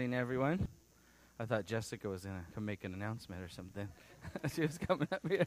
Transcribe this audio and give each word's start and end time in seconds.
Morning, 0.00 0.18
everyone. 0.18 0.68
I 1.38 1.44
thought 1.44 1.66
Jessica 1.66 2.08
was 2.08 2.24
going 2.24 2.34
to 2.34 2.52
come 2.54 2.64
make 2.64 2.84
an 2.84 2.94
announcement 2.94 3.42
or 3.42 3.50
something. 3.50 3.86
she 4.54 4.62
was 4.62 4.78
coming 4.78 5.06
up 5.12 5.20
here. 5.28 5.44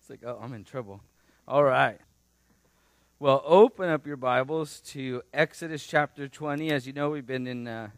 It's 0.00 0.10
like, 0.10 0.18
oh, 0.26 0.36
I'm 0.42 0.52
in 0.52 0.64
trouble. 0.64 1.00
All 1.46 1.62
right. 1.62 2.00
Well, 3.20 3.40
open 3.44 3.88
up 3.88 4.04
your 4.04 4.16
Bibles 4.16 4.80
to 4.86 5.22
Exodus 5.32 5.86
chapter 5.86 6.26
20. 6.26 6.72
As 6.72 6.88
you 6.88 6.92
know, 6.92 7.10
we've 7.10 7.24
been 7.24 7.46
in 7.46 7.68
uh, 7.68 7.90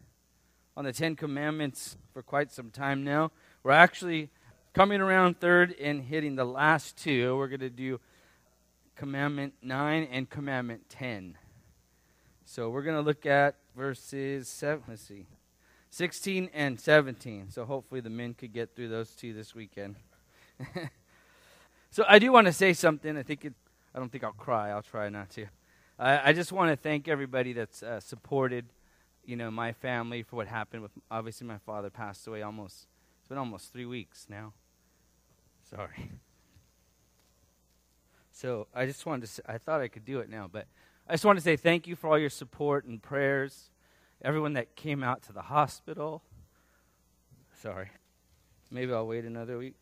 on 0.76 0.84
the 0.84 0.92
Ten 0.92 1.16
Commandments 1.16 1.96
for 2.12 2.22
quite 2.22 2.52
some 2.52 2.68
time 2.68 3.02
now. 3.02 3.30
We're 3.62 3.70
actually 3.70 4.28
coming 4.74 5.00
around 5.00 5.40
third 5.40 5.74
and 5.80 6.02
hitting 6.02 6.36
the 6.36 6.44
last 6.44 6.98
two. 6.98 7.38
We're 7.38 7.48
going 7.48 7.60
to 7.60 7.70
do 7.70 8.00
Commandment 8.96 9.54
9 9.62 10.08
and 10.12 10.28
Commandment 10.28 10.90
10. 10.90 11.38
So 12.44 12.68
we're 12.68 12.82
going 12.82 12.96
to 12.96 13.02
look 13.02 13.24
at 13.24 13.56
verses 13.74 14.46
7. 14.46 14.82
Let's 14.86 15.00
see. 15.00 15.26
16 15.96 16.50
and 16.52 16.78
17. 16.78 17.50
So 17.50 17.64
hopefully 17.64 18.02
the 18.02 18.10
men 18.10 18.34
could 18.34 18.52
get 18.52 18.76
through 18.76 18.90
those 18.90 19.12
two 19.12 19.32
this 19.32 19.54
weekend. 19.54 19.96
so 21.90 22.04
I 22.06 22.18
do 22.18 22.30
want 22.30 22.48
to 22.48 22.52
say 22.52 22.74
something. 22.74 23.16
I 23.16 23.22
think 23.22 23.46
it, 23.46 23.54
I 23.94 23.98
don't 23.98 24.12
think 24.12 24.22
I'll 24.22 24.32
cry. 24.32 24.68
I'll 24.68 24.82
try 24.82 25.08
not 25.08 25.30
to. 25.30 25.46
I, 25.98 26.28
I 26.28 26.32
just 26.34 26.52
want 26.52 26.70
to 26.70 26.76
thank 26.76 27.08
everybody 27.08 27.54
that's 27.54 27.82
uh, 27.82 28.00
supported, 28.00 28.66
you 29.24 29.36
know, 29.36 29.50
my 29.50 29.72
family 29.72 30.22
for 30.22 30.36
what 30.36 30.48
happened 30.48 30.82
with. 30.82 30.90
Obviously, 31.10 31.46
my 31.46 31.56
father 31.56 31.88
passed 31.88 32.26
away 32.26 32.42
almost. 32.42 32.88
It's 33.20 33.28
been 33.30 33.38
almost 33.38 33.72
three 33.72 33.86
weeks 33.86 34.26
now. 34.28 34.52
Sorry. 35.70 36.10
So 38.32 38.66
I 38.74 38.84
just 38.84 39.06
wanted 39.06 39.22
to. 39.22 39.28
Say, 39.28 39.42
I 39.48 39.56
thought 39.56 39.80
I 39.80 39.88
could 39.88 40.04
do 40.04 40.18
it 40.18 40.28
now, 40.28 40.46
but 40.52 40.66
I 41.08 41.14
just 41.14 41.24
want 41.24 41.38
to 41.38 41.42
say 41.42 41.56
thank 41.56 41.86
you 41.86 41.96
for 41.96 42.10
all 42.10 42.18
your 42.18 42.28
support 42.28 42.84
and 42.84 43.02
prayers 43.02 43.70
everyone 44.22 44.54
that 44.54 44.76
came 44.76 45.02
out 45.02 45.22
to 45.24 45.32
the 45.32 45.42
hospital. 45.42 46.22
Sorry. 47.62 47.90
Maybe 48.70 48.92
I'll 48.92 49.06
wait 49.06 49.24
another 49.24 49.58
week. 49.58 49.76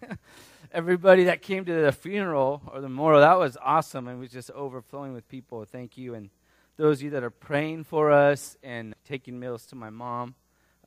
Everybody 0.72 1.24
that 1.24 1.42
came 1.42 1.64
to 1.64 1.72
the 1.72 1.92
funeral 1.92 2.62
or 2.72 2.80
the 2.80 2.88
memorial, 2.88 3.20
that 3.20 3.38
was 3.38 3.56
awesome. 3.62 4.08
It 4.08 4.16
was 4.16 4.30
just 4.30 4.50
overflowing 4.52 5.12
with 5.12 5.28
people. 5.28 5.64
Thank 5.64 5.98
you. 5.98 6.14
And 6.14 6.30
those 6.76 6.98
of 6.98 7.02
you 7.02 7.10
that 7.10 7.22
are 7.22 7.30
praying 7.30 7.84
for 7.84 8.10
us 8.10 8.56
and 8.62 8.94
taking 9.04 9.38
meals 9.38 9.66
to 9.66 9.74
my 9.74 9.90
mom, 9.90 10.34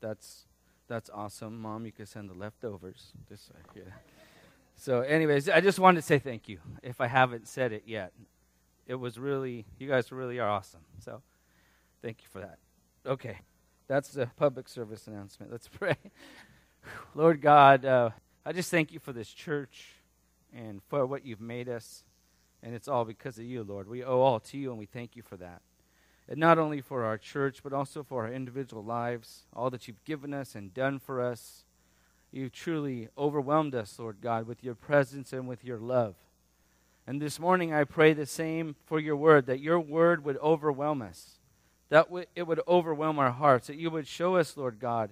that's 0.02 0.46
that's 0.88 1.10
awesome. 1.10 1.60
Mom, 1.62 1.86
you 1.86 1.92
can 1.92 2.06
send 2.06 2.30
the 2.30 2.34
leftovers. 2.34 3.12
Just 3.28 3.52
yeah. 3.76 3.84
So, 4.76 5.02
anyways, 5.02 5.50
I 5.50 5.62
just 5.62 5.80
wanted 5.80 6.02
to 6.02 6.06
say 6.06 6.20
thank 6.20 6.50
you. 6.50 6.60
If 6.84 7.02
I 7.02 7.08
haven't 7.08 7.48
said 7.48 7.72
it 7.72 7.84
yet, 7.86 8.12
it 8.86 8.96
was 8.96 9.18
really 9.18 9.66
you 9.80 9.88
guys 9.88 10.12
really 10.12 10.40
are 10.40 10.50
awesome. 10.50 10.82
So, 11.00 11.22
thank 12.02 12.22
you 12.22 12.28
for 12.30 12.40
that. 12.40 12.58
Okay, 13.08 13.38
that's 13.88 14.10
the 14.10 14.26
public 14.36 14.68
service 14.68 15.06
announcement. 15.06 15.52
Let's 15.52 15.68
pray. 15.80 15.96
Lord 17.14 17.40
God, 17.40 17.86
uh, 17.86 18.10
I 18.44 18.52
just 18.52 18.72
thank 18.72 18.92
you 18.92 19.00
for 19.00 19.14
this 19.14 19.30
church 19.30 19.94
and 20.52 20.82
for 20.90 21.06
what 21.06 21.24
you've 21.24 21.42
made 21.42 21.70
us. 21.70 22.04
And 22.64 22.74
it's 22.74 22.88
all 22.88 23.06
because 23.06 23.38
of 23.38 23.46
you, 23.46 23.64
Lord. 23.64 23.88
We 23.88 24.04
owe 24.04 24.22
all 24.22 24.40
to 24.40 24.58
you, 24.58 24.72
and 24.72 24.80
we 24.80 24.88
thank 24.88 25.16
you 25.16 25.22
for 25.22 25.38
that. 25.38 25.62
And 26.28 26.40
not 26.40 26.58
only 26.58 26.82
for 26.82 27.04
our 27.04 27.20
church, 27.20 27.62
but 27.64 27.74
also 27.74 28.02
for 28.02 28.26
our 28.26 28.34
individual 28.34 28.84
lives, 28.84 29.44
all 29.54 29.70
that 29.70 29.88
you've 29.88 30.04
given 30.04 30.34
us 30.34 30.56
and 30.56 30.74
done 30.74 30.98
for 30.98 31.22
us. 31.22 31.64
You've 32.32 32.54
truly 32.54 33.10
overwhelmed 33.16 33.76
us, 33.76 34.00
Lord 34.00 34.18
God, 34.20 34.48
with 34.48 34.64
your 34.64 34.74
presence 34.74 35.32
and 35.32 35.48
with 35.48 35.64
your 35.64 35.78
love. 35.78 36.16
And 37.06 37.22
this 37.22 37.40
morning 37.40 37.72
I 37.72 37.84
pray 37.84 38.14
the 38.14 38.26
same 38.26 38.76
for 38.84 39.00
your 39.00 39.16
word, 39.16 39.46
that 39.46 39.60
your 39.60 39.80
word 39.80 40.26
would 40.26 40.38
overwhelm 40.38 41.04
us 41.04 41.38
that 41.90 42.08
it 42.36 42.44
would 42.44 42.62
overwhelm 42.68 43.20
our 43.20 43.32
hearts, 43.32 43.68
that 43.68 43.78
you 43.78 43.90
would 43.92 44.08
show 44.08 44.36
us, 44.36 44.58
Lord 44.58 44.80
God, 44.80 45.12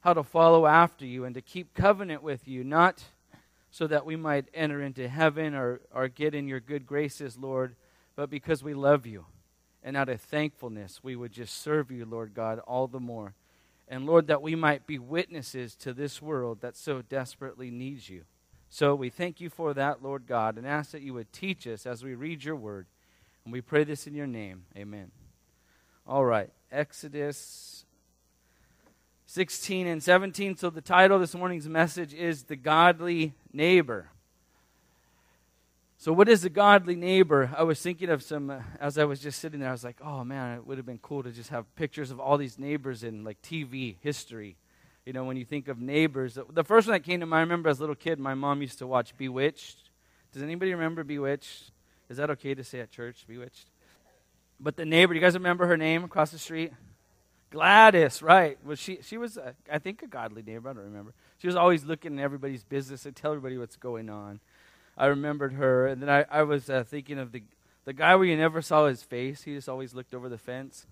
how 0.00 0.14
to 0.14 0.22
follow 0.22 0.66
after 0.66 1.04
you 1.04 1.24
and 1.24 1.34
to 1.34 1.42
keep 1.42 1.74
covenant 1.74 2.22
with 2.22 2.46
you, 2.46 2.64
not 2.64 3.02
so 3.70 3.86
that 3.86 4.04
we 4.04 4.16
might 4.16 4.46
enter 4.52 4.82
into 4.82 5.08
heaven 5.08 5.54
or, 5.54 5.80
or 5.94 6.08
get 6.08 6.34
in 6.34 6.48
your 6.48 6.60
good 6.60 6.86
graces, 6.86 7.38
Lord, 7.38 7.76
but 8.16 8.28
because 8.28 8.62
we 8.62 8.74
love 8.74 9.06
you. 9.06 9.26
And 9.82 9.96
out 9.96 10.08
of 10.08 10.20
thankfulness, 10.20 11.00
we 11.02 11.16
would 11.16 11.32
just 11.32 11.62
serve 11.62 11.90
you, 11.90 12.04
Lord 12.04 12.34
God, 12.34 12.58
all 12.60 12.86
the 12.86 13.00
more. 13.00 13.34
And 13.88 14.06
Lord, 14.06 14.26
that 14.26 14.42
we 14.42 14.54
might 14.54 14.86
be 14.86 14.98
witnesses 14.98 15.74
to 15.76 15.92
this 15.92 16.20
world 16.20 16.60
that 16.60 16.76
so 16.76 17.02
desperately 17.02 17.70
needs 17.70 18.08
you. 18.08 18.24
So 18.68 18.94
we 18.94 19.10
thank 19.10 19.40
you 19.40 19.50
for 19.50 19.74
that, 19.74 20.02
Lord 20.02 20.26
God, 20.26 20.56
and 20.56 20.66
ask 20.66 20.92
that 20.92 21.02
you 21.02 21.14
would 21.14 21.32
teach 21.32 21.66
us 21.66 21.86
as 21.86 22.04
we 22.04 22.14
read 22.14 22.44
your 22.44 22.56
word. 22.56 22.86
And 23.44 23.52
we 23.52 23.60
pray 23.60 23.84
this 23.84 24.06
in 24.06 24.14
your 24.14 24.28
name. 24.28 24.64
Amen. 24.76 25.10
All 26.06 26.24
right, 26.24 26.50
Exodus 26.72 27.84
16 29.26 29.86
and 29.86 30.02
17. 30.02 30.56
So 30.56 30.70
the 30.70 30.80
title 30.80 31.18
this 31.18 31.34
morning's 31.34 31.68
message 31.68 32.12
is 32.12 32.44
The 32.44 32.56
Godly 32.56 33.34
Neighbor. 33.52 34.08
So, 35.98 36.14
what 36.14 36.30
is 36.30 36.46
a 36.46 36.48
godly 36.48 36.96
neighbor? 36.96 37.52
I 37.54 37.62
was 37.62 37.78
thinking 37.78 38.08
of 38.08 38.22
some, 38.22 38.48
uh, 38.48 38.60
as 38.80 38.96
I 38.96 39.04
was 39.04 39.20
just 39.20 39.38
sitting 39.38 39.60
there, 39.60 39.68
I 39.68 39.72
was 39.72 39.84
like, 39.84 39.98
oh 40.02 40.24
man, 40.24 40.56
it 40.56 40.66
would 40.66 40.78
have 40.78 40.86
been 40.86 40.98
cool 41.02 41.22
to 41.22 41.30
just 41.30 41.50
have 41.50 41.66
pictures 41.76 42.10
of 42.10 42.18
all 42.18 42.38
these 42.38 42.58
neighbors 42.58 43.04
in 43.04 43.22
like 43.22 43.42
TV 43.42 43.96
history. 44.00 44.56
You 45.04 45.12
know, 45.12 45.24
when 45.24 45.36
you 45.36 45.44
think 45.44 45.68
of 45.68 45.78
neighbors, 45.78 46.38
the 46.48 46.64
first 46.64 46.88
one 46.88 46.94
that 46.94 47.04
came 47.04 47.20
to 47.20 47.26
mind, 47.26 47.40
I 47.40 47.42
remember 47.42 47.68
as 47.68 47.80
a 47.80 47.82
little 47.82 47.94
kid, 47.94 48.18
my 48.18 48.32
mom 48.32 48.62
used 48.62 48.78
to 48.78 48.86
watch 48.86 49.14
Bewitched. 49.18 49.90
Does 50.32 50.42
anybody 50.42 50.72
remember 50.72 51.04
Bewitched? 51.04 51.70
Is 52.08 52.16
that 52.16 52.30
okay 52.30 52.54
to 52.54 52.64
say 52.64 52.80
at 52.80 52.90
church, 52.90 53.26
Bewitched? 53.28 53.66
But 54.60 54.76
the 54.76 54.84
neighbor, 54.84 55.14
you 55.14 55.20
guys 55.20 55.34
remember 55.34 55.66
her 55.66 55.76
name 55.76 56.04
across 56.04 56.30
the 56.30 56.38
street? 56.38 56.72
Gladys, 57.50 58.22
right? 58.22 58.62
Was 58.64 58.78
she? 58.78 59.00
She 59.02 59.16
was, 59.16 59.36
a, 59.36 59.54
I 59.70 59.78
think, 59.78 60.02
a 60.02 60.06
godly 60.06 60.42
neighbor. 60.42 60.68
I 60.68 60.72
don't 60.74 60.84
remember. 60.84 61.14
She 61.38 61.46
was 61.46 61.56
always 61.56 61.84
looking 61.84 62.18
at 62.18 62.22
everybody's 62.22 62.62
business 62.62 63.06
and 63.06 63.16
tell 63.16 63.32
everybody 63.32 63.58
what's 63.58 63.76
going 63.76 64.08
on. 64.10 64.38
I 64.96 65.06
remembered 65.06 65.54
her, 65.54 65.86
and 65.86 66.02
then 66.02 66.10
I, 66.10 66.26
I 66.30 66.42
was 66.42 66.68
uh, 66.68 66.84
thinking 66.84 67.18
of 67.18 67.32
the 67.32 67.42
the 67.86 67.92
guy 67.92 68.14
where 68.14 68.26
you 68.26 68.36
never 68.36 68.60
saw 68.60 68.86
his 68.86 69.02
face. 69.02 69.42
He 69.42 69.54
just 69.54 69.68
always 69.68 69.94
looked 69.94 70.14
over 70.14 70.28
the 70.28 70.38
fence. 70.38 70.86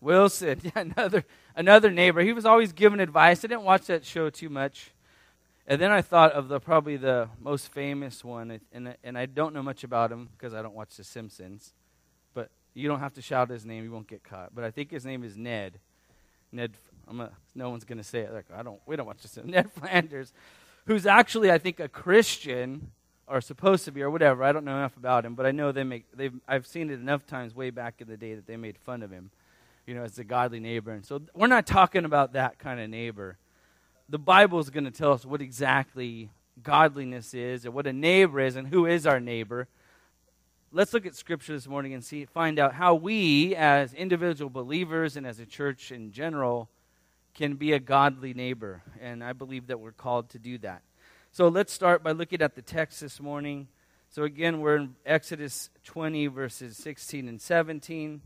Wilson, 0.00 0.60
yeah, 0.62 0.72
another 0.76 1.24
another 1.56 1.90
neighbor. 1.90 2.20
He 2.20 2.32
was 2.32 2.44
always 2.44 2.72
giving 2.72 3.00
advice. 3.00 3.44
I 3.44 3.48
didn't 3.48 3.62
watch 3.62 3.86
that 3.86 4.04
show 4.04 4.30
too 4.30 4.50
much. 4.50 4.92
And 5.66 5.80
then 5.80 5.90
I 5.90 6.02
thought 6.02 6.32
of 6.32 6.48
the 6.48 6.60
probably 6.60 6.98
the 6.98 7.30
most 7.40 7.72
famous 7.72 8.22
one, 8.22 8.60
and 8.70 8.94
and 9.02 9.18
I 9.18 9.26
don't 9.26 9.54
know 9.54 9.62
much 9.62 9.82
about 9.82 10.12
him 10.12 10.28
because 10.36 10.52
I 10.52 10.60
don't 10.60 10.74
watch 10.74 10.96
The 10.96 11.04
Simpsons. 11.04 11.72
You 12.74 12.88
don't 12.88 13.00
have 13.00 13.14
to 13.14 13.22
shout 13.22 13.48
his 13.50 13.64
name; 13.64 13.84
you 13.84 13.92
won't 13.92 14.08
get 14.08 14.24
caught. 14.24 14.54
But 14.54 14.64
I 14.64 14.70
think 14.70 14.90
his 14.90 15.06
name 15.06 15.22
is 15.24 15.36
Ned. 15.36 15.78
Ned. 16.52 16.72
A, 17.06 17.28
no 17.54 17.70
one's 17.70 17.84
going 17.84 17.98
to 17.98 18.04
say 18.04 18.20
it. 18.20 18.32
Like 18.32 18.46
I 18.54 18.62
don't. 18.62 18.80
We 18.86 18.96
don't 18.96 19.06
watch 19.06 19.22
this. 19.22 19.38
Ned 19.44 19.70
Flanders, 19.72 20.32
who's 20.86 21.06
actually 21.06 21.50
I 21.50 21.58
think 21.58 21.80
a 21.80 21.88
Christian 21.88 22.90
or 23.26 23.40
supposed 23.40 23.84
to 23.84 23.92
be 23.92 24.02
or 24.02 24.10
whatever. 24.10 24.42
I 24.42 24.52
don't 24.52 24.64
know 24.64 24.76
enough 24.76 24.96
about 24.96 25.24
him, 25.24 25.34
but 25.34 25.46
I 25.46 25.52
know 25.52 25.70
they 25.70 25.84
make. 25.84 26.06
They've. 26.14 26.34
I've 26.48 26.66
seen 26.66 26.90
it 26.90 26.94
enough 26.94 27.26
times 27.26 27.54
way 27.54 27.70
back 27.70 28.00
in 28.00 28.08
the 28.08 28.16
day 28.16 28.34
that 28.34 28.46
they 28.46 28.56
made 28.56 28.76
fun 28.78 29.02
of 29.02 29.10
him. 29.10 29.30
You 29.86 29.94
know, 29.94 30.02
as 30.02 30.18
a 30.18 30.24
godly 30.24 30.60
neighbor. 30.60 30.92
And 30.92 31.04
so 31.04 31.20
we're 31.34 31.46
not 31.46 31.66
talking 31.66 32.04
about 32.04 32.32
that 32.32 32.58
kind 32.58 32.80
of 32.80 32.88
neighbor. 32.88 33.36
The 34.08 34.18
Bible 34.18 34.58
is 34.58 34.70
going 34.70 34.84
to 34.84 34.90
tell 34.90 35.12
us 35.12 35.26
what 35.26 35.42
exactly 35.42 36.30
godliness 36.62 37.34
is 37.34 37.64
and 37.64 37.74
what 37.74 37.86
a 37.86 37.92
neighbor 37.92 38.40
is 38.40 38.56
and 38.56 38.68
who 38.68 38.86
is 38.86 39.06
our 39.06 39.20
neighbor 39.20 39.68
let's 40.74 40.92
look 40.92 41.06
at 41.06 41.14
scripture 41.14 41.52
this 41.52 41.68
morning 41.68 41.94
and 41.94 42.04
see 42.04 42.24
find 42.24 42.58
out 42.58 42.74
how 42.74 42.96
we 42.96 43.54
as 43.54 43.94
individual 43.94 44.50
believers 44.50 45.16
and 45.16 45.24
as 45.24 45.38
a 45.38 45.46
church 45.46 45.92
in 45.92 46.10
general 46.10 46.68
can 47.32 47.54
be 47.54 47.72
a 47.72 47.78
godly 47.78 48.34
neighbor. 48.34 48.82
And 49.00 49.22
i 49.22 49.32
believe 49.32 49.68
that 49.68 49.78
we're 49.78 49.92
called 49.92 50.30
to 50.30 50.38
do 50.40 50.58
that. 50.58 50.82
So 51.30 51.46
let's 51.46 51.72
start 51.72 52.02
by 52.02 52.10
looking 52.10 52.42
at 52.42 52.56
the 52.56 52.62
text 52.62 53.00
this 53.00 53.20
morning. 53.20 53.68
So 54.10 54.24
again 54.24 54.60
we're 54.60 54.76
in 54.76 54.96
exodus 55.06 55.70
20 55.84 56.26
verses 56.26 56.76
16 56.76 57.28
and 57.28 57.40
17 57.40 58.20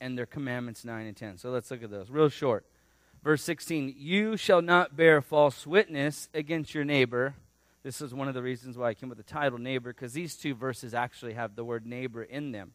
and 0.00 0.18
their 0.18 0.26
commandments 0.26 0.84
9 0.84 1.06
and 1.06 1.16
10 1.16 1.38
so 1.38 1.50
let's 1.50 1.70
look 1.70 1.84
at 1.84 1.90
those 1.90 2.10
real 2.10 2.28
short. 2.28 2.66
Verse 3.22 3.44
16 3.44 3.94
you 3.96 4.36
shall 4.36 4.62
not 4.62 4.96
bear 4.96 5.22
false 5.22 5.64
witness 5.64 6.28
against 6.34 6.74
your 6.74 6.84
neighbor 6.84 7.36
this 7.82 8.02
is 8.02 8.12
one 8.12 8.28
of 8.28 8.34
the 8.34 8.42
reasons 8.42 8.76
why 8.76 8.88
I 8.88 8.94
came 8.94 9.08
with 9.08 9.18
the 9.18 9.24
title 9.24 9.58
neighbor, 9.58 9.92
because 9.92 10.12
these 10.12 10.36
two 10.36 10.54
verses 10.54 10.92
actually 10.92 11.32
have 11.32 11.56
the 11.56 11.64
word 11.64 11.86
neighbor 11.86 12.22
in 12.22 12.52
them. 12.52 12.72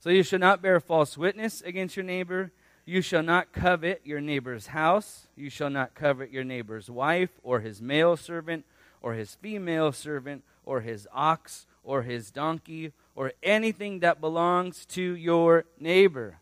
So 0.00 0.10
you 0.10 0.22
shall 0.22 0.40
not 0.40 0.60
bear 0.60 0.80
false 0.80 1.16
witness 1.16 1.60
against 1.60 1.96
your 1.96 2.04
neighbor. 2.04 2.50
You 2.84 3.00
shall 3.00 3.22
not 3.22 3.52
covet 3.52 4.00
your 4.04 4.20
neighbor's 4.20 4.68
house. 4.68 5.28
You 5.36 5.50
shall 5.50 5.70
not 5.70 5.94
covet 5.94 6.32
your 6.32 6.42
neighbor's 6.42 6.90
wife, 6.90 7.30
or 7.44 7.60
his 7.60 7.80
male 7.80 8.16
servant, 8.16 8.64
or 9.02 9.14
his 9.14 9.36
female 9.36 9.92
servant, 9.92 10.42
or 10.64 10.80
his 10.80 11.06
ox, 11.12 11.66
or 11.84 12.02
his 12.02 12.30
donkey, 12.32 12.92
or 13.14 13.32
anything 13.42 14.00
that 14.00 14.20
belongs 14.20 14.84
to 14.86 15.02
your 15.02 15.64
neighbor. 15.78 16.38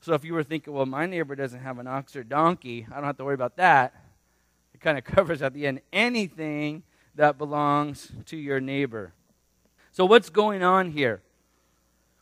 So 0.00 0.14
if 0.14 0.24
you 0.24 0.34
were 0.34 0.42
thinking, 0.42 0.72
well, 0.72 0.86
my 0.86 1.06
neighbor 1.06 1.36
doesn't 1.36 1.60
have 1.60 1.78
an 1.78 1.86
ox 1.86 2.16
or 2.16 2.24
donkey, 2.24 2.86
I 2.90 2.96
don't 2.96 3.04
have 3.04 3.18
to 3.18 3.24
worry 3.24 3.34
about 3.34 3.56
that. 3.56 3.94
It 4.74 4.80
kind 4.80 4.98
of 4.98 5.04
covers 5.16 5.40
at 5.42 5.54
the 5.54 5.68
end 5.68 5.82
anything 5.92 6.82
that 7.14 7.38
belongs 7.38 8.10
to 8.26 8.36
your 8.36 8.60
neighbor. 8.60 9.12
So, 9.92 10.04
what's 10.06 10.30
going 10.30 10.62
on 10.62 10.92
here? 10.92 11.20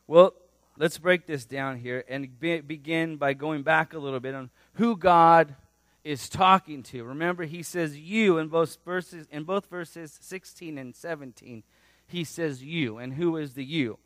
Well, 0.07 0.33
let's 0.77 0.97
break 0.97 1.25
this 1.25 1.45
down 1.45 1.79
here 1.79 2.03
and 2.09 2.39
be, 2.39 2.59
begin 2.59 3.17
by 3.17 3.33
going 3.33 3.63
back 3.63 3.93
a 3.93 3.99
little 3.99 4.19
bit. 4.19 4.35
on 4.35 4.49
who 4.73 4.97
God 4.97 5.55
is 6.03 6.29
talking 6.29 6.83
to. 6.83 7.03
Remember, 7.03 7.43
he 7.43 7.63
says 7.63 7.97
you 7.97 8.37
in 8.37 8.47
both 8.47 8.77
verses 8.83 9.27
in 9.31 9.43
both 9.43 9.67
verses 9.67 10.17
16 10.21 10.77
and 10.77 10.95
17. 10.95 11.63
He 12.07 12.23
says 12.23 12.63
you. 12.63 12.97
And 12.97 13.13
who 13.13 13.37
is 13.37 13.53
the 13.53 13.63
you? 13.63 13.99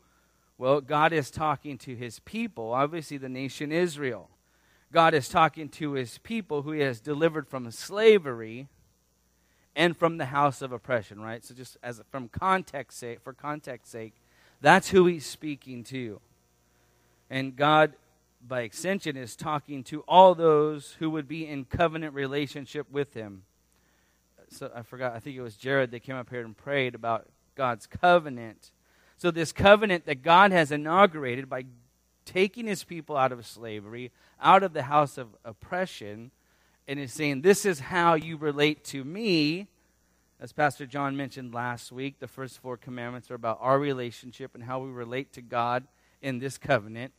Well, 0.58 0.80
God 0.80 1.12
is 1.12 1.30
talking 1.30 1.76
to 1.78 1.94
his 1.94 2.18
people, 2.20 2.72
obviously 2.72 3.18
the 3.18 3.28
nation 3.28 3.72
Israel. 3.72 4.30
God 4.92 5.12
is 5.12 5.28
talking 5.28 5.68
to 5.70 5.92
his 5.92 6.18
people 6.18 6.62
who 6.62 6.72
he 6.72 6.80
has 6.80 7.00
delivered 7.00 7.48
from 7.48 7.70
slavery 7.70 8.68
and 9.76 9.96
from 9.96 10.16
the 10.16 10.26
house 10.26 10.62
of 10.62 10.72
oppression, 10.72 11.20
right? 11.20 11.44
So 11.44 11.54
just 11.54 11.76
as 11.82 12.02
from 12.10 12.28
context 12.28 12.98
sake, 12.98 13.20
for 13.22 13.32
context 13.32 13.92
sake, 13.92 14.14
that's 14.60 14.90
who 14.90 15.06
he's 15.06 15.26
speaking 15.26 15.84
to. 15.84 16.20
And 17.30 17.54
God 17.54 17.94
by 18.46 18.62
extension, 18.62 19.16
is 19.16 19.36
talking 19.36 19.82
to 19.84 20.00
all 20.02 20.34
those 20.34 20.96
who 20.98 21.10
would 21.10 21.28
be 21.28 21.46
in 21.46 21.64
covenant 21.64 22.14
relationship 22.14 22.90
with 22.90 23.14
him. 23.14 23.42
So 24.48 24.70
I 24.74 24.82
forgot, 24.82 25.14
I 25.14 25.18
think 25.18 25.36
it 25.36 25.42
was 25.42 25.56
Jared 25.56 25.90
that 25.90 26.02
came 26.02 26.16
up 26.16 26.30
here 26.30 26.44
and 26.44 26.56
prayed 26.56 26.94
about 26.94 27.26
God's 27.56 27.86
covenant. 27.86 28.70
So, 29.18 29.30
this 29.30 29.50
covenant 29.50 30.04
that 30.06 30.22
God 30.22 30.52
has 30.52 30.70
inaugurated 30.70 31.48
by 31.48 31.64
taking 32.24 32.66
his 32.66 32.84
people 32.84 33.16
out 33.16 33.32
of 33.32 33.46
slavery, 33.46 34.12
out 34.40 34.62
of 34.62 34.72
the 34.72 34.84
house 34.84 35.16
of 35.16 35.28
oppression, 35.44 36.30
and 36.88 37.00
is 37.00 37.12
saying, 37.12 37.42
This 37.42 37.64
is 37.64 37.80
how 37.80 38.14
you 38.14 38.36
relate 38.36 38.84
to 38.84 39.04
me. 39.04 39.68
As 40.38 40.52
Pastor 40.52 40.86
John 40.86 41.16
mentioned 41.16 41.54
last 41.54 41.90
week, 41.90 42.18
the 42.18 42.28
first 42.28 42.58
four 42.58 42.76
commandments 42.76 43.30
are 43.30 43.34
about 43.34 43.58
our 43.60 43.78
relationship 43.78 44.54
and 44.54 44.62
how 44.62 44.80
we 44.80 44.90
relate 44.90 45.32
to 45.32 45.42
God 45.42 45.86
in 46.20 46.38
this 46.38 46.58
covenant. 46.58 47.12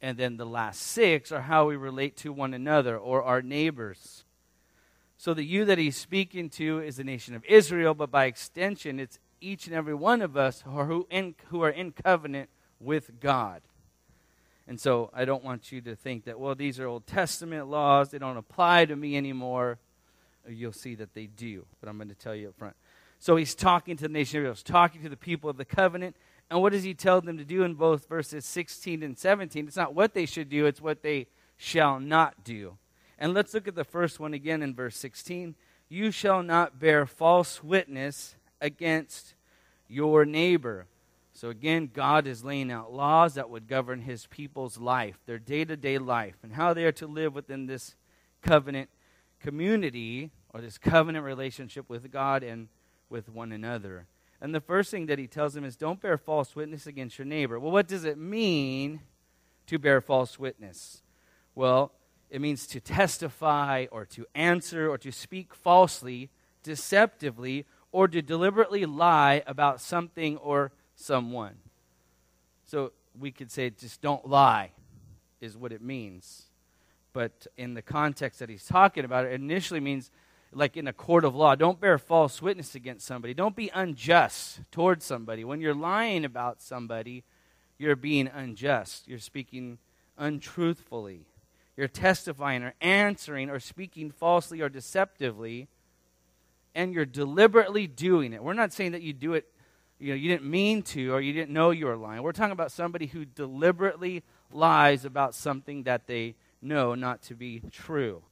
And 0.00 0.16
then 0.16 0.36
the 0.36 0.46
last 0.46 0.80
six 0.80 1.32
are 1.32 1.42
how 1.42 1.66
we 1.66 1.76
relate 1.76 2.16
to 2.18 2.32
one 2.32 2.54
another 2.54 2.96
or 2.98 3.22
our 3.22 3.42
neighbors. 3.42 4.24
So 5.18 5.34
the 5.34 5.44
you 5.44 5.64
that 5.64 5.78
he's 5.78 5.96
speaking 5.96 6.50
to 6.50 6.80
is 6.80 6.96
the 6.96 7.04
nation 7.04 7.34
of 7.34 7.44
Israel, 7.44 7.94
but 7.94 8.10
by 8.10 8.26
extension, 8.26 9.00
it's 9.00 9.18
each 9.40 9.66
and 9.66 9.74
every 9.74 9.94
one 9.94 10.22
of 10.22 10.36
us 10.36 10.62
who 10.62 10.78
are, 10.78 11.02
in, 11.10 11.34
who 11.48 11.62
are 11.62 11.70
in 11.70 11.92
covenant 11.92 12.50
with 12.80 13.20
God. 13.20 13.62
And 14.68 14.80
so 14.80 15.10
I 15.14 15.24
don't 15.24 15.44
want 15.44 15.70
you 15.70 15.80
to 15.82 15.94
think 15.94 16.24
that, 16.24 16.40
well, 16.40 16.54
these 16.54 16.80
are 16.80 16.86
Old 16.86 17.06
Testament 17.06 17.68
laws, 17.68 18.10
they 18.10 18.18
don't 18.18 18.36
apply 18.36 18.86
to 18.86 18.96
me 18.96 19.16
anymore. 19.16 19.78
You'll 20.48 20.72
see 20.72 20.94
that 20.96 21.14
they 21.14 21.26
do, 21.26 21.66
but 21.80 21.88
I'm 21.88 21.96
going 21.96 22.08
to 22.08 22.14
tell 22.14 22.34
you 22.34 22.48
up 22.48 22.58
front. 22.58 22.76
So 23.18 23.36
he's 23.36 23.54
talking 23.54 23.96
to 23.96 24.02
the 24.02 24.08
nation 24.08 24.38
of 24.38 24.42
Israel, 24.42 24.54
he's 24.54 24.62
talking 24.62 25.02
to 25.02 25.08
the 25.08 25.16
people 25.16 25.48
of 25.48 25.56
the 25.56 25.64
covenant, 25.64 26.16
and 26.50 26.60
what 26.60 26.72
does 26.72 26.84
he 26.84 26.94
tell 26.94 27.20
them 27.20 27.38
to 27.38 27.44
do 27.44 27.62
in 27.64 27.74
both 27.74 28.08
verses 28.08 28.44
16 28.44 29.02
and 29.02 29.18
17? 29.18 29.66
It's 29.66 29.76
not 29.76 29.94
what 29.94 30.14
they 30.14 30.26
should 30.26 30.48
do, 30.48 30.66
it's 30.66 30.80
what 30.80 31.02
they 31.02 31.26
shall 31.56 31.98
not 31.98 32.44
do. 32.44 32.76
And 33.18 33.34
let's 33.34 33.54
look 33.54 33.66
at 33.66 33.74
the 33.74 33.84
first 33.84 34.20
one 34.20 34.34
again 34.34 34.62
in 34.62 34.74
verse 34.74 34.96
16. 34.96 35.54
You 35.88 36.10
shall 36.10 36.42
not 36.42 36.78
bear 36.78 37.06
false 37.06 37.64
witness 37.64 38.36
against 38.60 39.34
your 39.88 40.24
neighbor. 40.24 40.86
So 41.36 41.50
again, 41.50 41.90
God 41.92 42.26
is 42.26 42.44
laying 42.44 42.72
out 42.72 42.94
laws 42.94 43.34
that 43.34 43.50
would 43.50 43.68
govern 43.68 44.00
his 44.00 44.26
people's 44.26 44.78
life, 44.78 45.18
their 45.26 45.38
day 45.38 45.66
to 45.66 45.76
day 45.76 45.98
life, 45.98 46.36
and 46.42 46.54
how 46.54 46.72
they 46.72 46.84
are 46.84 46.92
to 46.92 47.06
live 47.06 47.34
within 47.34 47.66
this 47.66 47.94
covenant 48.40 48.88
community 49.38 50.30
or 50.54 50.62
this 50.62 50.78
covenant 50.78 51.26
relationship 51.26 51.90
with 51.90 52.10
God 52.10 52.42
and 52.42 52.68
with 53.10 53.28
one 53.28 53.52
another. 53.52 54.06
And 54.40 54.54
the 54.54 54.62
first 54.62 54.90
thing 54.90 55.06
that 55.06 55.18
he 55.18 55.26
tells 55.26 55.52
them 55.52 55.62
is 55.62 55.76
don't 55.76 56.00
bear 56.00 56.16
false 56.16 56.56
witness 56.56 56.86
against 56.86 57.18
your 57.18 57.26
neighbor. 57.26 57.60
Well, 57.60 57.70
what 57.70 57.86
does 57.86 58.06
it 58.06 58.16
mean 58.16 59.00
to 59.66 59.78
bear 59.78 60.00
false 60.00 60.38
witness? 60.38 61.02
Well, 61.54 61.92
it 62.30 62.40
means 62.40 62.66
to 62.68 62.80
testify 62.80 63.84
or 63.92 64.06
to 64.06 64.24
answer 64.34 64.88
or 64.88 64.96
to 64.96 65.12
speak 65.12 65.54
falsely, 65.54 66.30
deceptively, 66.62 67.66
or 67.92 68.08
to 68.08 68.22
deliberately 68.22 68.86
lie 68.86 69.42
about 69.46 69.82
something 69.82 70.38
or 70.38 70.72
someone. 70.96 71.54
So 72.64 72.92
we 73.18 73.30
could 73.30 73.52
say 73.52 73.70
just 73.70 74.00
don't 74.00 74.28
lie, 74.28 74.72
is 75.40 75.56
what 75.56 75.72
it 75.72 75.80
means. 75.80 76.46
But 77.12 77.46
in 77.56 77.74
the 77.74 77.82
context 77.82 78.40
that 78.40 78.48
he's 78.48 78.66
talking 78.66 79.04
about, 79.04 79.24
it 79.24 79.32
initially 79.32 79.80
means 79.80 80.10
like 80.52 80.76
in 80.76 80.88
a 80.88 80.92
court 80.92 81.24
of 81.24 81.34
law. 81.34 81.54
Don't 81.54 81.80
bear 81.80 81.98
false 81.98 82.42
witness 82.42 82.74
against 82.74 83.06
somebody. 83.06 83.34
Don't 83.34 83.56
be 83.56 83.70
unjust 83.74 84.60
towards 84.70 85.04
somebody. 85.04 85.44
When 85.44 85.60
you're 85.60 85.74
lying 85.74 86.24
about 86.24 86.60
somebody, 86.60 87.24
you're 87.78 87.96
being 87.96 88.28
unjust. 88.28 89.06
You're 89.06 89.18
speaking 89.18 89.78
untruthfully. 90.18 91.26
You're 91.76 91.88
testifying 91.88 92.62
or 92.62 92.74
answering 92.80 93.50
or 93.50 93.60
speaking 93.60 94.10
falsely 94.10 94.62
or 94.62 94.70
deceptively, 94.70 95.68
and 96.74 96.94
you're 96.94 97.04
deliberately 97.04 97.86
doing 97.86 98.32
it. 98.32 98.42
We're 98.42 98.54
not 98.54 98.72
saying 98.72 98.92
that 98.92 99.02
you 99.02 99.12
do 99.12 99.34
it, 99.34 99.46
you 99.98 100.10
know, 100.10 100.14
you 100.14 100.28
didn't 100.28 100.48
mean 100.48 100.82
to 100.82 101.12
or 101.12 101.20
you 101.20 101.32
didn't 101.32 101.52
know 101.52 101.70
you 101.70 101.86
were 101.86 101.96
lying. 101.96 102.22
We're 102.22 102.32
talking 102.32 102.52
about 102.52 102.72
somebody 102.72 103.06
who 103.06 103.24
deliberately 103.24 104.22
lies 104.52 105.04
about 105.04 105.34
something 105.34 105.84
that 105.84 106.06
they 106.06 106.34
know 106.60 106.94
not 106.94 107.22
to 107.22 107.34
be 107.34 107.62
true. 107.70 108.22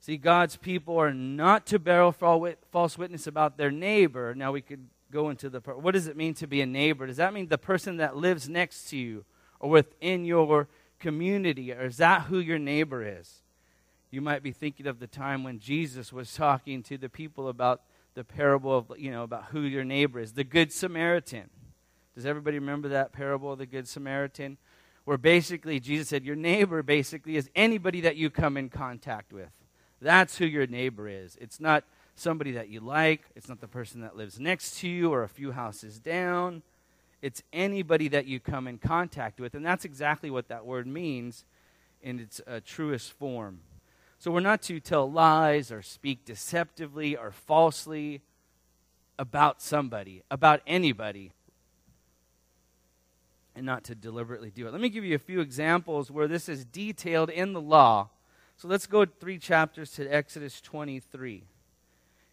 See, 0.00 0.16
God's 0.16 0.56
people 0.56 0.98
are 0.98 1.14
not 1.14 1.66
to 1.66 1.78
bear 1.78 2.12
false 2.12 2.98
witness 2.98 3.26
about 3.26 3.56
their 3.56 3.70
neighbor. 3.70 4.34
Now 4.34 4.52
we 4.52 4.60
could 4.60 4.86
go 5.10 5.30
into 5.30 5.48
the 5.48 5.60
what 5.60 5.92
does 5.92 6.08
it 6.08 6.16
mean 6.16 6.34
to 6.34 6.46
be 6.46 6.60
a 6.60 6.66
neighbor? 6.66 7.06
Does 7.06 7.16
that 7.16 7.32
mean 7.32 7.48
the 7.48 7.56
person 7.56 7.96
that 7.96 8.16
lives 8.16 8.48
next 8.48 8.90
to 8.90 8.98
you 8.98 9.24
or 9.60 9.70
within 9.70 10.24
your 10.24 10.68
community, 10.98 11.72
or 11.72 11.86
is 11.86 11.96
that 11.96 12.22
who 12.22 12.38
your 12.38 12.58
neighbor 12.58 13.02
is? 13.02 13.42
You 14.10 14.20
might 14.20 14.42
be 14.42 14.52
thinking 14.52 14.86
of 14.86 15.00
the 15.00 15.06
time 15.06 15.42
when 15.42 15.58
Jesus 15.58 16.12
was 16.12 16.34
talking 16.34 16.82
to 16.84 16.98
the 16.98 17.08
people 17.08 17.48
about 17.48 17.80
the 18.14 18.24
parable 18.24 18.76
of 18.76 18.92
you 18.96 19.10
know 19.10 19.22
about 19.22 19.46
who 19.46 19.60
your 19.60 19.84
neighbor 19.84 20.20
is, 20.20 20.32
the 20.32 20.44
good 20.44 20.72
Samaritan. 20.72 21.50
Does 22.14 22.26
everybody 22.26 22.58
remember 22.58 22.88
that 22.88 23.12
parable 23.12 23.52
of 23.52 23.58
the 23.58 23.66
good 23.66 23.88
Samaritan? 23.88 24.56
Where 25.04 25.18
basically 25.18 25.80
Jesus 25.80 26.08
said 26.08 26.24
your 26.24 26.36
neighbor 26.36 26.82
basically 26.82 27.36
is 27.36 27.50
anybody 27.54 28.00
that 28.02 28.16
you 28.16 28.30
come 28.30 28.56
in 28.56 28.70
contact 28.70 29.32
with. 29.32 29.50
That's 30.00 30.38
who 30.38 30.46
your 30.46 30.66
neighbor 30.66 31.08
is. 31.08 31.36
It's 31.40 31.60
not 31.60 31.84
somebody 32.14 32.52
that 32.52 32.68
you 32.68 32.80
like, 32.80 33.22
it's 33.34 33.48
not 33.48 33.60
the 33.60 33.68
person 33.68 34.00
that 34.02 34.16
lives 34.16 34.38
next 34.38 34.78
to 34.80 34.88
you 34.88 35.12
or 35.12 35.22
a 35.22 35.28
few 35.28 35.52
houses 35.52 35.98
down. 35.98 36.62
It's 37.20 37.42
anybody 37.52 38.08
that 38.08 38.26
you 38.26 38.38
come 38.38 38.68
in 38.68 38.78
contact 38.78 39.40
with. 39.40 39.54
And 39.54 39.64
that's 39.64 39.84
exactly 39.84 40.30
what 40.30 40.48
that 40.48 40.64
word 40.64 40.86
means 40.86 41.44
in 42.02 42.20
its 42.20 42.40
uh, 42.46 42.60
truest 42.64 43.12
form. 43.12 43.60
So 44.24 44.30
we're 44.30 44.40
not 44.40 44.62
to 44.62 44.80
tell 44.80 45.12
lies 45.12 45.70
or 45.70 45.82
speak 45.82 46.24
deceptively 46.24 47.14
or 47.14 47.30
falsely 47.30 48.22
about 49.18 49.60
somebody, 49.60 50.22
about 50.30 50.62
anybody, 50.66 51.32
and 53.54 53.66
not 53.66 53.84
to 53.84 53.94
deliberately 53.94 54.50
do 54.50 54.66
it. 54.66 54.72
Let 54.72 54.80
me 54.80 54.88
give 54.88 55.04
you 55.04 55.14
a 55.14 55.18
few 55.18 55.40
examples 55.40 56.10
where 56.10 56.26
this 56.26 56.48
is 56.48 56.64
detailed 56.64 57.28
in 57.28 57.52
the 57.52 57.60
law 57.60 58.08
so 58.56 58.68
let's 58.68 58.86
go 58.86 59.04
three 59.04 59.38
chapters 59.38 59.90
to 59.92 60.06
Exodus 60.06 60.60
23. 60.60 61.44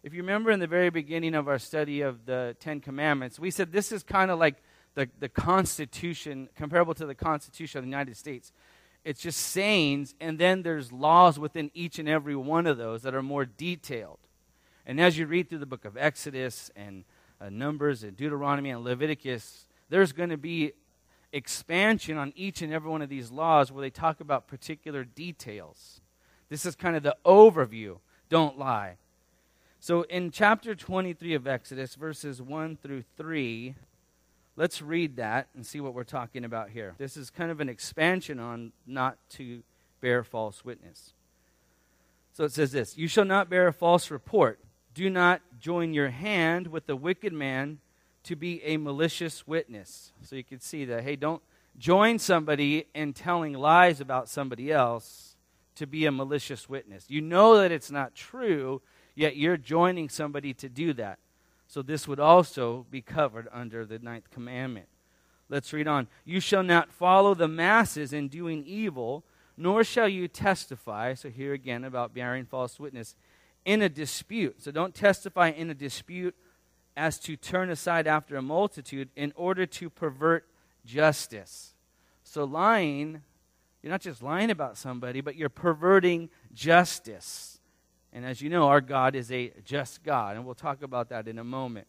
If 0.02 0.14
you 0.14 0.22
remember 0.22 0.50
in 0.50 0.60
the 0.60 0.66
very 0.66 0.90
beginning 0.90 1.34
of 1.34 1.48
our 1.48 1.58
study 1.58 2.00
of 2.00 2.26
the 2.26 2.56
Ten 2.60 2.80
Commandments, 2.80 3.38
we 3.38 3.50
said 3.50 3.72
this 3.72 3.92
is 3.92 4.02
kind 4.02 4.30
of 4.30 4.38
like 4.38 4.56
the, 4.94 5.08
the 5.18 5.28
Constitution, 5.28 6.48
comparable 6.56 6.94
to 6.94 7.06
the 7.06 7.14
Constitution 7.14 7.78
of 7.78 7.84
the 7.84 7.90
United 7.90 8.16
States. 8.16 8.52
It's 9.04 9.20
just 9.20 9.40
sayings, 9.40 10.14
and 10.20 10.38
then 10.38 10.62
there's 10.62 10.92
laws 10.92 11.38
within 11.38 11.70
each 11.74 11.98
and 11.98 12.08
every 12.08 12.36
one 12.36 12.66
of 12.66 12.78
those 12.78 13.02
that 13.02 13.14
are 13.14 13.22
more 13.22 13.44
detailed. 13.44 14.18
And 14.86 15.00
as 15.00 15.18
you 15.18 15.26
read 15.26 15.48
through 15.48 15.58
the 15.58 15.66
book 15.66 15.84
of 15.84 15.96
Exodus 15.96 16.70
and 16.76 17.04
uh, 17.40 17.48
Numbers 17.50 18.04
and 18.04 18.16
Deuteronomy 18.16 18.70
and 18.70 18.84
Leviticus, 18.84 19.66
there's 19.88 20.12
going 20.12 20.30
to 20.30 20.36
be 20.36 20.72
expansion 21.32 22.16
on 22.16 22.32
each 22.36 22.62
and 22.62 22.72
every 22.72 22.90
one 22.90 23.02
of 23.02 23.08
these 23.08 23.30
laws 23.30 23.72
where 23.72 23.82
they 23.82 23.90
talk 23.90 24.20
about 24.20 24.46
particular 24.46 25.04
details. 25.04 26.00
This 26.48 26.66
is 26.66 26.76
kind 26.76 26.94
of 26.94 27.02
the 27.02 27.16
overview. 27.24 27.98
Don't 28.28 28.58
lie. 28.58 28.96
So 29.80 30.02
in 30.02 30.30
chapter 30.30 30.74
23 30.74 31.34
of 31.34 31.46
Exodus, 31.46 31.96
verses 31.96 32.40
1 32.40 32.76
through 32.76 33.02
3, 33.16 33.74
let's 34.56 34.82
read 34.82 35.16
that 35.16 35.48
and 35.54 35.66
see 35.66 35.80
what 35.80 35.94
we're 35.94 36.04
talking 36.04 36.44
about 36.44 36.70
here. 36.70 36.94
This 36.98 37.16
is 37.16 37.30
kind 37.30 37.50
of 37.50 37.60
an 37.60 37.68
expansion 37.68 38.38
on 38.38 38.72
not 38.86 39.18
to 39.30 39.62
bear 40.00 40.24
false 40.24 40.64
witness. 40.64 41.12
So 42.32 42.44
it 42.44 42.52
says 42.52 42.72
this 42.72 42.96
You 42.96 43.08
shall 43.08 43.24
not 43.24 43.48
bear 43.48 43.68
a 43.68 43.72
false 43.72 44.10
report. 44.10 44.58
Do 44.94 45.08
not 45.08 45.40
join 45.58 45.94
your 45.94 46.10
hand 46.10 46.66
with 46.66 46.86
the 46.86 46.96
wicked 46.96 47.32
man 47.32 47.78
to 48.24 48.36
be 48.36 48.62
a 48.62 48.76
malicious 48.76 49.46
witness. 49.46 50.12
So 50.22 50.36
you 50.36 50.44
can 50.44 50.60
see 50.60 50.84
that, 50.84 51.02
hey, 51.02 51.16
don't 51.16 51.42
join 51.78 52.18
somebody 52.18 52.86
in 52.94 53.14
telling 53.14 53.54
lies 53.54 54.00
about 54.00 54.28
somebody 54.28 54.70
else 54.70 55.36
to 55.76 55.86
be 55.86 56.04
a 56.04 56.12
malicious 56.12 56.68
witness. 56.68 57.06
You 57.08 57.22
know 57.22 57.56
that 57.58 57.72
it's 57.72 57.90
not 57.90 58.14
true, 58.14 58.82
yet 59.14 59.36
you're 59.36 59.56
joining 59.56 60.08
somebody 60.08 60.52
to 60.54 60.68
do 60.68 60.92
that. 60.94 61.18
So 61.72 61.80
this 61.80 62.06
would 62.06 62.20
also 62.20 62.84
be 62.90 63.00
covered 63.00 63.48
under 63.50 63.86
the 63.86 63.98
ninth 63.98 64.30
commandment. 64.30 64.88
Let's 65.48 65.72
read 65.72 65.88
on. 65.88 66.06
You 66.22 66.38
shall 66.38 66.62
not 66.62 66.92
follow 66.92 67.32
the 67.32 67.48
masses 67.48 68.12
in 68.12 68.28
doing 68.28 68.62
evil, 68.66 69.24
nor 69.56 69.82
shall 69.82 70.06
you 70.06 70.28
testify. 70.28 71.14
So, 71.14 71.30
here 71.30 71.54
again 71.54 71.84
about 71.84 72.12
bearing 72.12 72.44
false 72.44 72.78
witness 72.78 73.14
in 73.64 73.80
a 73.80 73.88
dispute. 73.88 74.62
So, 74.62 74.70
don't 74.70 74.94
testify 74.94 75.48
in 75.48 75.70
a 75.70 75.74
dispute 75.74 76.36
as 76.94 77.18
to 77.20 77.36
turn 77.36 77.70
aside 77.70 78.06
after 78.06 78.36
a 78.36 78.42
multitude 78.42 79.08
in 79.16 79.32
order 79.34 79.64
to 79.64 79.88
pervert 79.88 80.46
justice. 80.84 81.72
So, 82.22 82.44
lying, 82.44 83.22
you're 83.82 83.92
not 83.92 84.02
just 84.02 84.22
lying 84.22 84.50
about 84.50 84.76
somebody, 84.76 85.22
but 85.22 85.36
you're 85.36 85.48
perverting 85.48 86.28
justice. 86.52 87.51
And 88.12 88.26
as 88.26 88.42
you 88.42 88.50
know, 88.50 88.68
our 88.68 88.80
God 88.80 89.14
is 89.14 89.32
a 89.32 89.52
just 89.64 90.02
God, 90.02 90.36
and 90.36 90.44
we'll 90.44 90.54
talk 90.54 90.82
about 90.82 91.08
that 91.08 91.28
in 91.28 91.38
a 91.38 91.44
moment. 91.44 91.86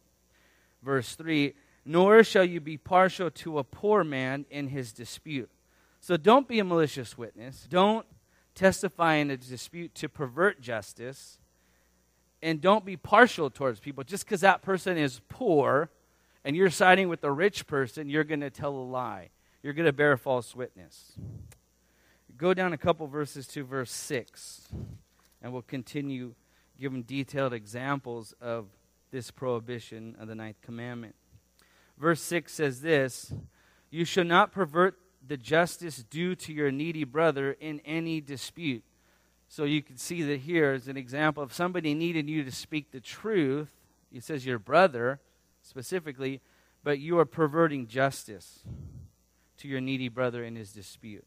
Verse 0.81 1.15
3 1.15 1.53
Nor 1.85 2.23
shall 2.23 2.45
you 2.45 2.61
be 2.61 2.77
partial 2.77 3.29
to 3.29 3.59
a 3.59 3.63
poor 3.63 4.03
man 4.03 4.45
in 4.49 4.69
his 4.69 4.93
dispute. 4.93 5.49
So 5.99 6.17
don't 6.17 6.47
be 6.47 6.59
a 6.59 6.63
malicious 6.63 7.17
witness. 7.17 7.67
Don't 7.69 8.05
testify 8.55 9.15
in 9.15 9.29
a 9.31 9.37
dispute 9.37 9.93
to 9.95 10.09
pervert 10.09 10.61
justice. 10.61 11.39
And 12.41 12.59
don't 12.61 12.85
be 12.85 12.97
partial 12.97 13.49
towards 13.49 13.79
people. 13.79 14.03
Just 14.03 14.25
because 14.25 14.41
that 14.41 14.61
person 14.61 14.97
is 14.97 15.21
poor 15.29 15.89
and 16.43 16.55
you're 16.55 16.69
siding 16.69 17.07
with 17.07 17.21
the 17.21 17.31
rich 17.31 17.67
person, 17.67 18.09
you're 18.09 18.25
going 18.25 18.41
to 18.41 18.49
tell 18.49 18.73
a 18.73 18.83
lie. 18.83 19.29
You're 19.61 19.73
going 19.73 19.85
to 19.85 19.93
bear 19.93 20.17
false 20.17 20.53
witness. 20.53 21.13
Go 22.35 22.53
down 22.53 22.73
a 22.73 22.77
couple 22.77 23.07
verses 23.07 23.47
to 23.47 23.63
verse 23.63 23.91
6, 23.91 24.67
and 25.43 25.51
we'll 25.51 25.61
continue 25.61 26.33
giving 26.79 27.03
detailed 27.03 27.53
examples 27.53 28.33
of 28.41 28.67
this 29.11 29.29
prohibition 29.29 30.15
of 30.19 30.27
the 30.27 30.35
ninth 30.35 30.61
commandment. 30.61 31.13
Verse 31.97 32.21
6 32.21 32.51
says 32.51 32.81
this 32.81 33.33
You 33.91 34.05
shall 34.05 34.23
not 34.23 34.51
pervert 34.51 34.97
the 35.25 35.37
justice 35.37 36.03
due 36.09 36.35
to 36.35 36.53
your 36.53 36.71
needy 36.71 37.03
brother 37.03 37.51
in 37.51 37.81
any 37.85 38.21
dispute. 38.21 38.83
So 39.47 39.65
you 39.65 39.83
can 39.83 39.97
see 39.97 40.23
that 40.23 40.39
here 40.39 40.73
is 40.73 40.87
an 40.87 40.97
example 40.97 41.43
of 41.43 41.53
somebody 41.53 41.93
needing 41.93 42.27
you 42.27 42.43
to 42.43 42.51
speak 42.51 42.91
the 42.91 42.99
truth. 42.99 43.69
It 44.11 44.23
says 44.23 44.45
your 44.45 44.59
brother 44.59 45.19
specifically, 45.61 46.41
but 46.83 46.99
you 46.99 47.19
are 47.19 47.25
perverting 47.25 47.87
justice 47.87 48.61
to 49.57 49.67
your 49.67 49.79
needy 49.79 50.09
brother 50.09 50.43
in 50.43 50.55
his 50.55 50.71
dispute. 50.73 51.25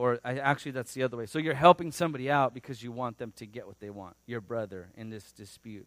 Or 0.00 0.18
actually, 0.24 0.72
that's 0.72 0.94
the 0.94 1.02
other 1.02 1.18
way. 1.18 1.26
So 1.26 1.38
you're 1.38 1.52
helping 1.52 1.92
somebody 1.92 2.30
out 2.30 2.54
because 2.54 2.82
you 2.82 2.90
want 2.90 3.18
them 3.18 3.34
to 3.36 3.44
get 3.44 3.66
what 3.66 3.80
they 3.80 3.90
want, 3.90 4.16
your 4.26 4.40
brother 4.40 4.88
in 4.96 5.10
this 5.10 5.30
dispute. 5.30 5.86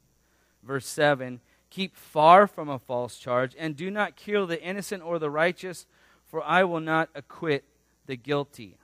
Verse 0.61 0.85
7 0.85 1.39
Keep 1.71 1.95
far 1.95 2.45
from 2.45 2.69
a 2.69 2.77
false 2.77 3.17
charge, 3.17 3.55
and 3.57 3.75
do 3.75 3.89
not 3.89 4.15
kill 4.15 4.45
the 4.45 4.61
innocent 4.61 5.01
or 5.01 5.17
the 5.17 5.31
righteous 5.31 5.87
for 6.33 6.43
I 6.43 6.63
will 6.63 6.79
not 6.79 7.09
acquit 7.15 7.63
the 8.05 8.15
guilty. 8.15 8.77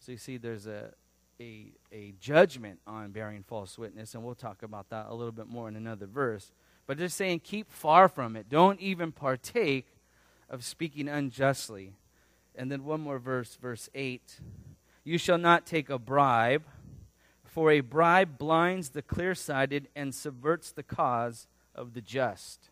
So 0.00 0.12
you 0.12 0.18
see, 0.18 0.36
there's 0.36 0.66
a, 0.66 0.92
a, 1.40 1.72
a 1.92 2.14
judgment 2.20 2.80
on 2.84 3.10
bearing 3.10 3.44
false 3.44 3.78
witness, 3.78 4.14
and 4.14 4.24
we'll 4.24 4.34
talk 4.34 4.64
about 4.64 4.90
that 4.90 5.06
a 5.08 5.14
little 5.14 5.32
bit 5.32 5.46
more 5.46 5.68
in 5.68 5.76
another 5.76 6.06
verse. 6.06 6.52
But 6.86 6.98
just 6.98 7.16
saying, 7.16 7.40
keep 7.40 7.70
far 7.70 8.08
from 8.08 8.34
it. 8.34 8.48
Don't 8.48 8.80
even 8.80 9.12
partake 9.12 9.86
of 10.48 10.64
speaking 10.64 11.08
unjustly. 11.08 11.94
And 12.58 12.70
then 12.70 12.84
one 12.84 13.00
more 13.00 13.20
verse, 13.20 13.56
verse 13.56 13.88
8. 13.94 14.40
You 15.04 15.16
shall 15.16 15.38
not 15.38 15.64
take 15.64 15.88
a 15.88 15.98
bribe, 15.98 16.64
for 17.44 17.70
a 17.70 17.80
bribe 17.80 18.36
blinds 18.36 18.90
the 18.90 19.00
clear 19.00 19.34
sighted 19.34 19.88
and 19.94 20.14
subverts 20.14 20.72
the 20.72 20.82
cause 20.82 21.46
of 21.74 21.94
the 21.94 22.00
just. 22.00 22.68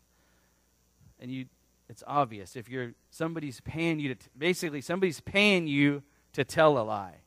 And 1.19 1.31
you 1.31 1.45
it's 1.89 2.03
obvious. 2.05 2.57
If 2.57 2.67
you're 2.69 2.93
somebody's 3.11 3.61
paying 3.61 3.99
you 3.99 4.13
to 4.13 4.29
basically 4.37 4.81
somebody's 4.81 5.21
paying 5.21 5.67
you 5.67 6.03
to 6.33 6.43
tell 6.43 6.77
a 6.77 6.83
lie. 6.83 7.21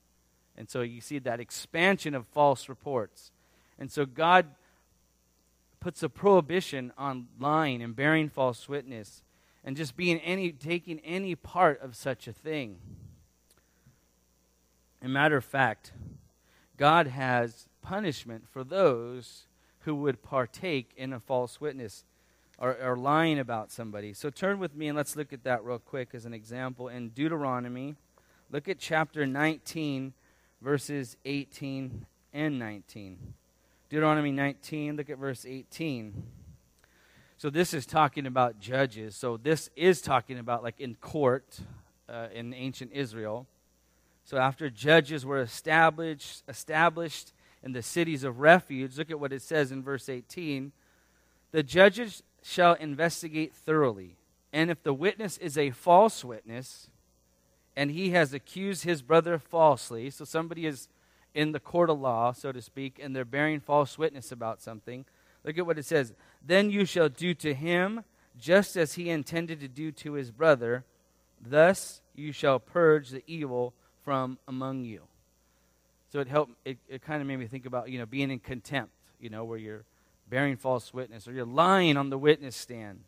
And 0.56 0.68
so 0.68 0.82
you 0.82 1.00
see 1.00 1.18
that 1.20 1.40
expansion 1.40 2.14
of 2.14 2.26
false 2.26 2.68
reports. 2.68 3.32
And 3.78 3.90
so 3.90 4.04
God 4.04 4.46
puts 5.80 6.02
a 6.02 6.10
prohibition 6.10 6.92
on 6.98 7.28
lying 7.38 7.82
and 7.82 7.96
bearing 7.96 8.28
false 8.28 8.68
witness 8.68 9.22
and 9.64 9.76
just 9.76 9.96
being 9.96 10.18
any 10.20 10.52
taking 10.52 10.98
any 11.00 11.34
part 11.34 11.80
of 11.80 11.94
such 11.96 12.26
a 12.26 12.32
thing. 12.32 12.78
a 15.02 15.08
matter 15.08 15.36
of 15.36 15.44
fact, 15.44 15.92
God 16.76 17.06
has 17.06 17.66
punishment 17.82 18.44
for 18.48 18.64
those 18.64 19.46
who 19.80 19.94
would 19.94 20.22
partake 20.22 20.92
in 20.96 21.12
a 21.12 21.20
false 21.20 21.60
witness 21.60 22.04
or, 22.58 22.76
or 22.82 22.96
lying 22.96 23.38
about 23.38 23.70
somebody. 23.70 24.12
So 24.12 24.30
turn 24.30 24.58
with 24.58 24.74
me 24.74 24.88
and 24.88 24.96
let's 24.96 25.16
look 25.16 25.32
at 25.32 25.44
that 25.44 25.64
real 25.64 25.78
quick 25.78 26.10
as 26.14 26.26
an 26.26 26.34
example. 26.34 26.88
In 26.88 27.08
Deuteronomy, 27.08 27.96
look 28.50 28.68
at 28.68 28.78
chapter 28.78 29.26
19, 29.26 30.12
verses 30.60 31.16
18 31.24 32.04
and 32.32 32.58
19. 32.58 33.34
Deuteronomy 33.88 34.30
19, 34.30 34.96
look 34.96 35.10
at 35.10 35.18
verse 35.18 35.46
18. 35.46 36.22
So 37.40 37.48
this 37.48 37.72
is 37.72 37.86
talking 37.86 38.26
about 38.26 38.60
judges. 38.60 39.16
So 39.16 39.38
this 39.38 39.70
is 39.74 40.02
talking 40.02 40.38
about 40.38 40.62
like 40.62 40.78
in 40.78 40.94
court 40.96 41.60
uh, 42.06 42.26
in 42.34 42.52
ancient 42.52 42.92
Israel. 42.92 43.46
So 44.24 44.36
after 44.36 44.68
judges 44.68 45.24
were 45.24 45.40
established, 45.40 46.42
established 46.46 47.32
in 47.62 47.72
the 47.72 47.80
cities 47.80 48.24
of 48.24 48.40
refuge, 48.40 48.98
look 48.98 49.10
at 49.10 49.18
what 49.18 49.32
it 49.32 49.40
says 49.40 49.72
in 49.72 49.82
verse 49.82 50.10
18. 50.10 50.72
The 51.52 51.62
judges 51.62 52.22
shall 52.42 52.74
investigate 52.74 53.54
thoroughly. 53.54 54.18
And 54.52 54.70
if 54.70 54.82
the 54.82 54.92
witness 54.92 55.38
is 55.38 55.56
a 55.56 55.70
false 55.70 56.22
witness, 56.22 56.90
and 57.74 57.90
he 57.90 58.10
has 58.10 58.34
accused 58.34 58.84
his 58.84 59.00
brother 59.00 59.38
falsely, 59.38 60.10
so 60.10 60.26
somebody 60.26 60.66
is 60.66 60.88
in 61.34 61.52
the 61.52 61.60
court 61.60 61.88
of 61.88 61.98
law, 61.98 62.32
so 62.32 62.52
to 62.52 62.60
speak, 62.60 63.00
and 63.02 63.16
they're 63.16 63.24
bearing 63.24 63.60
false 63.60 63.96
witness 63.96 64.30
about 64.30 64.60
something, 64.60 65.06
look 65.42 65.56
at 65.56 65.64
what 65.64 65.78
it 65.78 65.86
says. 65.86 66.12
Then 66.44 66.70
you 66.70 66.84
shall 66.84 67.08
do 67.08 67.34
to 67.34 67.54
him 67.54 68.04
just 68.38 68.76
as 68.76 68.94
he 68.94 69.10
intended 69.10 69.60
to 69.60 69.68
do 69.68 69.92
to 69.92 70.14
his 70.14 70.30
brother. 70.30 70.84
Thus 71.40 72.00
you 72.14 72.32
shall 72.32 72.58
purge 72.58 73.10
the 73.10 73.22
evil 73.26 73.74
from 74.04 74.38
among 74.48 74.84
you. 74.84 75.02
So 76.12 76.20
it 76.20 76.28
helped, 76.28 76.52
it, 76.64 76.78
it 76.88 77.02
kind 77.02 77.20
of 77.20 77.28
made 77.28 77.38
me 77.38 77.46
think 77.46 77.66
about, 77.66 77.88
you 77.88 77.98
know, 77.98 78.06
being 78.06 78.30
in 78.30 78.40
contempt, 78.40 78.92
you 79.20 79.30
know, 79.30 79.44
where 79.44 79.58
you're 79.58 79.84
bearing 80.28 80.56
false 80.56 80.92
witness, 80.92 81.28
or 81.28 81.32
you're 81.32 81.44
lying 81.44 81.96
on 81.96 82.10
the 82.10 82.18
witness 82.18 82.56
stand. 82.56 83.00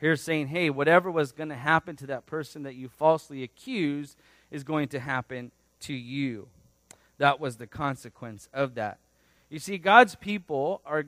Here 0.00 0.16
saying, 0.16 0.48
hey, 0.48 0.70
whatever 0.70 1.10
was 1.10 1.32
going 1.32 1.50
to 1.50 1.54
happen 1.54 1.96
to 1.96 2.06
that 2.06 2.26
person 2.26 2.62
that 2.62 2.74
you 2.74 2.88
falsely 2.88 3.42
accused 3.42 4.16
is 4.50 4.64
going 4.64 4.88
to 4.88 5.00
happen 5.00 5.52
to 5.80 5.92
you. 5.92 6.48
That 7.18 7.38
was 7.38 7.56
the 7.56 7.66
consequence 7.66 8.48
of 8.54 8.74
that. 8.76 8.98
You 9.50 9.58
see, 9.58 9.76
God's 9.76 10.14
people 10.14 10.80
are 10.86 11.04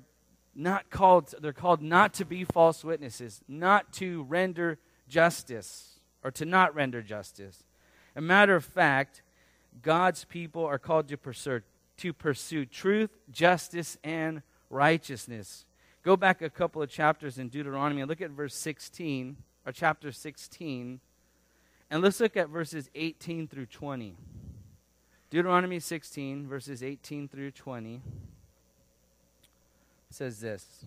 not 0.54 0.90
called, 0.90 1.34
they're 1.40 1.52
called 1.52 1.82
not 1.82 2.14
to 2.14 2.24
be 2.24 2.44
false 2.44 2.84
witnesses, 2.84 3.40
not 3.48 3.92
to 3.94 4.24
render 4.24 4.78
justice, 5.08 6.00
or 6.22 6.30
to 6.32 6.44
not 6.44 6.74
render 6.74 7.02
justice. 7.02 7.64
A 8.14 8.20
matter 8.20 8.54
of 8.54 8.64
fact, 8.64 9.22
God's 9.80 10.24
people 10.24 10.64
are 10.64 10.78
called 10.78 11.08
to 11.08 11.16
pursue, 11.16 11.62
to 11.98 12.12
pursue 12.12 12.66
truth, 12.66 13.10
justice, 13.30 13.96
and 14.04 14.42
righteousness. 14.68 15.64
Go 16.02 16.16
back 16.16 16.42
a 16.42 16.50
couple 16.50 16.82
of 16.82 16.90
chapters 16.90 17.38
in 17.38 17.48
Deuteronomy 17.48 18.02
and 18.02 18.08
look 18.08 18.20
at 18.20 18.30
verse 18.30 18.54
16, 18.54 19.36
or 19.64 19.72
chapter 19.72 20.12
16, 20.12 21.00
and 21.90 22.02
let's 22.02 22.20
look 22.20 22.36
at 22.36 22.48
verses 22.48 22.90
18 22.94 23.48
through 23.48 23.66
20. 23.66 24.16
Deuteronomy 25.30 25.78
16, 25.78 26.46
verses 26.46 26.82
18 26.82 27.28
through 27.28 27.52
20 27.52 28.02
says 30.14 30.40
this 30.40 30.84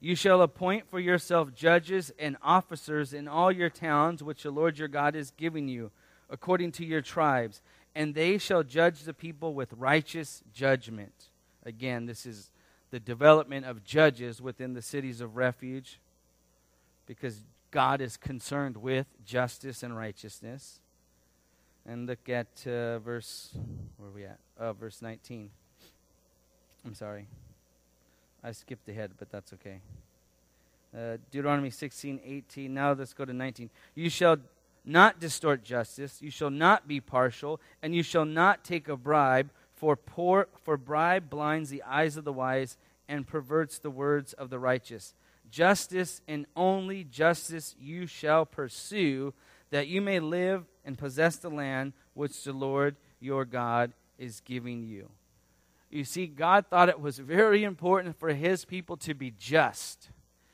You 0.00 0.14
shall 0.14 0.42
appoint 0.42 0.90
for 0.90 1.00
yourself 1.00 1.54
judges 1.54 2.12
and 2.18 2.36
officers 2.42 3.12
in 3.12 3.28
all 3.28 3.52
your 3.52 3.70
towns 3.70 4.22
which 4.22 4.42
the 4.42 4.50
Lord 4.50 4.78
your 4.78 4.88
God 4.88 5.14
is 5.14 5.32
giving 5.36 5.68
you, 5.68 5.90
according 6.30 6.72
to 6.72 6.84
your 6.84 7.02
tribes 7.02 7.62
and 7.94 8.14
they 8.14 8.38
shall 8.38 8.62
judge 8.62 9.02
the 9.02 9.14
people 9.14 9.54
with 9.54 9.72
righteous 9.72 10.42
judgment. 10.52 11.28
Again, 11.64 12.06
this 12.06 12.24
is 12.24 12.50
the 12.90 13.00
development 13.00 13.66
of 13.66 13.84
judges 13.84 14.40
within 14.40 14.74
the 14.74 14.82
cities 14.82 15.20
of 15.20 15.36
refuge 15.36 16.00
because 17.06 17.42
God 17.70 18.00
is 18.00 18.16
concerned 18.16 18.76
with 18.76 19.06
justice 19.24 19.82
and 19.82 19.96
righteousness. 19.96 20.80
And 21.86 22.06
look 22.06 22.28
at 22.28 22.66
uh, 22.66 22.98
verse, 23.00 23.56
where 23.96 24.08
are 24.08 24.12
we 24.12 24.24
at? 24.24 24.38
Uh, 24.58 24.72
verse 24.72 25.02
19. 25.02 25.50
I'm 26.84 26.94
sorry. 26.94 27.26
I 28.42 28.52
skipped 28.52 28.88
ahead, 28.88 29.12
but 29.18 29.30
that's 29.30 29.52
okay. 29.54 29.80
Uh, 30.96 31.18
Deuteronomy 31.30 31.70
16, 31.70 32.20
18. 32.24 32.72
Now 32.72 32.92
let's 32.92 33.12
go 33.12 33.24
to 33.24 33.32
19. 33.32 33.70
You 33.94 34.08
shall 34.10 34.38
not 34.84 35.20
distort 35.20 35.62
justice, 35.62 36.22
you 36.22 36.30
shall 36.30 36.50
not 36.50 36.88
be 36.88 37.00
partial, 37.00 37.60
and 37.82 37.94
you 37.94 38.02
shall 38.02 38.24
not 38.24 38.64
take 38.64 38.88
a 38.88 38.96
bribe, 38.96 39.50
for 39.74 39.94
poor 39.94 40.48
for 40.62 40.76
bribe 40.76 41.30
blinds 41.30 41.70
the 41.70 41.82
eyes 41.82 42.16
of 42.16 42.24
the 42.24 42.32
wise 42.32 42.76
and 43.08 43.26
perverts 43.26 43.78
the 43.78 43.90
words 43.90 44.32
of 44.32 44.50
the 44.50 44.58
righteous. 44.58 45.14
Justice 45.50 46.20
and 46.28 46.46
only 46.56 47.04
justice 47.04 47.74
you 47.78 48.06
shall 48.06 48.46
pursue, 48.46 49.34
that 49.70 49.88
you 49.88 50.00
may 50.00 50.20
live 50.20 50.64
and 50.84 50.98
possess 50.98 51.36
the 51.36 51.50
land 51.50 51.92
which 52.14 52.42
the 52.44 52.52
Lord 52.52 52.96
your 53.20 53.44
God 53.44 53.92
is 54.18 54.40
giving 54.40 54.82
you. 54.82 55.10
You 55.90 56.04
see, 56.04 56.26
God 56.26 56.66
thought 56.68 56.88
it 56.88 57.00
was 57.00 57.18
very 57.18 57.64
important 57.64 58.18
for 58.18 58.32
his 58.32 58.64
people 58.64 58.96
to 58.98 59.12
be 59.14 59.32
just. 59.38 60.08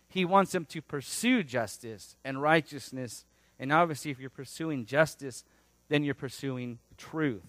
He 0.08 0.24
wants 0.24 0.52
them 0.52 0.64
to 0.66 0.80
pursue 0.80 1.42
justice 1.42 2.16
and 2.24 2.40
righteousness. 2.40 3.26
And 3.58 3.72
obviously, 3.72 4.10
if 4.10 4.18
you're 4.18 4.30
pursuing 4.30 4.86
justice, 4.86 5.44
then 5.88 6.04
you're 6.04 6.14
pursuing 6.14 6.78
truth. 6.96 7.42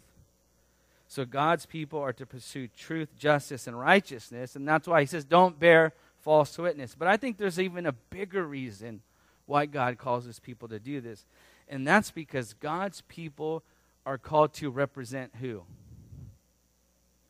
So 1.07 1.23
God's 1.23 1.65
people 1.65 1.99
are 1.99 2.11
to 2.13 2.25
pursue 2.25 2.67
truth, 2.67 3.07
justice, 3.17 3.67
and 3.67 3.79
righteousness. 3.79 4.57
And 4.57 4.67
that's 4.67 4.87
why 4.87 4.99
he 4.99 5.05
says, 5.05 5.23
don't 5.23 5.57
bear 5.57 5.93
false 6.21 6.57
witness. 6.57 6.93
But 6.93 7.07
I 7.07 7.15
think 7.15 7.37
there's 7.37 7.59
even 7.59 7.85
a 7.85 7.93
bigger 7.93 8.45
reason 8.45 9.01
why 9.45 9.65
God 9.65 9.97
calls 9.97 10.25
his 10.25 10.41
people 10.41 10.67
to 10.67 10.79
do 10.79 10.99
this. 10.99 11.25
And 11.69 11.87
that's 11.87 12.11
because 12.11 12.53
God's 12.53 13.01
people 13.07 13.63
are 14.05 14.17
called 14.17 14.53
to 14.55 14.69
represent 14.69 15.31
who? 15.39 15.63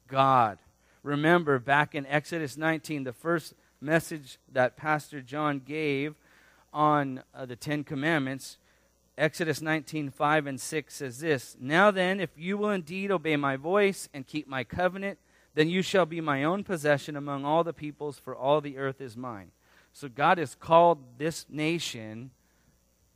God. 0.07 0.57
Remember, 1.03 1.59
back 1.59 1.95
in 1.95 2.05
Exodus 2.05 2.57
19, 2.57 3.03
the 3.03 3.13
first 3.13 3.53
message 3.79 4.39
that 4.51 4.77
Pastor 4.77 5.21
John 5.21 5.59
gave 5.59 6.15
on 6.73 7.23
uh, 7.33 7.45
the 7.45 7.55
Ten 7.55 7.83
Commandments, 7.83 8.57
Exodus 9.17 9.61
19, 9.61 10.11
5 10.11 10.47
and 10.47 10.59
6 10.59 10.93
says 10.93 11.19
this 11.19 11.55
Now 11.59 11.91
then, 11.91 12.19
if 12.19 12.29
you 12.35 12.57
will 12.57 12.71
indeed 12.71 13.11
obey 13.11 13.35
my 13.35 13.55
voice 13.55 14.09
and 14.13 14.27
keep 14.27 14.47
my 14.47 14.63
covenant, 14.63 15.17
then 15.55 15.69
you 15.69 15.81
shall 15.81 16.05
be 16.05 16.21
my 16.21 16.43
own 16.43 16.63
possession 16.63 17.15
among 17.15 17.45
all 17.45 17.63
the 17.63 17.73
peoples, 17.73 18.19
for 18.19 18.35
all 18.35 18.61
the 18.61 18.77
earth 18.77 19.01
is 19.01 19.17
mine. 19.17 19.51
So 19.91 20.07
God 20.07 20.37
has 20.37 20.53
called 20.53 20.99
this 21.17 21.45
nation 21.49 22.29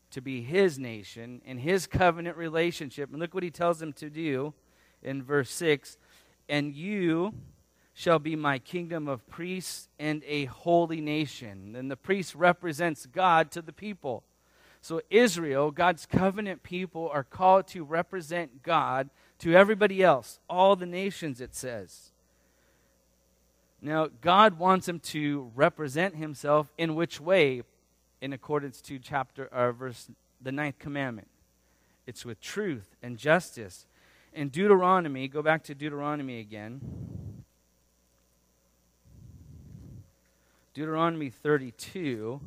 to 0.10 0.21
be 0.21 0.41
his 0.41 0.79
nation 0.79 1.41
in 1.45 1.60
his 1.60 1.88
covenant 1.88 2.38
relationship. 2.38 3.12
And 3.12 3.19
look 3.19 3.33
what 3.33 3.43
he 3.43 3.51
tells 3.51 3.79
them 3.79 3.93
to 3.93 4.10
do 4.10 4.53
in 5.03 5.21
verse 5.24 5.51
6 5.51 5.98
And 6.50 6.74
you 6.75 7.33
shall 7.93 8.19
be 8.19 8.36
my 8.36 8.60
kingdom 8.60 9.07
of 9.07 9.27
priests 9.27 9.89
and 10.00 10.24
a 10.25 10.45
holy 10.45 11.01
nation. 11.01 11.75
And 11.75 11.89
the 11.91 11.98
priest 11.98 12.36
represents 12.36 13.05
God 13.05 13.51
to 13.51 13.62
the 13.62 13.74
people. 13.74 14.24
So, 14.81 15.01
Israel, 15.12 15.69
God's 15.69 16.07
covenant 16.07 16.63
people, 16.63 17.10
are 17.13 17.24
called 17.24 17.67
to 17.67 17.83
represent 17.83 18.63
God 18.63 19.10
to 19.39 19.55
everybody 19.55 20.01
else, 20.01 20.39
all 20.50 20.75
the 20.75 20.88
nations, 20.88 21.39
it 21.39 21.53
says. 21.53 22.12
Now, 23.81 24.10
God 24.21 24.57
wants 24.57 24.86
them 24.86 25.00
to 25.00 25.51
represent 25.55 26.15
himself 26.15 26.71
in 26.77 26.95
which 26.95 27.19
way? 27.19 27.63
In 28.21 28.33
accordance 28.33 28.81
to 28.81 29.00
chapter 29.00 29.50
or 29.51 29.69
uh, 29.69 29.71
verse 29.71 30.10
the 30.39 30.51
ninth 30.51 30.77
commandment. 30.79 31.27
It's 32.05 32.25
with 32.25 32.39
truth 32.41 32.95
and 33.01 33.17
justice. 33.17 33.86
In 34.33 34.50
Deuteronomy, 34.50 35.27
go 35.27 35.41
back 35.41 35.63
to 35.65 35.75
Deuteronomy 35.75 36.39
again. 36.39 36.81
Deuteronomy 40.73 41.29
32 41.29 42.39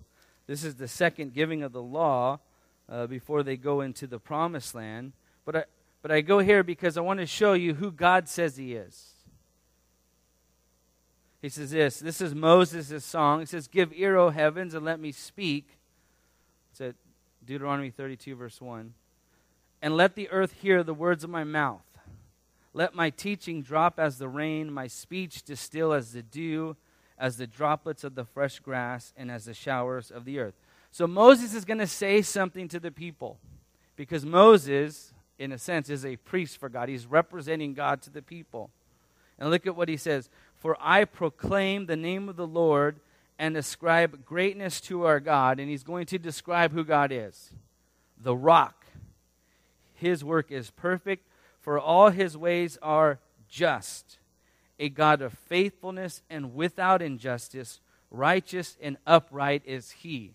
this 0.47 0.65
is 0.65 0.75
the 0.75 0.89
second 0.89 1.33
giving 1.33 1.63
of 1.63 1.73
the 1.73 1.83
law 1.83 2.41
uh, 2.89 3.07
before 3.07 3.43
they 3.43 3.57
go 3.57 3.81
into 3.81 4.07
the 4.07 4.19
promised 4.19 4.75
land. 4.75 5.13
But 5.45 5.57
I, 5.57 5.65
but 6.03 6.11
I 6.11 6.21
go 6.21 6.39
here 6.39 6.63
because 6.63 6.97
I 6.97 7.01
want 7.01 7.21
to 7.21 7.27
show 7.27 7.55
you 7.55 7.75
who 7.75 7.91
God 7.91 8.29
says 8.29 8.57
He 8.57 8.75
is. 8.75 9.13
He 11.41 11.49
says 11.49 11.71
this 11.71 11.99
this 11.99 12.21
is 12.21 12.35
Moses' 12.35 13.05
song. 13.05 13.41
He 13.41 13.47
says, 13.47 13.69
Give 13.69 13.93
ear, 13.95 14.17
O 14.17 14.31
heavens, 14.31 14.75
and 14.75 14.85
let 14.85 15.01
me 15.01 15.13
speak. 15.13 15.79
It's 16.73 16.81
at 16.81 16.95
Deuteronomy 17.45 17.91
32, 17.91 18.35
verse 18.35 18.61
1. 18.61 18.93
And 19.85 19.99
let 19.99 20.15
the 20.15 20.31
earth 20.31 20.55
hear 20.63 20.83
the 20.83 20.95
words 20.95 21.25
of 21.25 21.29
my 21.29 21.45
mouth. 21.45 21.85
Let 22.73 22.95
my 22.95 23.11
teaching 23.11 23.61
drop 23.61 24.01
as 24.01 24.17
the 24.17 24.31
rain, 24.31 24.73
my 24.73 24.87
speech 24.87 25.43
distill 25.43 25.93
as 25.93 26.15
the 26.15 26.23
dew 26.23 26.75
as 27.19 27.37
the 27.37 27.47
droplets 27.47 28.03
of 28.03 28.15
the 28.15 28.25
fresh 28.25 28.61
grass 28.61 29.13
and 29.15 29.31
as 29.31 29.45
the 29.45 29.53
showers 29.53 30.11
of 30.11 30.25
the 30.25 30.39
earth. 30.39 30.55
So 30.91 31.07
Moses 31.07 31.53
is 31.53 31.67
going 31.67 31.81
to 31.81 31.87
say 31.87 32.23
something 32.23 32.67
to 32.69 32.81
the 32.81 32.91
people 32.91 33.39
because 33.95 34.25
Moses, 34.25 35.13
in 35.39 35.53
a 35.53 35.59
sense, 35.59 35.91
is 35.91 36.07
a 36.07 36.17
priest 36.17 36.57
for 36.57 36.71
God. 36.71 36.89
He's 36.89 37.05
representing 37.05 37.75
God 37.75 38.01
to 38.05 38.11
the 38.11 38.23
people. 38.23 38.71
And 39.39 39.51
look 39.51 39.67
at 39.67 39.77
what 39.77 39.91
he 39.91 39.99
says 39.99 40.31
For 40.57 40.79
I 40.81 41.05
proclaim 41.05 41.85
the 41.85 41.95
name 41.95 42.31
of 42.31 42.37
the 42.37 42.47
Lord 42.47 43.01
and 43.39 43.55
ascribe 43.55 44.25
greatness 44.25 44.81
to 44.81 45.05
our 45.05 45.21
God. 45.21 45.61
And 45.61 45.69
he's 45.69 45.85
going 45.85 46.07
to 46.07 46.19
describe 46.19 46.73
who 46.73 46.85
God 46.85 47.13
is 47.13 47.51
the 48.19 48.35
rock. 48.35 48.84
His 50.05 50.23
work 50.23 50.53
is 50.53 50.71
perfect, 50.71 51.27
for 51.61 51.79
all 51.79 52.11
his 52.11 52.37
ways 52.37 52.79
are 52.83 53.19
just 53.49 54.19
a 54.79 54.89
God 54.89 55.23
of 55.23 55.33
faithfulness 55.33 56.23
and 56.29 56.55
without 56.55 57.01
injustice, 57.03 57.81
righteous 58.11 58.77
and 58.83 58.97
upright 59.07 59.63
is 59.65 59.93
He. 59.93 60.35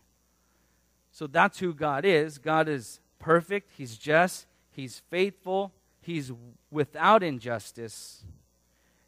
So 1.11 1.27
that's 1.27 1.59
who 1.59 1.73
God 1.73 2.05
is. 2.05 2.37
God 2.37 2.67
is 2.69 2.99
perfect, 3.19 3.71
He's 3.77 3.97
just, 3.97 4.45
He's 4.71 5.01
faithful, 5.09 5.71
He's 6.01 6.31
without 6.71 7.23
injustice, 7.23 8.23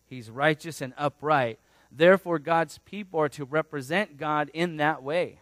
He's 0.08 0.30
righteous 0.30 0.82
and 0.82 0.94
upright. 0.98 1.60
Therefore, 1.92 2.40
God's 2.40 2.78
people 2.80 3.20
are 3.20 3.30
to 3.30 3.46
represent 3.46 4.18
God 4.18 4.50
in 4.54 4.78
that 4.78 5.04
way. 5.04 5.40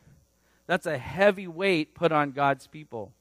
That's 0.65 0.85
a 0.85 0.97
heavy 0.97 1.47
weight 1.47 1.95
put 1.95 2.11
on 2.11 2.31
God's 2.31 2.67
people. 2.67 3.11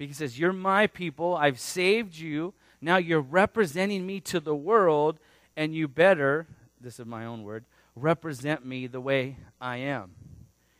Because 0.00 0.16
he 0.16 0.24
says, 0.24 0.38
You're 0.38 0.54
my 0.54 0.86
people, 0.86 1.36
I've 1.36 1.60
saved 1.60 2.16
you, 2.16 2.54
now 2.80 2.96
you're 2.96 3.20
representing 3.20 4.06
me 4.06 4.18
to 4.20 4.40
the 4.40 4.54
world 4.54 5.18
and 5.58 5.74
you 5.74 5.88
better, 5.88 6.46
this 6.80 6.98
is 6.98 7.04
my 7.04 7.26
own 7.26 7.42
word, 7.42 7.66
represent 7.94 8.64
me 8.64 8.86
the 8.86 8.98
way 8.98 9.36
I 9.60 9.76
am. 9.76 10.12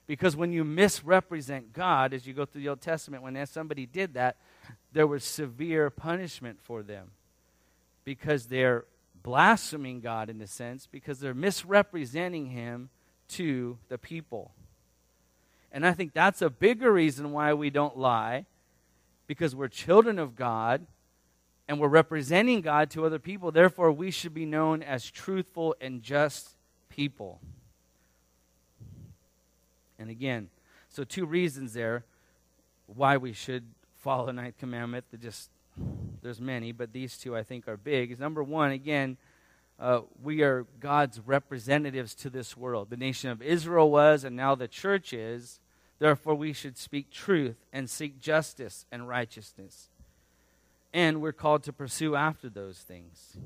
Because 0.06 0.36
when 0.36 0.54
you 0.54 0.64
misrepresent 0.64 1.74
God, 1.74 2.14
as 2.14 2.26
you 2.26 2.32
go 2.32 2.46
through 2.46 2.62
the 2.62 2.70
Old 2.70 2.80
Testament, 2.80 3.22
when 3.22 3.46
somebody 3.46 3.84
did 3.84 4.14
that, 4.14 4.38
there 4.94 5.06
was 5.06 5.22
severe 5.22 5.90
punishment 5.90 6.58
for 6.62 6.82
them. 6.82 7.10
Because 8.06 8.46
they're 8.46 8.86
blaspheming 9.22 10.00
God 10.00 10.30
in 10.30 10.40
a 10.40 10.46
sense, 10.46 10.88
because 10.90 11.20
they're 11.20 11.34
misrepresenting 11.34 12.46
Him 12.46 12.88
to 13.28 13.76
the 13.90 13.98
people. 13.98 14.52
And 15.70 15.84
I 15.84 15.92
think 15.92 16.14
that's 16.14 16.40
a 16.40 16.48
bigger 16.48 16.90
reason 16.90 17.32
why 17.32 17.52
we 17.52 17.68
don't 17.68 17.98
lie, 17.98 18.46
because 19.30 19.54
we're 19.54 19.68
children 19.68 20.18
of 20.18 20.34
God 20.34 20.84
and 21.68 21.78
we're 21.78 21.86
representing 21.86 22.62
God 22.62 22.90
to 22.90 23.06
other 23.06 23.20
people. 23.20 23.52
Therefore, 23.52 23.92
we 23.92 24.10
should 24.10 24.34
be 24.34 24.44
known 24.44 24.82
as 24.82 25.08
truthful 25.08 25.76
and 25.80 26.02
just 26.02 26.56
people. 26.88 27.38
And 30.00 30.10
again, 30.10 30.48
so 30.88 31.04
two 31.04 31.26
reasons 31.26 31.74
there 31.74 32.02
why 32.88 33.18
we 33.18 33.32
should 33.32 33.66
follow 33.98 34.26
the 34.26 34.32
ninth 34.32 34.58
commandment. 34.58 35.04
Just 35.20 35.48
there's 36.22 36.40
many, 36.40 36.72
but 36.72 36.92
these 36.92 37.16
two 37.16 37.36
I 37.36 37.44
think 37.44 37.68
are 37.68 37.76
big. 37.76 38.10
Is 38.10 38.18
number 38.18 38.42
one, 38.42 38.72
again, 38.72 39.16
uh, 39.78 40.00
we 40.20 40.42
are 40.42 40.66
God's 40.80 41.20
representatives 41.20 42.16
to 42.16 42.30
this 42.30 42.56
world. 42.56 42.90
The 42.90 42.96
nation 42.96 43.30
of 43.30 43.42
Israel 43.42 43.92
was, 43.92 44.24
and 44.24 44.34
now 44.34 44.56
the 44.56 44.66
church 44.66 45.12
is. 45.12 45.60
Therefore, 46.00 46.34
we 46.34 46.52
should 46.54 46.76
speak 46.78 47.10
truth 47.10 47.64
and 47.72 47.88
seek 47.88 48.18
justice 48.18 48.86
and 48.90 49.06
righteousness. 49.06 49.90
And 50.92 51.20
we're 51.20 51.32
called 51.32 51.62
to 51.64 51.72
pursue 51.72 52.16
after 52.16 52.48
those 52.48 52.78
things. 52.78 53.36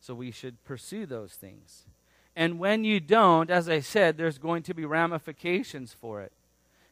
So 0.00 0.12
we 0.14 0.32
should 0.32 0.62
pursue 0.64 1.06
those 1.06 1.32
things. 1.34 1.84
And 2.34 2.58
when 2.58 2.84
you 2.84 2.98
don't, 2.98 3.48
as 3.48 3.68
I 3.68 3.78
said, 3.78 4.16
there's 4.16 4.38
going 4.38 4.64
to 4.64 4.74
be 4.74 4.84
ramifications 4.84 5.94
for 5.94 6.20
it. 6.20 6.32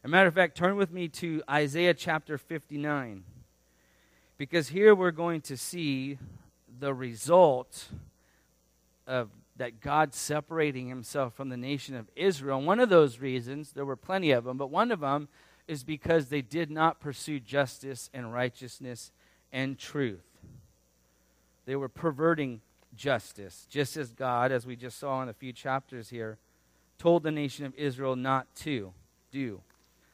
As 0.03 0.07
a 0.07 0.07
matter 0.07 0.27
of 0.27 0.35
fact, 0.35 0.55
turn 0.55 0.77
with 0.77 0.91
me 0.91 1.09
to 1.09 1.43
Isaiah 1.49 1.93
chapter 1.93 2.37
59. 2.37 3.23
Because 4.37 4.69
here 4.69 4.95
we're 4.95 5.11
going 5.11 5.41
to 5.41 5.57
see 5.57 6.17
the 6.79 6.93
result 6.93 7.89
of 9.05 9.29
that 9.59 9.81
God 9.81 10.13
separating 10.13 10.87
himself 10.87 11.33
from 11.33 11.49
the 11.49 11.57
nation 11.57 11.93
of 11.93 12.09
Israel. 12.15 12.61
one 12.61 12.79
of 12.79 12.87
those 12.87 13.19
reasons, 13.19 13.73
there 13.73 13.85
were 13.85 13.97
plenty 13.97 14.31
of 14.31 14.45
them, 14.45 14.57
but 14.57 14.71
one 14.71 14.89
of 14.89 15.01
them 15.01 15.27
is 15.67 15.83
because 15.83 16.27
they 16.27 16.41
did 16.41 16.71
not 16.71 17.01
pursue 17.01 17.41
justice 17.41 18.09
and 18.13 18.33
righteousness 18.33 19.11
and 19.51 19.77
truth. 19.77 20.23
They 21.65 21.75
were 21.75 21.89
perverting 21.89 22.61
justice, 22.95 23.67
just 23.69 23.97
as 23.97 24.13
God, 24.13 24.53
as 24.53 24.65
we 24.65 24.77
just 24.77 24.97
saw 24.97 25.21
in 25.21 25.27
a 25.27 25.33
few 25.33 25.51
chapters 25.51 26.09
here, 26.09 26.37
told 26.97 27.23
the 27.23 27.31
nation 27.31 27.65
of 27.65 27.75
Israel 27.75 28.15
not 28.15 28.47
to 28.55 28.93
do. 29.29 29.61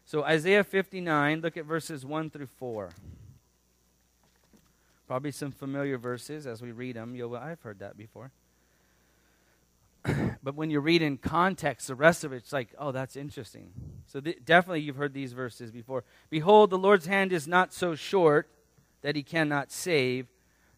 So, 0.06 0.24
Isaiah 0.24 0.64
59, 0.64 1.42
look 1.42 1.56
at 1.56 1.66
verses 1.66 2.04
1 2.04 2.32
through 2.32 2.48
4. 2.48 2.90
Probably 5.06 5.32
some 5.32 5.52
familiar 5.52 6.00
verses 6.00 6.48
as 6.48 6.64
we 6.64 6.72
read 6.72 6.96
them. 6.96 7.16
You'll, 7.16 7.36
I've 7.36 7.62
heard 7.62 7.78
that 7.80 7.96
before. 7.96 8.32
but 10.44 10.56
when 10.56 10.70
you 10.70 10.80
read 10.80 11.02
in 11.02 11.18
context, 11.18 11.88
the 11.88 11.96
rest 11.96 12.24
of 12.24 12.34
it, 12.34 12.38
it's 12.38 12.54
like, 12.54 12.70
oh, 12.78 12.92
that's 12.92 13.16
interesting. 13.16 13.72
So, 14.08 14.20
th- 14.20 14.40
definitely 14.46 14.82
you've 14.82 14.96
heard 14.96 15.14
these 15.14 15.34
verses 15.34 15.72
before. 15.72 16.04
Behold, 16.30 16.70
the 16.70 16.78
Lord's 16.78 17.06
hand 17.06 17.34
is 17.34 17.48
not 17.48 17.74
so 17.74 17.96
short 17.96 18.50
that 19.02 19.16
he 19.16 19.24
cannot 19.24 19.72
save, 19.72 20.28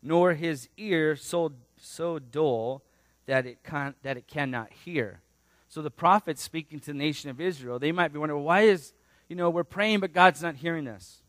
nor 0.01 0.33
his 0.33 0.69
ear 0.77 1.15
so, 1.15 1.53
so 1.79 2.19
dull 2.19 2.83
that 3.25 3.45
it, 3.45 3.63
can, 3.63 3.95
that 4.03 4.17
it 4.17 4.27
cannot 4.27 4.71
hear. 4.71 5.21
So 5.67 5.81
the 5.81 5.91
prophets 5.91 6.41
speaking 6.41 6.79
to 6.79 6.87
the 6.87 6.97
nation 6.97 7.29
of 7.29 7.41
Israel, 7.41 7.79
they 7.79 7.91
might 7.91 8.13
be 8.13 8.19
wondering, 8.19 8.43
why 8.43 8.61
is, 8.61 8.93
you 9.27 9.35
know, 9.35 9.49
we're 9.49 9.65
praying, 9.65 9.99
but 9.99 10.13
God's 10.13 10.41
not 10.41 10.55
hearing 10.55 10.87
us. 10.87 11.21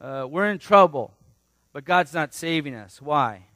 Uh, 0.00 0.26
we're 0.28 0.46
in 0.46 0.58
trouble, 0.58 1.12
but 1.72 1.84
God's 1.84 2.14
not 2.14 2.32
saving 2.32 2.74
us. 2.74 3.02
Why? 3.02 3.46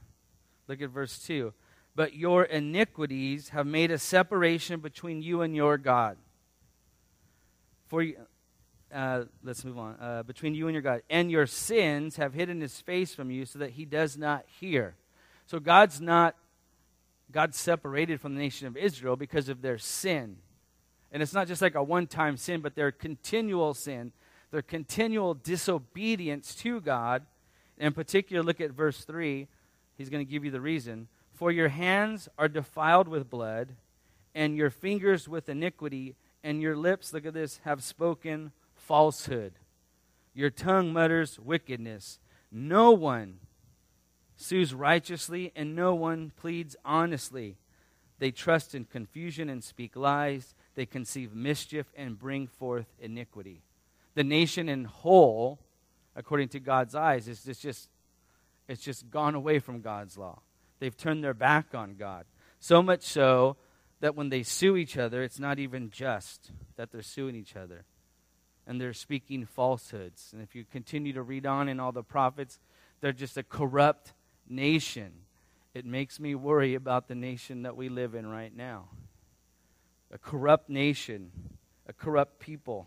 Look 0.67 0.83
at 0.83 0.90
verse 0.90 1.19
2. 1.21 1.53
But 1.96 2.14
your 2.14 2.44
iniquities 2.44 3.50
have 3.50 3.66
made 3.66 3.90
a 3.90 3.98
separation 3.98 4.80
between 4.80 5.22
you 5.22 5.42
and 5.42 5.54
your 5.54 5.78
God. 5.78 6.16
For 7.87 8.04
uh, 8.94 9.24
let's 9.42 9.64
move 9.64 9.78
on. 9.78 9.96
Uh, 10.00 10.22
between 10.22 10.54
you 10.54 10.68
and 10.68 10.74
your 10.74 10.83
God. 10.83 11.02
And 11.11 11.30
your 11.30 11.46
sins 11.46 12.16
have 12.16 12.33
hidden 12.33 12.61
his 12.61 12.80
face 12.80 13.14
from 13.14 13.30
you 13.30 13.44
so 13.44 13.59
that 13.59 13.70
he 13.70 13.85
does 13.85 14.16
not 14.16 14.44
hear. 14.61 14.94
So 15.46 15.59
God's 15.59 16.00
not, 16.00 16.37
God's 17.30 17.59
separated 17.59 18.20
from 18.20 18.35
the 18.35 18.40
nation 18.40 18.68
of 18.68 18.76
Israel 18.76 19.16
because 19.16 19.48
of 19.48 19.62
their 19.62 19.78
sin. 19.78 20.37
And 21.11 21.22
it's 21.22 21.35
not 21.35 21.48
just 21.48 21.61
like 21.61 21.74
a 21.74 21.83
one 21.83 22.07
time 22.07 22.37
sin, 22.37 22.61
but 22.61 22.76
their 22.76 22.92
continual 22.92 23.74
sin, 23.74 24.12
their 24.52 24.62
continual 24.62 25.35
disobedience 25.35 26.54
to 26.57 26.80
God. 26.80 27.24
In 27.78 27.92
particular, 27.92 28.42
look 28.42 28.61
at 28.61 28.70
verse 28.70 29.04
3. 29.04 29.48
He's 29.98 30.09
going 30.09 30.24
to 30.24 30.30
give 30.30 30.44
you 30.44 30.50
the 30.50 30.61
reason. 30.61 31.09
For 31.35 31.51
your 31.51 31.68
hands 31.68 32.29
are 32.38 32.49
defiled 32.49 33.09
with 33.09 33.29
blood, 33.29 33.75
and 34.37 34.57
your 34.57 34.70
fingers 34.70 35.29
with 35.29 35.49
iniquity, 35.49 36.14
and 36.44 36.62
your 36.62 36.77
lips, 36.77 37.12
look 37.12 37.27
at 37.27 37.35
this, 37.35 37.61
have 37.64 37.83
spoken 37.83 38.53
falsehood. 38.75 39.55
Your 40.33 40.51
tongue 40.51 40.92
mutters 40.92 41.38
wickedness. 41.40 42.20
No 42.53 42.92
one 42.92 43.40
sues 44.37 44.73
righteously, 44.73 45.53
and 45.57 45.75
no 45.75 45.92
one 45.94 46.33
pleads 46.37 46.77
honestly. 46.85 47.57
They 48.20 48.31
trust 48.31 48.75
in 48.75 48.85
confusion 48.85 49.49
and 49.49 49.62
speak 49.62 49.97
lies. 49.97 50.55
They 50.77 50.87
conceive 50.87 51.35
mischief 51.35 51.92
and 51.97 52.18
bring 52.18 52.47
forth 52.47 52.87
iniquity. 53.01 53.62
The 54.14 54.25
nation 54.25 54.68
in 54.68 54.85
whole, 54.85 55.59
according 56.14 56.49
to 56.51 56.61
God's 56.61 56.94
eyes, 56.94 57.27
is 57.27 57.42
just, 57.42 57.88
it's 58.68 58.83
just 58.83 59.11
gone 59.11 59.35
away 59.35 59.59
from 59.59 59.81
God's 59.81 60.16
law. 60.16 60.40
They've 60.80 60.96
turned 60.96 61.22
their 61.22 61.34
back 61.34 61.74
on 61.74 61.94
God. 61.94 62.26
So 62.58 62.82
much 62.82 63.02
so 63.02 63.56
that 64.00 64.14
when 64.14 64.28
they 64.28 64.42
sue 64.42 64.76
each 64.76 64.96
other, 64.96 65.22
it's 65.22 65.38
not 65.38 65.58
even 65.58 65.90
just 65.90 66.50
that 66.76 66.90
they're 66.92 67.02
suing 67.02 67.34
each 67.34 67.56
other 67.56 67.84
and 68.66 68.80
they're 68.80 68.92
speaking 68.92 69.46
falsehoods. 69.46 70.30
And 70.32 70.42
if 70.42 70.54
you 70.54 70.64
continue 70.64 71.12
to 71.12 71.22
read 71.22 71.46
on 71.46 71.68
in 71.68 71.80
all 71.80 71.92
the 71.92 72.02
prophets, 72.02 72.58
they're 73.00 73.12
just 73.12 73.37
a 73.37 73.42
corrupt 73.42 74.14
nation. 74.48 75.12
It 75.74 75.84
makes 75.84 76.18
me 76.18 76.34
worry 76.34 76.74
about 76.74 77.08
the 77.08 77.14
nation 77.14 77.62
that 77.62 77.76
we 77.76 77.88
live 77.88 78.14
in 78.14 78.26
right 78.26 78.54
now. 78.54 78.88
A 80.12 80.18
corrupt 80.18 80.70
nation, 80.70 81.32
a 81.87 81.92
corrupt 81.92 82.38
people. 82.38 82.87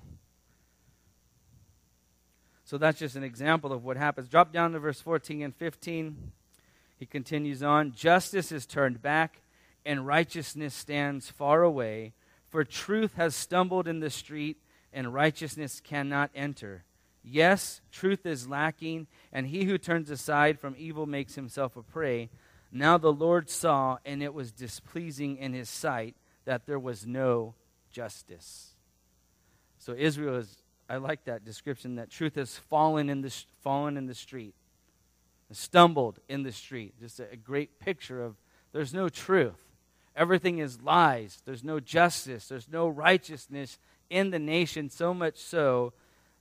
So 2.64 2.78
that's 2.78 3.00
just 3.00 3.16
an 3.16 3.24
example 3.24 3.72
of 3.72 3.84
what 3.84 3.98
happens. 3.98 4.28
Drop 4.28 4.52
down 4.52 4.72
to 4.74 4.80
verse 4.80 5.00
14 5.02 5.42
and 5.42 5.56
15. 5.56 6.32
He 6.98 7.06
continues 7.06 7.64
on 7.64 7.94
Justice 7.94 8.52
is 8.52 8.66
turned 8.66 9.02
back, 9.02 9.42
and 9.86 10.06
righteousness 10.06 10.74
stands 10.74 11.30
far 11.30 11.64
away. 11.64 12.14
For 12.50 12.64
truth 12.64 13.14
has 13.16 13.36
stumbled 13.36 13.88
in 13.88 14.00
the 14.00 14.10
street 14.10 14.58
and 14.94 15.14
righteousness 15.14 15.80
cannot 15.80 16.32
enter. 16.34 16.84
Yes, 17.24 17.82
truth 17.92 18.26
is 18.26 18.48
lacking, 18.48 19.08
and 19.34 19.48
he 19.48 19.66
who 19.66 19.78
turns 19.78 20.10
aside 20.10 20.60
from 20.60 20.76
evil 20.78 21.06
makes 21.06 21.36
himself 21.36 21.76
a 21.76 21.84
prey. 21.84 22.30
Now 22.72 22.98
the 22.98 23.12
Lord 23.12 23.50
saw, 23.50 23.98
and 24.06 24.24
it 24.24 24.34
was 24.34 24.52
displeasing 24.52 25.38
in 25.38 25.54
his 25.54 25.70
sight 25.70 26.16
that 26.46 26.66
there 26.66 26.80
was 26.80 27.06
no 27.06 27.54
justice. 27.92 28.76
So 29.78 29.94
Israel 29.94 30.38
is, 30.38 30.58
I 30.90 30.98
like 30.98 31.26
that 31.26 31.44
description, 31.46 31.96
that 31.96 32.10
truth 32.10 32.36
has 32.36 32.58
fallen 32.58 33.10
in 33.10 33.22
the, 33.22 33.34
fallen 33.62 33.98
in 33.98 34.08
the 34.08 34.16
street, 34.16 34.56
stumbled 35.52 36.20
in 36.28 36.44
the 36.44 36.52
street. 36.52 37.00
Just 37.00 37.20
a, 37.20 37.32
a 37.32 37.36
great 37.36 37.80
picture 37.80 38.24
of 38.24 38.36
there's 38.74 38.94
no 38.94 39.10
truth. 39.10 39.64
Everything 40.16 40.60
is 40.60 40.82
lies. 40.82 41.42
There's 41.46 41.64
no 41.64 41.80
justice. 41.80 42.48
There's 42.48 42.68
no 42.70 42.88
righteousness 42.88 43.80
in 44.10 44.32
the 44.32 44.40
nation, 44.40 44.90
so 44.90 45.14
much 45.14 45.38
so 45.38 45.94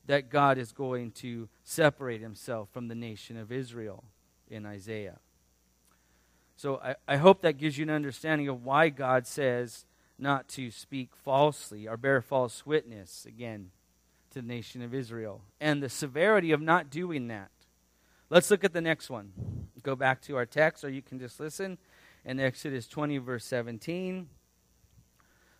that 0.06 0.30
God 0.30 0.56
is 0.56 0.72
going 0.72 1.10
to 1.12 1.48
separate 1.64 2.20
himself 2.20 2.68
from 2.72 2.88
the 2.88 2.94
nation 2.94 3.36
of 3.36 3.52
Israel 3.52 4.04
in 4.48 4.64
Isaiah. 4.64 5.18
So 6.56 6.80
I, 6.82 6.94
I 7.06 7.16
hope 7.16 7.42
that 7.42 7.58
gives 7.58 7.76
you 7.76 7.82
an 7.82 7.90
understanding 7.90 8.48
of 8.48 8.64
why 8.64 8.88
God 8.88 9.26
says 9.26 9.84
not 10.18 10.48
to 10.48 10.70
speak 10.70 11.10
falsely 11.14 11.86
or 11.86 11.96
bear 11.96 12.22
false 12.22 12.64
witness, 12.64 13.26
again, 13.26 13.70
to 14.30 14.40
the 14.40 14.48
nation 14.48 14.80
of 14.80 14.94
Israel, 14.94 15.42
and 15.60 15.82
the 15.82 15.88
severity 15.88 16.52
of 16.52 16.60
not 16.60 16.88
doing 16.88 17.28
that. 17.28 17.50
Let's 18.28 18.50
look 18.50 18.64
at 18.64 18.72
the 18.72 18.80
next 18.80 19.08
one. 19.08 19.32
Go 19.82 19.94
back 19.94 20.20
to 20.22 20.36
our 20.36 20.46
text, 20.46 20.84
or 20.84 20.88
you 20.88 21.02
can 21.02 21.18
just 21.18 21.38
listen. 21.38 21.78
In 22.24 22.40
Exodus 22.40 22.88
20, 22.88 23.18
verse 23.18 23.44
17. 23.44 24.28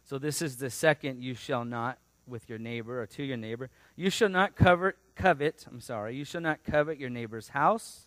So 0.05 0.19
this 0.19 0.43
is 0.43 0.57
the 0.57 0.71
second 0.71 1.23
you 1.23 1.35
shall 1.35 1.65
not 1.65 1.99
with 2.27 2.49
your 2.49 2.59
neighbor 2.59 3.01
or 3.01 3.07
to 3.07 3.23
your 3.23 3.37
neighbor. 3.37 3.71
You 3.95 4.11
shall 4.11 4.29
not 4.29 4.57
covet, 4.57 4.97
covet, 5.15 5.65
I'm 5.69 5.81
sorry, 5.81 6.17
you 6.17 6.25
shall 6.25 6.41
not 6.41 6.65
covet 6.65 6.99
your 6.99 7.11
neighbor's 7.11 7.51
house. 7.51 8.07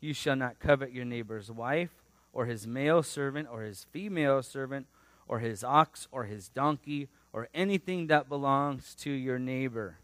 You 0.00 0.14
shall 0.14 0.36
not 0.36 0.58
covet 0.58 0.92
your 0.92 1.04
neighbor's 1.04 1.50
wife 1.50 1.90
or 2.32 2.46
his 2.46 2.66
male 2.66 3.02
servant 3.02 3.48
or 3.50 3.62
his 3.62 3.86
female 3.92 4.42
servant 4.42 4.86
or 5.28 5.38
his 5.40 5.62
ox 5.62 6.08
or 6.10 6.24
his 6.24 6.48
donkey 6.48 7.08
or 7.32 7.48
anything 7.54 8.08
that 8.08 8.28
belongs 8.28 8.94
to 8.96 9.10
your 9.10 9.38
neighbor. 9.38 9.98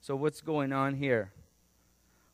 So 0.00 0.16
what's 0.16 0.40
going 0.40 0.72
on 0.72 0.94
here? 0.94 1.30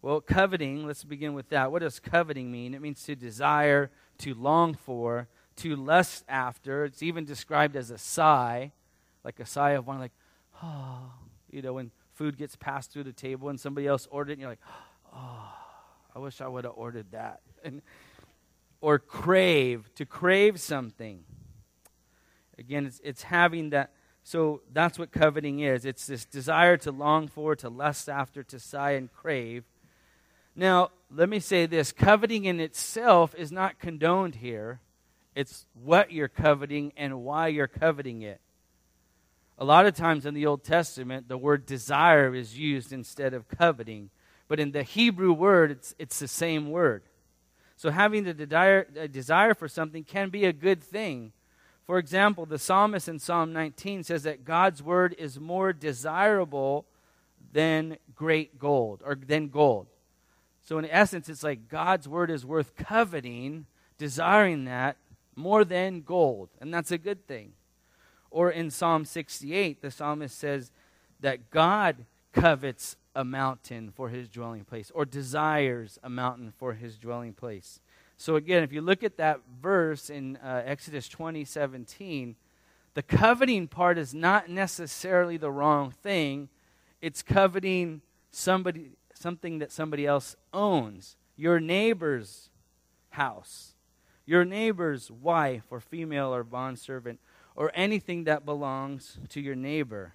Well, 0.02 0.20
coveting, 0.20 0.84
let's 0.84 1.04
begin 1.04 1.32
with 1.32 1.48
that. 1.50 1.70
What 1.70 1.82
does 1.82 2.00
coveting 2.00 2.50
mean? 2.50 2.74
It 2.74 2.82
means 2.82 3.04
to 3.04 3.14
desire, 3.14 3.92
to 4.18 4.34
long 4.34 4.74
for, 4.74 5.28
to 5.56 5.76
lust 5.76 6.24
after. 6.28 6.84
It's 6.84 7.04
even 7.04 7.24
described 7.24 7.76
as 7.76 7.92
a 7.92 7.98
sigh, 7.98 8.72
like 9.22 9.38
a 9.38 9.46
sigh 9.46 9.70
of 9.70 9.86
one, 9.86 10.00
like, 10.00 10.12
oh, 10.60 11.12
you 11.50 11.62
know, 11.62 11.74
when 11.74 11.92
food 12.14 12.36
gets 12.36 12.56
passed 12.56 12.92
through 12.92 13.04
the 13.04 13.12
table 13.12 13.48
and 13.48 13.60
somebody 13.60 13.86
else 13.86 14.08
ordered 14.10 14.30
it, 14.30 14.34
and 14.34 14.40
you're 14.40 14.50
like, 14.50 14.60
oh, 15.14 15.54
I 16.16 16.18
wish 16.18 16.40
I 16.40 16.48
would 16.48 16.64
have 16.64 16.74
ordered 16.76 17.12
that. 17.12 17.40
And, 17.64 17.80
or 18.80 18.98
crave, 18.98 19.88
to 19.94 20.04
crave 20.04 20.60
something. 20.60 21.22
Again, 22.58 22.86
it's, 22.86 23.00
it's 23.04 23.22
having 23.22 23.70
that. 23.70 23.92
So 24.24 24.62
that's 24.72 24.98
what 24.98 25.12
coveting 25.12 25.60
is 25.60 25.84
it's 25.84 26.06
this 26.06 26.24
desire 26.24 26.76
to 26.78 26.90
long 26.90 27.28
for, 27.28 27.54
to 27.54 27.68
lust 27.68 28.08
after, 28.08 28.42
to 28.42 28.58
sigh 28.58 28.92
and 28.92 29.12
crave. 29.12 29.62
Now, 30.54 30.90
let 31.10 31.28
me 31.28 31.40
say 31.40 31.66
this 31.66 31.92
coveting 31.92 32.44
in 32.44 32.60
itself 32.60 33.34
is 33.36 33.50
not 33.50 33.78
condoned 33.78 34.36
here. 34.36 34.80
It's 35.34 35.66
what 35.82 36.12
you're 36.12 36.28
coveting 36.28 36.92
and 36.96 37.22
why 37.22 37.48
you're 37.48 37.68
coveting 37.68 38.22
it. 38.22 38.40
A 39.58 39.64
lot 39.64 39.86
of 39.86 39.94
times 39.94 40.26
in 40.26 40.34
the 40.34 40.46
Old 40.46 40.64
Testament, 40.64 41.28
the 41.28 41.38
word 41.38 41.66
desire 41.66 42.34
is 42.34 42.58
used 42.58 42.92
instead 42.92 43.32
of 43.32 43.48
coveting. 43.48 44.10
But 44.48 44.60
in 44.60 44.72
the 44.72 44.82
Hebrew 44.82 45.32
word, 45.32 45.70
it's, 45.70 45.94
it's 45.98 46.18
the 46.18 46.28
same 46.28 46.70
word. 46.70 47.02
So 47.76 47.90
having 47.90 48.24
the 48.24 48.34
desire, 48.34 48.86
a 48.96 49.08
desire 49.08 49.54
for 49.54 49.68
something 49.68 50.04
can 50.04 50.28
be 50.28 50.44
a 50.44 50.52
good 50.52 50.82
thing. 50.82 51.32
For 51.86 51.98
example, 51.98 52.46
the 52.46 52.58
psalmist 52.58 53.08
in 53.08 53.18
Psalm 53.18 53.52
19 53.52 54.04
says 54.04 54.22
that 54.22 54.44
God's 54.44 54.82
word 54.82 55.14
is 55.18 55.40
more 55.40 55.72
desirable 55.72 56.86
than 57.52 57.98
great 58.14 58.58
gold, 58.58 59.02
or 59.04 59.14
than 59.14 59.48
gold. 59.48 59.86
So 60.62 60.78
in 60.78 60.86
essence, 60.86 61.28
it's 61.28 61.42
like 61.42 61.68
God's 61.68 62.08
word 62.08 62.30
is 62.30 62.46
worth 62.46 62.76
coveting, 62.76 63.66
desiring 63.98 64.64
that, 64.64 64.96
more 65.34 65.64
than 65.64 66.02
gold. 66.02 66.50
And 66.60 66.72
that's 66.72 66.90
a 66.90 66.98
good 66.98 67.26
thing. 67.26 67.52
Or 68.30 68.50
in 68.50 68.70
Psalm 68.70 69.04
68, 69.04 69.82
the 69.82 69.90
psalmist 69.90 70.38
says 70.38 70.70
that 71.20 71.50
God 71.50 72.06
covets 72.32 72.96
a 73.14 73.24
mountain 73.24 73.92
for 73.94 74.08
his 74.08 74.28
dwelling 74.28 74.64
place 74.64 74.90
or 74.94 75.04
desires 75.04 75.98
a 76.02 76.08
mountain 76.08 76.52
for 76.56 76.74
his 76.74 76.96
dwelling 76.96 77.34
place. 77.34 77.80
So 78.16 78.36
again, 78.36 78.62
if 78.62 78.72
you 78.72 78.80
look 78.80 79.02
at 79.02 79.16
that 79.18 79.40
verse 79.60 80.08
in 80.08 80.36
uh, 80.36 80.62
Exodus 80.64 81.08
20, 81.08 81.44
17, 81.44 82.36
the 82.94 83.02
coveting 83.02 83.68
part 83.68 83.98
is 83.98 84.14
not 84.14 84.48
necessarily 84.48 85.36
the 85.36 85.50
wrong 85.50 85.90
thing. 85.90 86.48
It's 87.00 87.22
coveting 87.22 88.00
somebody 88.30 88.92
something 89.22 89.60
that 89.60 89.72
somebody 89.72 90.06
else 90.06 90.36
owns. 90.52 91.16
Your 91.36 91.60
neighbor's 91.60 92.50
house 93.10 93.72
your 94.24 94.44
neighbor's 94.44 95.10
wife 95.10 95.64
or 95.70 95.80
female 95.80 96.34
or 96.34 96.44
bondservant 96.44 97.20
or 97.54 97.70
anything 97.74 98.24
that 98.24 98.44
belongs 98.44 99.18
to 99.30 99.40
your 99.40 99.54
neighbor. 99.54 100.12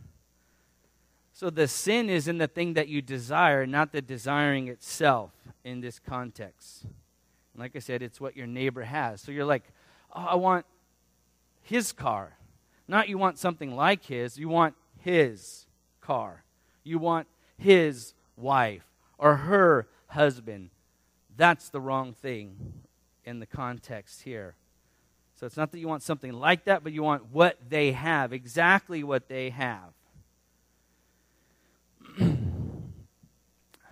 So 1.34 1.50
the 1.50 1.68
sin 1.68 2.10
is 2.10 2.28
in 2.28 2.38
the 2.38 2.48
thing 2.48 2.74
that 2.74 2.88
you 2.88 3.02
desire, 3.02 3.68
not 3.68 3.92
the 3.92 4.02
desiring 4.02 4.70
itself 4.70 5.32
in 5.64 5.82
this 5.82 6.00
context. 6.00 6.86
Like 7.56 7.76
I 7.76 7.80
said, 7.80 8.02
it's 8.02 8.22
what 8.22 8.36
your 8.36 8.48
neighbor 8.48 8.84
has. 8.84 9.22
So 9.22 9.32
you're 9.32 9.46
like, 9.46 9.64
oh, 10.16 10.26
I 10.30 10.36
want 10.36 10.66
his 11.62 11.92
car. 11.92 12.38
Not 12.88 13.10
you 13.10 13.18
want 13.18 13.38
something 13.38 13.76
like 13.76 14.06
his, 14.06 14.40
you 14.40 14.48
want 14.50 14.76
his 15.00 15.68
car. 16.02 16.44
You 16.84 16.98
want 16.98 17.28
his 17.58 18.14
wife 18.36 18.86
or 19.18 19.36
her 19.36 19.88
husband. 20.08 20.70
That's 21.36 21.70
the 21.70 21.80
wrong 21.82 22.14
thing 22.14 22.74
in 23.26 23.40
the 23.40 23.46
context 23.46 24.24
here. 24.24 24.56
So 25.36 25.46
it's 25.46 25.58
not 25.58 25.72
that 25.72 25.80
you 25.80 25.88
want 25.88 26.02
something 26.02 26.34
like 26.34 26.66
that, 26.66 26.84
but 26.84 26.94
you 26.94 27.04
want 27.04 27.32
what 27.32 27.58
they 27.70 27.92
have, 27.92 28.34
exactly 28.34 29.04
what 29.04 29.28
they 29.28 29.52
have. 29.52 29.94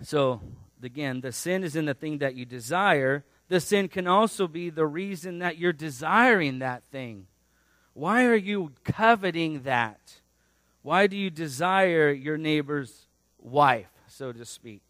so, 0.02 0.40
again, 0.82 1.20
the 1.20 1.30
sin 1.30 1.62
is 1.62 1.76
in 1.76 1.84
the 1.84 1.94
thing 1.94 2.18
that 2.18 2.34
you 2.34 2.44
desire. 2.44 3.24
The 3.48 3.60
sin 3.60 3.86
can 3.88 4.08
also 4.08 4.48
be 4.48 4.70
the 4.70 4.86
reason 4.86 5.38
that 5.38 5.56
you're 5.56 5.72
desiring 5.72 6.58
that 6.58 6.82
thing. 6.90 7.26
Why 7.92 8.24
are 8.24 8.34
you 8.34 8.72
coveting 8.82 9.62
that? 9.62 10.20
Why 10.82 11.06
do 11.06 11.16
you 11.16 11.30
desire 11.30 12.10
your 12.10 12.36
neighbor's 12.36 13.06
wife, 13.38 13.90
so 14.08 14.32
to 14.32 14.44
speak? 14.44 14.85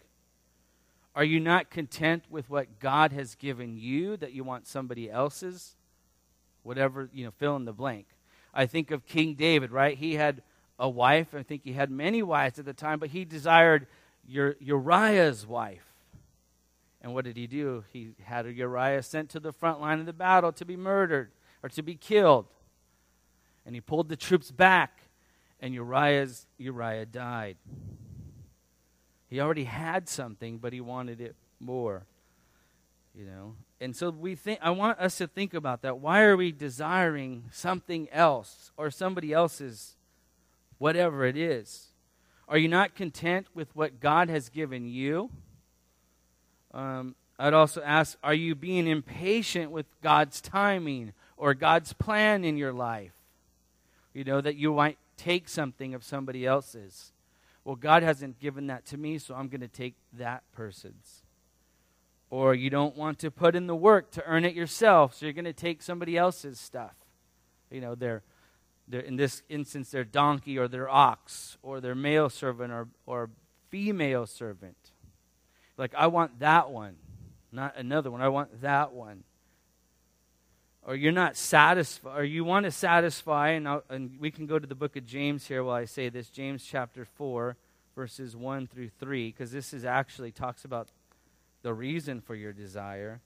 Are 1.17 1.25
you 1.25 1.41
not 1.41 1.71
content 1.71 2.25
with 2.29 2.51
what 2.51 2.79
God 2.79 3.11
has 3.13 3.35
given 3.35 3.79
you 3.79 4.19
that 4.19 4.35
you 4.35 4.45
want 4.45 4.67
somebody 4.67 5.11
else's? 5.11 5.75
Whatever, 6.63 7.09
you 7.11 7.25
know, 7.25 7.31
fill 7.31 7.57
in 7.57 7.65
the 7.65 7.73
blank. 7.73 8.07
I 8.53 8.67
think 8.67 8.91
of 8.91 9.07
King 9.07 9.35
David, 9.35 9.71
right? 9.71 9.97
He 9.97 10.15
had 10.15 10.43
a 10.79 10.91
wife. 10.91 11.35
I 11.35 11.43
think 11.43 11.63
he 11.65 11.73
had 11.73 11.91
many 11.91 12.23
wives 12.23 12.59
at 12.59 12.67
the 12.67 12.75
time, 12.75 12.99
but 12.99 13.09
he 13.09 13.25
desired 13.25 13.87
Uriah's 14.29 15.47
wife. 15.47 15.87
And 17.01 17.15
what 17.15 17.25
did 17.25 17.39
he 17.39 17.47
do? 17.47 17.85
He 17.95 18.11
had 18.23 18.47
Uriah 18.47 19.03
sent 19.03 19.31
to 19.31 19.41
the 19.41 19.53
front 19.53 19.81
line 19.81 20.01
of 20.01 20.07
the 20.07 20.13
battle 20.13 20.53
to 20.53 20.67
be 20.67 20.77
murdered 20.77 21.31
or 21.63 21.71
to 21.71 21.83
be 21.83 21.95
killed. 21.95 22.47
And 23.65 23.75
he 23.75 23.81
pulled 23.81 24.11
the 24.11 24.17
troops 24.17 24.51
back, 24.51 25.01
and 25.61 25.73
Uriah's, 25.73 26.47
Uriah 26.59 27.07
died. 27.07 27.57
He 29.29 29.41
already 29.41 29.65
had 29.65 30.09
something, 30.09 30.59
but 30.59 30.73
he 30.73 30.81
wanted 30.81 31.21
it 31.21 31.35
more. 31.59 32.07
You 33.15 33.25
know? 33.27 33.55
And 33.81 33.95
so 33.97 34.11
we 34.11 34.35
think 34.35 34.61
I 34.63 34.71
want 34.71 34.99
us 34.99 35.19
to 35.19 35.27
think 35.27 35.55
about 35.55 35.83
that. 35.83 35.99
Why 35.99 36.23
are 36.23 36.37
we 36.37 36.53
desiring 36.53 37.45
something 37.51 38.09
else 38.11 38.71
or 38.77 38.91
somebody 38.91 39.33
else's 39.33 39.97
whatever 40.79 41.25
it 41.25 41.37
is? 41.37 41.89
Are 42.49 42.59
you 42.59 42.69
not 42.69 42.95
content 42.95 43.47
with 43.55 43.75
what 43.75 44.01
God 44.01 44.29
has 44.29 44.49
given 44.49 44.87
you? 44.87 45.31
Um, 46.73 47.17
I'd 47.39 47.55
also 47.55 47.83
ask 47.83 48.17
Are 48.23 48.35
you 48.35 48.55
being 48.55 48.87
impatient 48.87 49.71
with 49.71 49.87
God's 50.03 50.41
timing 50.41 51.13
or 51.37 51.55
God's 51.55 51.93
plan 51.93 52.45
in 52.45 52.57
your 52.57 52.73
life? 52.73 53.13
You 54.15 54.25
know, 54.25 54.41
that 54.41 54.57
you 54.57 54.73
might 54.73 54.99
take 55.17 55.49
something 55.49 55.95
of 55.95 56.05
somebody 56.05 56.47
else's. 56.47 57.13
Well, 57.67 57.75
God 57.75 58.05
hasn't 58.05 58.39
given 58.39 58.69
that 58.69 58.87
to 58.87 58.97
me, 58.97 59.19
so 59.19 59.35
I'm 59.35 59.49
going 59.49 59.61
to 59.61 59.67
take 59.67 59.97
that 60.13 60.45
person's. 60.53 61.25
Or 62.31 62.55
you 62.55 62.71
don't 62.71 62.97
want 62.97 63.19
to 63.19 63.31
put 63.33 63.57
in 63.57 63.67
the 63.67 63.75
work 63.75 64.13
to 64.13 64.25
earn 64.25 64.45
it 64.45 64.55
yourself, 64.55 65.17
so 65.17 65.27
you're 65.27 65.33
going 65.33 65.47
to 65.47 65.53
take 65.53 65.83
somebody 65.83 66.17
else's 66.17 66.61
stuff. 66.61 66.95
You 67.69 67.81
know, 67.81 67.97
their, 67.97 68.23
their, 68.87 69.01
in 69.01 69.17
this 69.17 69.43
instance, 69.49 69.91
their 69.91 70.05
donkey 70.05 70.57
or 70.57 70.69
their 70.69 70.89
ox 70.89 71.59
or 71.61 71.81
their 71.81 71.97
male 71.97 72.31
servant 72.31 72.73
or, 72.73 72.87
or 73.05 73.31
female 73.69 74.27
servant. 74.27 74.93
Like, 75.77 75.93
I 75.97 76.07
want 76.07 76.39
that 76.39 76.71
one, 76.71 76.95
not 77.51 77.77
another 77.77 78.13
one. 78.13 78.23
I 78.23 78.29
want 78.29 78.61
that 78.61 78.93
one. 78.93 79.25
Or 80.87 80.95
you're 80.95 81.11
not 81.11 81.37
satisfied, 81.37 82.17
or 82.17 82.23
you 82.23 82.45
want 82.45 82.65
to 82.65 82.71
satisfy, 82.71 83.51
and, 83.51 83.67
and 83.91 84.21
we 84.21 84.31
can 84.31 84.47
go 84.47 84.57
to 84.61 84.67
the 84.69 84.77
book 84.77 84.95
of 84.95 85.05
James 85.05 85.49
here 85.49 85.65
while 85.65 85.75
I 85.75 85.85
say 85.85 86.09
this 86.09 86.31
James 86.31 86.65
chapter 86.65 87.05
4, 87.05 87.57
verses 87.97 88.37
1 88.37 88.69
through 88.69 88.91
3, 89.01 89.33
because 89.33 89.51
this 89.51 89.75
is 89.75 89.85
actually 89.85 90.31
talks 90.31 90.65
about 90.65 90.87
the 91.63 91.75
reason 91.75 92.21
for 92.21 92.37
your 92.37 92.53
desire. 92.53 93.21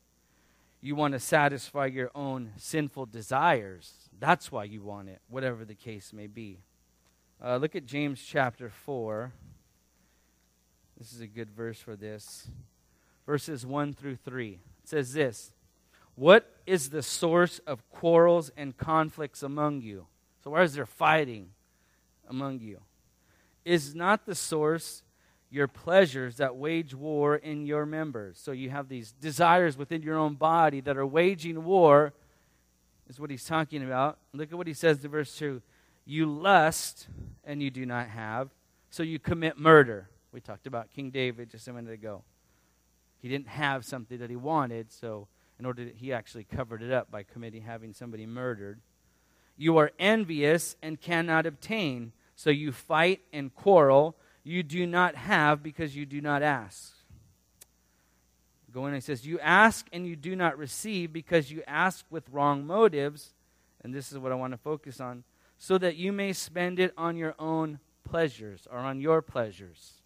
You 0.80 0.96
want 0.96 1.12
to 1.12 1.20
satisfy 1.20 1.84
your 1.84 2.10
own 2.14 2.52
sinful 2.56 3.06
desires. 3.06 4.08
That's 4.18 4.50
why 4.50 4.64
you 4.64 4.80
want 4.80 5.10
it, 5.10 5.20
whatever 5.28 5.66
the 5.66 5.74
case 5.74 6.14
may 6.14 6.28
be. 6.28 6.60
Uh, 7.44 7.58
look 7.58 7.76
at 7.76 7.84
James 7.84 8.22
chapter 8.26 8.70
4. 8.70 9.32
This 10.96 11.12
is 11.12 11.20
a 11.20 11.26
good 11.26 11.50
verse 11.50 11.78
for 11.78 11.94
this. 11.94 12.48
Verses 13.26 13.66
1 13.66 13.92
through 13.92 14.16
3. 14.16 14.60
It 14.82 14.88
says 14.88 15.12
this 15.12 15.52
What 16.20 16.50
is 16.66 16.90
the 16.90 17.02
source 17.02 17.60
of 17.60 17.88
quarrels 17.88 18.50
and 18.54 18.76
conflicts 18.76 19.42
among 19.42 19.80
you? 19.80 20.04
So, 20.44 20.50
where 20.50 20.62
is 20.62 20.74
there 20.74 20.84
fighting 20.84 21.52
among 22.28 22.60
you? 22.60 22.82
Is 23.64 23.94
not 23.94 24.26
the 24.26 24.34
source 24.34 25.02
your 25.48 25.66
pleasures 25.66 26.36
that 26.36 26.56
wage 26.56 26.94
war 26.94 27.36
in 27.36 27.64
your 27.64 27.86
members? 27.86 28.38
So, 28.38 28.52
you 28.52 28.68
have 28.68 28.90
these 28.90 29.12
desires 29.12 29.78
within 29.78 30.02
your 30.02 30.18
own 30.18 30.34
body 30.34 30.82
that 30.82 30.98
are 30.98 31.06
waging 31.06 31.64
war, 31.64 32.12
is 33.08 33.18
what 33.18 33.30
he's 33.30 33.46
talking 33.46 33.82
about. 33.82 34.18
Look 34.34 34.52
at 34.52 34.58
what 34.58 34.66
he 34.66 34.74
says 34.74 35.02
in 35.02 35.10
verse 35.10 35.34
2 35.38 35.62
You 36.04 36.26
lust 36.26 37.08
and 37.44 37.62
you 37.62 37.70
do 37.70 37.86
not 37.86 38.08
have, 38.08 38.50
so 38.90 39.02
you 39.02 39.18
commit 39.18 39.58
murder. 39.58 40.10
We 40.32 40.42
talked 40.42 40.66
about 40.66 40.90
King 40.90 41.08
David 41.08 41.48
just 41.48 41.66
a 41.66 41.72
minute 41.72 41.94
ago. 41.94 42.24
He 43.22 43.28
didn't 43.30 43.48
have 43.48 43.86
something 43.86 44.18
that 44.18 44.28
he 44.28 44.36
wanted, 44.36 44.92
so 44.92 45.26
in 45.60 45.66
order 45.66 45.84
to, 45.84 45.94
he 45.94 46.12
actually 46.12 46.44
covered 46.44 46.82
it 46.82 46.92
up 46.92 47.10
by 47.10 47.22
committing 47.22 47.62
having 47.62 47.92
somebody 47.92 48.26
murdered. 48.26 48.80
You 49.56 49.76
are 49.76 49.92
envious 49.98 50.74
and 50.82 51.00
cannot 51.00 51.46
obtain, 51.46 52.12
so 52.34 52.50
you 52.50 52.72
fight 52.72 53.20
and 53.32 53.54
quarrel. 53.54 54.16
You 54.42 54.62
do 54.62 54.86
not 54.86 55.14
have 55.14 55.62
because 55.62 55.94
you 55.94 56.06
do 56.06 56.20
not 56.20 56.42
ask. 56.42 56.94
Go 58.72 58.86
in 58.86 58.94
and 58.94 59.04
says, 59.04 59.26
You 59.26 59.38
ask 59.40 59.86
and 59.92 60.06
you 60.06 60.16
do 60.16 60.34
not 60.34 60.56
receive 60.56 61.12
because 61.12 61.50
you 61.50 61.62
ask 61.66 62.04
with 62.10 62.28
wrong 62.30 62.66
motives. 62.66 63.34
And 63.82 63.94
this 63.94 64.10
is 64.10 64.18
what 64.18 64.32
I 64.32 64.36
want 64.36 64.52
to 64.52 64.58
focus 64.58 65.00
on 65.00 65.24
so 65.58 65.76
that 65.78 65.96
you 65.96 66.12
may 66.12 66.32
spend 66.32 66.80
it 66.80 66.94
on 66.96 67.16
your 67.16 67.34
own 67.38 67.78
pleasures 68.04 68.66
or 68.70 68.78
on 68.78 69.00
your 69.00 69.20
pleasures 69.20 70.00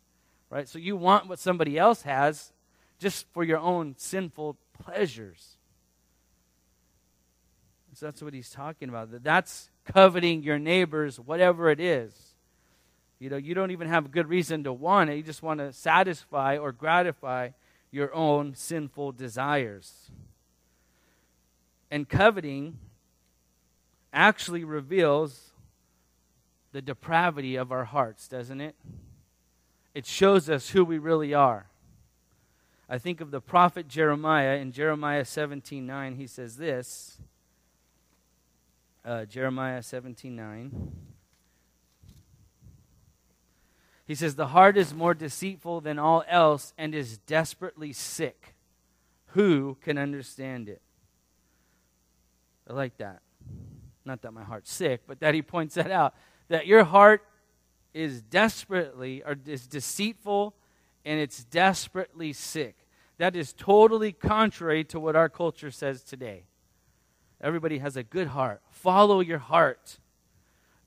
right? 0.55 0.69
So 0.69 0.79
you 0.79 0.97
want 0.97 1.27
what 1.27 1.41
somebody 1.41 1.77
else 1.77 2.03
has 2.03 2.53
just 3.01 3.27
for 3.33 3.43
your 3.43 3.59
own 3.59 3.97
sinful 3.99 4.57
pleasures. 4.83 5.57
So 7.95 8.07
that's 8.07 8.23
what 8.23 8.35
he's 8.35 8.51
talking 8.51 8.89
about. 8.89 9.23
That's 9.23 9.71
coveting 9.85 10.43
your 10.43 10.59
neighbor's 10.59 11.21
whatever 11.21 11.71
it 11.71 11.79
is. 11.79 12.13
You 13.21 13.31
know, 13.31 13.37
you 13.37 13.55
don't 13.55 13.71
even 13.71 13.89
have 13.89 14.07
a 14.07 14.09
good 14.09 14.29
reason 14.29 14.65
to 14.65 14.73
want 14.73 15.11
it. 15.11 15.17
You 15.17 15.23
just 15.23 15.43
want 15.43 15.61
to 15.61 15.73
satisfy 15.73 16.59
or 16.59 16.73
gratify 16.73 17.51
your 17.93 18.13
own 18.13 18.55
sinful 18.55 19.13
desires. 19.13 20.11
And 21.91 22.09
coveting 22.09 22.79
actually 24.13 24.65
reveals 24.65 25.53
the 26.73 26.83
depravity 26.83 27.55
of 27.55 27.71
our 27.71 27.85
hearts, 27.85 28.27
doesn't 28.27 28.61
it? 28.61 28.75
it 29.95 30.05
shows 30.05 30.51
us 30.51 30.71
who 30.71 30.85
we 30.85 30.99
really 30.99 31.33
are. 31.33 31.67
I 32.89 32.99
think 32.99 33.21
of 33.21 33.31
the 33.31 33.41
prophet 33.41 33.89
Jeremiah 33.89 34.57
in 34.57 34.73
Jeremiah 34.73 35.25
17 35.25 35.87
9. 35.87 36.17
He 36.17 36.27
says 36.27 36.57
this 36.57 37.19
uh, 39.05 39.25
Jeremiah 39.25 39.83
17 39.83 40.35
9. 40.35 40.93
He 44.07 44.15
says, 44.15 44.35
The 44.35 44.49
heart 44.49 44.77
is 44.77 44.93
more 44.93 45.15
deceitful 45.15 45.81
than 45.81 45.99
all 45.99 46.25
else 46.29 46.75
and 46.77 46.95
is 46.95 47.19
desperately 47.19 47.93
sick. 47.93 48.55
Who 49.29 49.79
can 49.83 49.99
understand 49.99 50.69
it? 50.69 50.83
I 52.69 52.75
like 52.75 52.99
that. 52.99 53.21
Not 54.05 54.23
that 54.23 54.33
my 54.33 54.45
heart's 54.45 54.73
sick, 54.73 55.03
but 55.07 55.21
that 55.21 55.35
he 55.35 55.43
points 55.43 55.75
that 55.75 55.91
out. 55.91 56.15
That 56.49 56.67
your 56.67 56.85
heart 56.85 57.23
is 57.95 58.21
desperately 58.21 59.23
or 59.25 59.37
is 59.47 59.67
deceitful 59.67 60.55
and 61.05 61.21
it's 61.21 61.45
desperately 61.45 62.33
sick. 62.33 62.77
That 63.19 63.37
is 63.37 63.53
totally 63.53 64.13
contrary 64.13 64.85
to 64.85 64.99
what 64.99 65.17
our 65.17 65.29
culture 65.29 65.71
says 65.71 66.03
today. 66.03 66.45
Everybody 67.41 67.79
has 67.79 67.97
a 67.97 68.03
good 68.03 68.29
heart. 68.29 68.63
Follow 68.71 69.21
your 69.21 69.39
heart. 69.39 69.99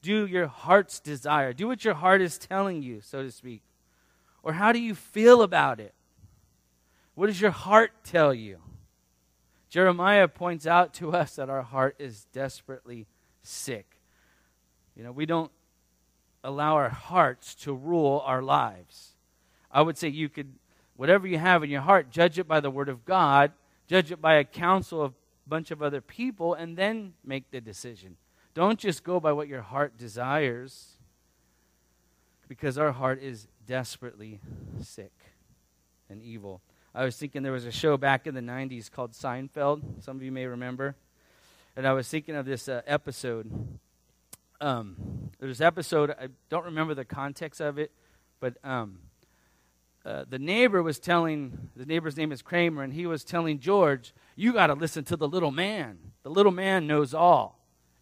Do 0.01 0.25
your 0.25 0.47
heart's 0.47 0.99
desire. 0.99 1.53
Do 1.53 1.67
what 1.67 1.85
your 1.85 1.93
heart 1.93 2.21
is 2.21 2.37
telling 2.37 2.81
you, 2.81 3.01
so 3.01 3.23
to 3.23 3.31
speak. 3.31 3.61
Or 4.43 4.53
how 4.53 4.71
do 4.71 4.79
you 4.79 4.95
feel 4.95 5.41
about 5.41 5.79
it? 5.79 5.93
What 7.15 7.27
does 7.27 7.41
your 7.41 7.51
heart 7.51 7.91
tell 8.03 8.33
you? 8.33 8.59
Jeremiah 9.69 10.27
points 10.27 10.65
out 10.65 10.93
to 10.95 11.11
us 11.11 11.35
that 11.35 11.49
our 11.49 11.63
heart 11.63 11.95
is 11.99 12.25
desperately 12.31 13.07
sick. 13.43 13.99
You 14.95 15.03
know, 15.03 15.11
we 15.11 15.25
don't 15.25 15.51
allow 16.43 16.75
our 16.75 16.89
hearts 16.89 17.55
to 17.55 17.73
rule 17.73 18.23
our 18.25 18.41
lives. 18.41 19.16
I 19.71 19.81
would 19.81 19.97
say 19.97 20.07
you 20.07 20.29
could, 20.29 20.53
whatever 20.95 21.27
you 21.27 21.37
have 21.37 21.63
in 21.63 21.69
your 21.69 21.81
heart, 21.81 22.09
judge 22.09 22.39
it 22.39 22.47
by 22.47 22.59
the 22.59 22.69
Word 22.69 22.89
of 22.89 23.05
God, 23.05 23.51
judge 23.87 24.11
it 24.11 24.21
by 24.21 24.35
a 24.35 24.43
council 24.43 25.01
of 25.01 25.11
a 25.11 25.49
bunch 25.49 25.71
of 25.71 25.81
other 25.81 26.01
people, 26.01 26.53
and 26.53 26.77
then 26.77 27.13
make 27.23 27.51
the 27.51 27.61
decision. 27.61 28.17
Don't 28.53 28.79
just 28.79 29.03
go 29.03 29.19
by 29.19 29.31
what 29.31 29.47
your 29.47 29.61
heart 29.61 29.97
desires, 29.97 30.97
because 32.47 32.77
our 32.77 32.91
heart 32.91 33.21
is 33.21 33.47
desperately 33.65 34.39
sick 34.81 35.13
and 36.09 36.21
evil. 36.21 36.61
I 36.95 37.03
was 37.05 37.15
thinking 37.17 37.43
there 37.43 37.51
was 37.51 37.65
a 37.65 37.71
show 37.71 37.97
back 37.97 38.25
in 38.25 38.33
the 38.33 38.41
90s 38.41 38.89
called 38.89 39.11
Seinfeld. 39.11 40.03
Some 40.03 40.17
of 40.17 40.23
you 40.23 40.31
may 40.31 40.45
remember. 40.45 40.95
And 41.75 41.85
I 41.85 41.93
was 41.93 42.07
thinking 42.07 42.35
of 42.35 42.45
this 42.45 42.67
uh, 42.67 42.81
episode 42.87 43.51
um, 44.59 45.29
there's 45.39 45.61
episode 45.61 46.11
I 46.11 46.29
don't 46.49 46.65
remember 46.65 46.93
the 46.93 47.05
context 47.05 47.61
of 47.61 47.77
it, 47.77 47.91
but 48.39 48.57
um, 48.63 48.99
uh, 50.07 50.23
the 50.29 50.39
neighbor 50.39 50.81
was 50.81 50.99
telling 50.99 51.69
the 51.75 51.85
neighbor's 51.85 52.15
name 52.15 52.31
is 52.31 52.41
Kramer, 52.41 52.81
and 52.81 52.93
he 52.93 53.05
was 53.05 53.25
telling 53.25 53.59
George, 53.59 54.13
"You 54.37 54.53
got 54.53 54.67
to 54.67 54.73
listen 54.73 55.03
to 55.05 55.17
the 55.17 55.27
little 55.27 55.51
man. 55.51 55.97
The 56.23 56.29
little 56.29 56.53
man 56.53 56.87
knows 56.87 57.13
all 57.13 57.59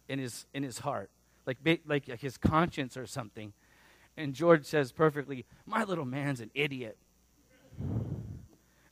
in 0.08 0.20
his 0.20 0.46
in 0.54 0.62
his 0.62 0.78
heart, 0.78 1.10
like 1.46 1.58
like 1.84 2.06
his 2.20 2.38
conscience 2.38 2.96
or 2.96 3.06
something." 3.06 3.52
And 4.16 4.34
George 4.34 4.64
says 4.66 4.92
perfectly, 4.92 5.46
"My 5.66 5.82
little 5.82 6.04
man's 6.04 6.40
an 6.40 6.52
idiot." 6.54 6.96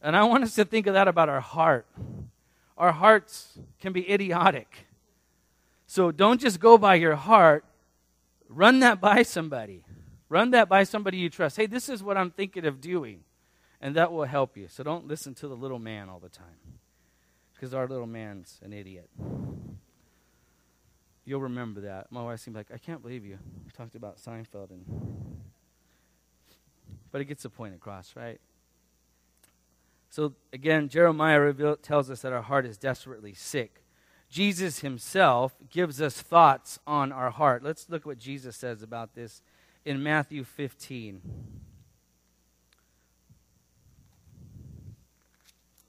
And 0.02 0.16
I 0.16 0.24
want 0.24 0.42
us 0.42 0.56
to 0.56 0.64
think 0.64 0.88
of 0.88 0.94
that 0.94 1.06
about 1.06 1.28
our 1.28 1.40
heart. 1.40 1.86
Our 2.76 2.90
hearts 2.90 3.56
can 3.78 3.92
be 3.92 4.10
idiotic. 4.10 4.88
So 5.86 6.10
don't 6.10 6.40
just 6.40 6.58
go 6.58 6.76
by 6.76 6.96
your 6.96 7.14
heart, 7.14 7.64
run 8.48 8.80
that 8.80 9.00
by 9.00 9.22
somebody. 9.22 9.84
Run 10.28 10.50
that 10.50 10.68
by 10.68 10.84
somebody 10.84 11.18
you 11.18 11.30
trust. 11.30 11.56
Hey, 11.56 11.66
this 11.66 11.88
is 11.88 12.02
what 12.02 12.16
I'm 12.16 12.30
thinking 12.30 12.64
of 12.64 12.80
doing. 12.80 13.20
And 13.80 13.94
that 13.96 14.12
will 14.12 14.24
help 14.24 14.56
you. 14.56 14.68
So 14.68 14.82
don't 14.82 15.06
listen 15.06 15.34
to 15.34 15.48
the 15.48 15.54
little 15.54 15.78
man 15.78 16.08
all 16.08 16.18
the 16.18 16.28
time. 16.28 16.46
Because 17.54 17.74
our 17.74 17.86
little 17.86 18.06
man's 18.06 18.58
an 18.62 18.72
idiot. 18.72 19.10
You'll 21.24 21.40
remember 21.40 21.82
that. 21.82 22.10
My 22.10 22.22
wife 22.22 22.40
seemed 22.40 22.56
like, 22.56 22.70
I 22.72 22.78
can't 22.78 23.02
believe 23.02 23.24
you 23.24 23.38
we 23.64 23.70
talked 23.72 23.94
about 23.94 24.18
Seinfeld. 24.18 24.70
And 24.70 24.84
but 27.10 27.20
it 27.20 27.26
gets 27.26 27.44
the 27.44 27.50
point 27.50 27.74
across, 27.74 28.14
right? 28.16 28.40
So 30.10 30.34
again, 30.52 30.88
Jeremiah 30.88 31.76
tells 31.76 32.10
us 32.10 32.22
that 32.22 32.32
our 32.32 32.42
heart 32.42 32.66
is 32.66 32.76
desperately 32.76 33.34
sick. 33.34 33.82
Jesus 34.28 34.80
himself 34.80 35.54
gives 35.70 36.02
us 36.02 36.20
thoughts 36.20 36.78
on 36.86 37.12
our 37.12 37.30
heart. 37.30 37.62
Let's 37.62 37.88
look 37.88 38.04
what 38.04 38.18
Jesus 38.18 38.56
says 38.56 38.82
about 38.82 39.14
this 39.14 39.42
in 39.84 40.02
Matthew 40.02 40.44
15. 40.44 41.20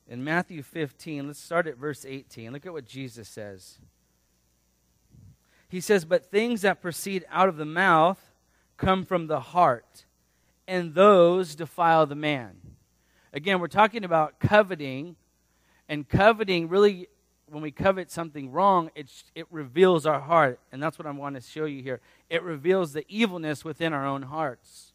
In 0.07 0.23
Matthew 0.23 0.61
15, 0.61 1.27
let's 1.27 1.39
start 1.39 1.65
at 1.67 1.77
verse 1.77 2.05
18. 2.05 2.51
Look 2.51 2.65
at 2.65 2.73
what 2.73 2.85
Jesus 2.85 3.27
says. 3.27 3.79
He 5.67 5.81
says, 5.81 6.05
But 6.05 6.29
things 6.29 6.61
that 6.61 6.81
proceed 6.81 7.25
out 7.31 7.49
of 7.49 7.57
the 7.57 7.65
mouth 7.65 8.19
come 8.77 9.03
from 9.03 9.27
the 9.27 9.39
heart, 9.39 10.05
and 10.67 10.93
those 10.93 11.55
defile 11.55 12.05
the 12.05 12.15
man. 12.15 12.57
Again, 13.33 13.59
we're 13.59 13.67
talking 13.67 14.03
about 14.03 14.39
coveting, 14.39 15.15
and 15.89 16.07
coveting 16.07 16.69
really 16.69 17.07
when 17.49 17.61
we 17.61 17.71
covet 17.71 18.09
something 18.09 18.51
wrong, 18.51 18.89
it, 18.95 19.11
it 19.35 19.45
reveals 19.51 20.05
our 20.05 20.19
heart. 20.19 20.59
And 20.71 20.81
that's 20.81 20.97
what 20.97 21.07
I 21.07 21.11
want 21.11 21.35
to 21.35 21.41
show 21.41 21.65
you 21.65 21.81
here. 21.83 22.01
It 22.29 22.43
reveals 22.43 22.93
the 22.93 23.05
evilness 23.07 23.63
within 23.63 23.93
our 23.93 24.05
own 24.05 24.23
hearts. 24.23 24.93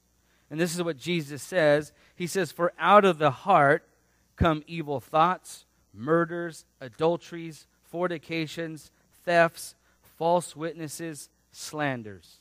And 0.51 0.61
this 0.61 0.75
is 0.75 0.83
what 0.83 0.99
Jesus 0.99 1.43
says 1.43 1.93
He 2.15 2.27
says, 2.27 2.53
For 2.53 2.73
out 2.79 3.05
of 3.05 3.19
the 3.19 3.31
heart 3.31 3.89
come 4.37 4.63
evil 4.67 5.01
thoughts, 5.01 5.65
murders, 5.95 6.65
adulteries, 6.81 7.67
fornications, 7.83 8.91
thefts, 9.25 9.75
false 10.19 10.57
witnesses, 10.57 11.29
slanders. 11.53 12.39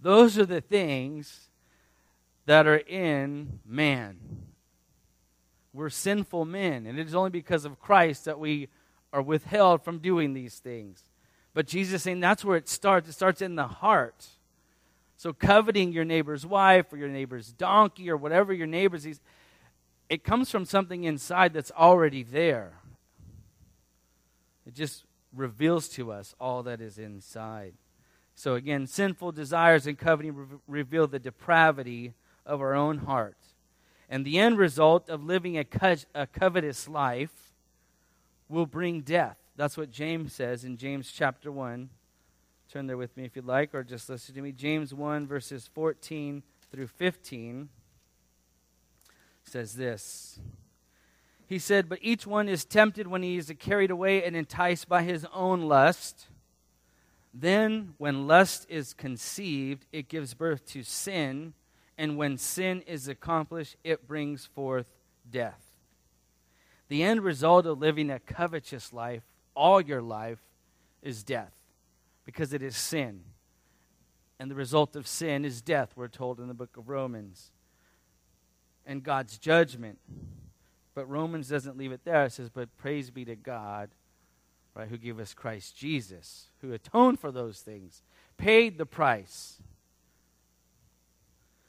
Those 0.00 0.38
are 0.38 0.46
the 0.46 0.60
things 0.60 1.50
that 2.46 2.66
are 2.66 2.76
in 2.76 3.60
man. 3.64 4.18
We're 5.72 5.90
sinful 5.90 6.44
men, 6.44 6.86
and 6.86 6.98
it 6.98 7.06
is 7.06 7.14
only 7.14 7.30
because 7.30 7.64
of 7.64 7.80
Christ 7.80 8.26
that 8.26 8.38
we 8.38 8.68
are 9.12 9.22
withheld 9.22 9.82
from 9.82 9.98
doing 9.98 10.34
these 10.34 10.56
things. 10.58 11.04
But 11.54 11.66
Jesus 11.66 12.02
saying 12.02 12.20
that's 12.20 12.44
where 12.44 12.56
it 12.56 12.68
starts. 12.68 13.08
It 13.08 13.12
starts 13.12 13.40
in 13.40 13.54
the 13.54 13.68
heart. 13.68 14.26
So 15.16 15.32
coveting 15.32 15.92
your 15.92 16.04
neighbor's 16.04 16.44
wife 16.44 16.92
or 16.92 16.96
your 16.96 17.08
neighbor's 17.08 17.52
donkey 17.52 18.10
or 18.10 18.16
whatever 18.16 18.52
your 18.52 18.66
neighbor's 18.66 19.06
is, 19.06 19.20
it 20.08 20.24
comes 20.24 20.50
from 20.50 20.64
something 20.64 21.04
inside 21.04 21.54
that's 21.54 21.70
already 21.70 22.24
there. 22.24 22.72
It 24.66 24.74
just 24.74 25.04
reveals 25.32 25.88
to 25.90 26.12
us 26.12 26.34
all 26.40 26.64
that 26.64 26.80
is 26.80 26.98
inside. 26.98 27.74
So 28.34 28.54
again, 28.54 28.86
sinful 28.86 29.32
desires 29.32 29.86
and 29.86 29.96
coveting 29.96 30.34
re- 30.34 30.46
reveal 30.66 31.06
the 31.06 31.18
depravity 31.18 32.14
of 32.44 32.60
our 32.60 32.74
own 32.74 32.98
heart. 32.98 33.36
And 34.10 34.24
the 34.24 34.38
end 34.38 34.58
result 34.58 35.08
of 35.08 35.24
living 35.24 35.56
a, 35.56 35.64
co- 35.64 35.96
a 36.14 36.26
covetous 36.26 36.88
life 36.88 37.54
will 38.48 38.66
bring 38.66 39.00
death. 39.00 39.38
That's 39.56 39.76
what 39.76 39.90
James 39.90 40.32
says 40.32 40.64
in 40.64 40.76
James 40.76 41.12
chapter 41.12 41.52
1. 41.52 41.88
Turn 42.72 42.86
there 42.86 42.96
with 42.96 43.16
me 43.16 43.24
if 43.24 43.36
you'd 43.36 43.44
like, 43.44 43.74
or 43.74 43.84
just 43.84 44.08
listen 44.08 44.34
to 44.34 44.42
me. 44.42 44.50
James 44.50 44.92
1, 44.92 45.26
verses 45.28 45.70
14 45.74 46.42
through 46.72 46.88
15 46.88 47.68
says 49.44 49.74
this. 49.74 50.40
He 51.46 51.58
said, 51.60 51.88
But 51.88 52.00
each 52.02 52.26
one 52.26 52.48
is 52.48 52.64
tempted 52.64 53.06
when 53.06 53.22
he 53.22 53.36
is 53.36 53.52
carried 53.60 53.92
away 53.92 54.24
and 54.24 54.34
enticed 54.34 54.88
by 54.88 55.02
his 55.02 55.24
own 55.32 55.62
lust. 55.62 56.26
Then, 57.32 57.94
when 57.98 58.26
lust 58.26 58.66
is 58.68 58.92
conceived, 58.92 59.86
it 59.92 60.08
gives 60.08 60.34
birth 60.34 60.66
to 60.68 60.82
sin. 60.82 61.54
And 61.96 62.16
when 62.16 62.38
sin 62.38 62.82
is 62.88 63.06
accomplished, 63.06 63.76
it 63.84 64.08
brings 64.08 64.46
forth 64.46 64.86
death. 65.30 65.60
The 66.88 67.04
end 67.04 67.20
result 67.20 67.66
of 67.66 67.78
living 67.78 68.10
a 68.10 68.18
covetous 68.18 68.92
life 68.92 69.22
all 69.54 69.80
your 69.80 70.02
life 70.02 70.40
is 71.02 71.22
death 71.22 71.52
because 72.24 72.52
it 72.52 72.62
is 72.62 72.76
sin. 72.76 73.20
And 74.38 74.50
the 74.50 74.54
result 74.54 74.96
of 74.96 75.06
sin 75.06 75.44
is 75.44 75.62
death, 75.62 75.92
we're 75.94 76.08
told 76.08 76.40
in 76.40 76.48
the 76.48 76.54
book 76.54 76.76
of 76.76 76.88
Romans. 76.88 77.52
And 78.86 79.02
God's 79.02 79.38
judgment. 79.38 79.98
But 80.94 81.08
Romans 81.08 81.48
doesn't 81.48 81.76
leave 81.76 81.92
it 81.92 82.04
there. 82.04 82.24
It 82.24 82.32
says, 82.32 82.50
But 82.50 82.76
praise 82.76 83.10
be 83.10 83.24
to 83.24 83.36
God, 83.36 83.90
right, 84.74 84.88
who 84.88 84.98
gave 84.98 85.18
us 85.18 85.34
Christ 85.34 85.76
Jesus, 85.76 86.48
who 86.60 86.72
atoned 86.72 87.20
for 87.20 87.32
those 87.32 87.60
things, 87.60 88.02
paid 88.36 88.78
the 88.78 88.86
price. 88.86 89.62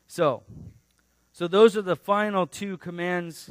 So, 0.07 0.43
so 1.31 1.47
those 1.47 1.75
are 1.75 1.81
the 1.81 1.95
final 1.95 2.45
two 2.45 2.77
commands 2.77 3.49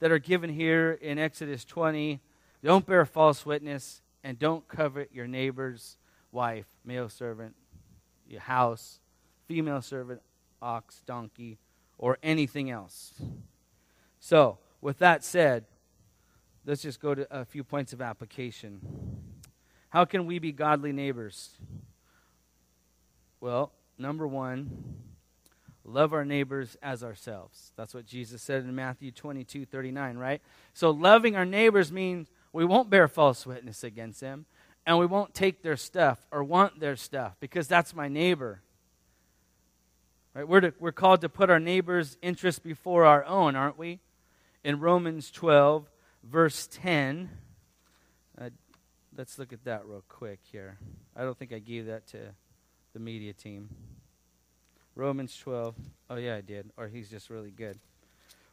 that 0.00 0.10
are 0.10 0.18
given 0.18 0.50
here 0.50 0.92
in 1.00 1.18
Exodus 1.18 1.64
20 1.64 2.20
don't 2.62 2.86
bear 2.86 3.04
false 3.04 3.44
witness 3.44 4.02
and 4.22 4.38
don't 4.38 4.66
covet 4.68 5.10
your 5.12 5.26
neighbor's 5.26 5.96
wife, 6.30 6.66
male 6.84 7.08
servant, 7.08 7.54
your 8.26 8.40
house, 8.40 9.00
female 9.46 9.82
servant, 9.82 10.20
ox, 10.60 11.02
donkey, 11.06 11.58
or 11.98 12.18
anything 12.22 12.70
else. 12.70 13.14
So, 14.20 14.58
with 14.80 14.98
that 14.98 15.24
said, 15.24 15.64
let's 16.64 16.82
just 16.82 17.00
go 17.00 17.14
to 17.14 17.26
a 17.30 17.44
few 17.44 17.64
points 17.64 17.92
of 17.92 18.00
application. 18.00 18.80
How 19.90 20.04
can 20.04 20.26
we 20.26 20.38
be 20.38 20.52
godly 20.52 20.92
neighbors? 20.92 21.50
Well, 23.40 23.72
number 23.98 24.26
one, 24.26 24.96
love 25.84 26.12
our 26.12 26.24
neighbors 26.24 26.76
as 26.80 27.02
ourselves. 27.02 27.72
That's 27.76 27.92
what 27.92 28.06
Jesus 28.06 28.40
said 28.40 28.62
in 28.62 28.74
Matthew 28.74 29.10
22 29.10 29.66
39, 29.66 30.16
right? 30.16 30.40
So, 30.72 30.90
loving 30.90 31.36
our 31.36 31.44
neighbors 31.44 31.92
means 31.92 32.28
we 32.52 32.64
won't 32.64 32.90
bear 32.90 33.08
false 33.08 33.46
witness 33.46 33.82
against 33.82 34.20
them, 34.20 34.46
and 34.86 34.98
we 34.98 35.06
won't 35.06 35.34
take 35.34 35.62
their 35.62 35.76
stuff 35.76 36.18
or 36.30 36.44
want 36.44 36.80
their 36.80 36.96
stuff 36.96 37.36
because 37.40 37.66
that's 37.66 37.94
my 37.94 38.08
neighbor. 38.08 38.60
Right? 40.34 40.46
We're, 40.46 40.60
to, 40.60 40.74
we're 40.78 40.92
called 40.92 41.20
to 41.22 41.28
put 41.28 41.50
our 41.50 41.60
neighbor's 41.60 42.16
interest 42.22 42.62
before 42.62 43.04
our 43.04 43.24
own, 43.24 43.54
aren't 43.54 43.78
we? 43.78 44.00
In 44.64 44.80
Romans 44.80 45.30
12, 45.30 45.90
verse 46.24 46.68
10. 46.72 47.30
Uh, 48.40 48.50
let's 49.16 49.38
look 49.38 49.52
at 49.52 49.64
that 49.64 49.86
real 49.86 50.04
quick 50.08 50.40
here. 50.50 50.78
I 51.14 51.22
don't 51.22 51.38
think 51.38 51.52
I 51.52 51.58
gave 51.58 51.86
that 51.86 52.06
to 52.08 52.18
the 52.92 53.00
media 53.00 53.32
team. 53.32 53.68
Romans 54.94 55.36
12. 55.38 55.74
Oh, 56.10 56.16
yeah, 56.16 56.36
I 56.36 56.40
did. 56.40 56.70
Or 56.76 56.88
he's 56.88 57.08
just 57.10 57.30
really 57.30 57.50
good. 57.50 57.78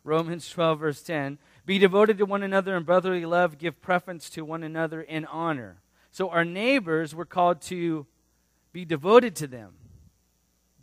Romans 0.04 0.50
12, 0.50 0.80
verse 0.80 1.02
10. 1.02 1.38
Be 1.66 1.78
devoted 1.78 2.18
to 2.18 2.26
one 2.26 2.44
another 2.44 2.76
in 2.76 2.84
brotherly 2.84 3.26
love. 3.26 3.58
Give 3.58 3.80
preference 3.82 4.30
to 4.32 4.44
one 4.44 4.64
another 4.64 5.02
in 5.02 5.26
honor. 5.26 5.78
So 6.12 6.30
our 6.30 6.46
neighbors 6.46 7.14
were 7.14 7.26
called 7.26 7.62
to 7.64 8.06
be 8.72 8.86
devoted 8.86 9.36
to 9.38 9.48
them. 9.48 9.74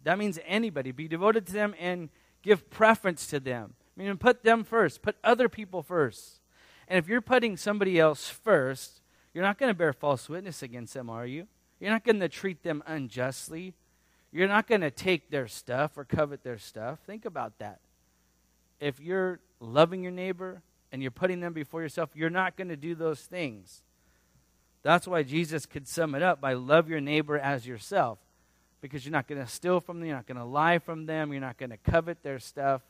That 0.04 0.18
means 0.18 0.38
anybody. 0.46 0.92
Be 0.92 1.08
devoted 1.08 1.46
to 1.46 1.52
them 1.52 1.74
and 1.80 2.10
give 2.42 2.70
preference 2.70 3.26
to 3.28 3.40
them. 3.40 3.74
I 3.98 4.02
mean, 4.02 4.16
put 4.18 4.44
them 4.44 4.62
first. 4.62 5.02
Put 5.02 5.16
other 5.24 5.48
people 5.48 5.82
first. 5.82 6.40
And 6.86 6.98
if 6.98 7.08
you're 7.08 7.20
putting 7.20 7.56
somebody 7.56 7.98
else 7.98 8.28
first, 8.28 9.00
you're 9.34 9.44
not 9.44 9.58
going 9.58 9.70
to 9.70 9.74
bear 9.74 9.92
false 9.92 10.28
witness 10.28 10.62
against 10.62 10.94
them, 10.94 11.10
are 11.10 11.26
you? 11.26 11.48
You're 11.80 11.90
not 11.90 12.04
going 12.04 12.20
to 12.20 12.28
treat 12.28 12.62
them 12.62 12.82
unjustly. 12.86 13.74
You're 14.30 14.48
not 14.48 14.66
going 14.66 14.82
to 14.82 14.90
take 14.90 15.30
their 15.30 15.48
stuff 15.48 15.96
or 15.96 16.04
covet 16.04 16.44
their 16.44 16.58
stuff. 16.58 17.00
Think 17.06 17.24
about 17.24 17.58
that. 17.58 17.80
If 18.80 19.00
you're 19.00 19.40
loving 19.60 20.02
your 20.02 20.12
neighbor 20.12 20.62
and 20.92 21.02
you're 21.02 21.10
putting 21.10 21.40
them 21.40 21.52
before 21.52 21.82
yourself, 21.82 22.10
you're 22.14 22.30
not 22.30 22.56
going 22.56 22.68
to 22.68 22.76
do 22.76 22.94
those 22.94 23.20
things. 23.20 23.82
That's 24.82 25.08
why 25.08 25.22
Jesus 25.22 25.66
could 25.66 25.88
sum 25.88 26.14
it 26.14 26.22
up 26.22 26.40
by 26.40 26.52
love 26.52 26.88
your 26.88 27.00
neighbor 27.00 27.38
as 27.38 27.66
yourself. 27.66 28.18
Because 28.80 29.04
you're 29.04 29.12
not 29.12 29.26
going 29.26 29.40
to 29.40 29.50
steal 29.50 29.80
from 29.80 29.98
them, 29.98 30.08
you're 30.08 30.16
not 30.16 30.26
going 30.26 30.38
to 30.38 30.44
lie 30.44 30.78
from 30.78 31.06
them, 31.06 31.32
you're 31.32 31.40
not 31.40 31.58
going 31.58 31.70
to 31.70 31.76
covet 31.76 32.22
their 32.22 32.38
stuff. 32.38 32.82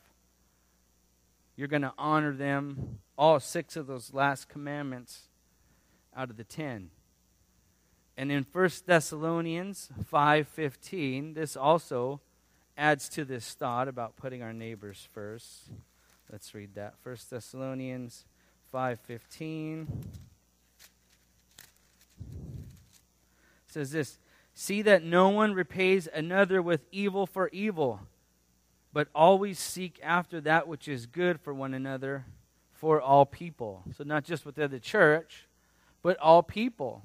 You're 1.55 1.67
going 1.67 1.81
to 1.81 1.93
honor 1.97 2.33
them. 2.33 2.99
All 3.17 3.39
six 3.39 3.75
of 3.75 3.87
those 3.87 4.13
last 4.13 4.47
commandments 4.47 5.23
out 6.15 6.29
of 6.29 6.37
the 6.37 6.43
ten. 6.43 6.91
And 8.15 8.31
in 8.31 8.45
1 8.51 8.69
Thessalonians 8.85 9.89
5:15, 10.11 11.33
this 11.33 11.55
also 11.55 12.21
adds 12.77 13.09
to 13.09 13.25
this 13.25 13.53
thought 13.53 13.87
about 13.87 14.15
putting 14.15 14.43
our 14.43 14.53
neighbors 14.53 15.07
first. 15.11 15.69
Let's 16.31 16.53
read 16.53 16.75
that. 16.75 16.93
1 17.01 17.29
Thessalonians 17.29 18.25
5:15 18.71 19.87
says 23.65 23.91
this, 23.91 24.19
"See 24.53 24.81
that 24.83 25.03
no 25.03 25.29
one 25.29 25.53
repays 25.53 26.07
another 26.07 26.61
with 26.61 26.85
evil 26.91 27.25
for 27.25 27.49
evil, 27.49 28.07
but 28.93 29.09
always 29.15 29.59
seek 29.59 29.99
after 30.03 30.39
that 30.41 30.67
which 30.67 30.87
is 30.87 31.05
good 31.05 31.39
for 31.41 31.53
one 31.53 31.73
another 31.73 32.25
for 32.71 33.01
all 33.01 33.25
people." 33.25 33.83
So 33.95 34.03
not 34.03 34.23
just 34.23 34.45
within 34.45 34.69
the 34.69 34.79
church, 34.79 35.47
but 36.01 36.17
all 36.17 36.43
people. 36.43 37.03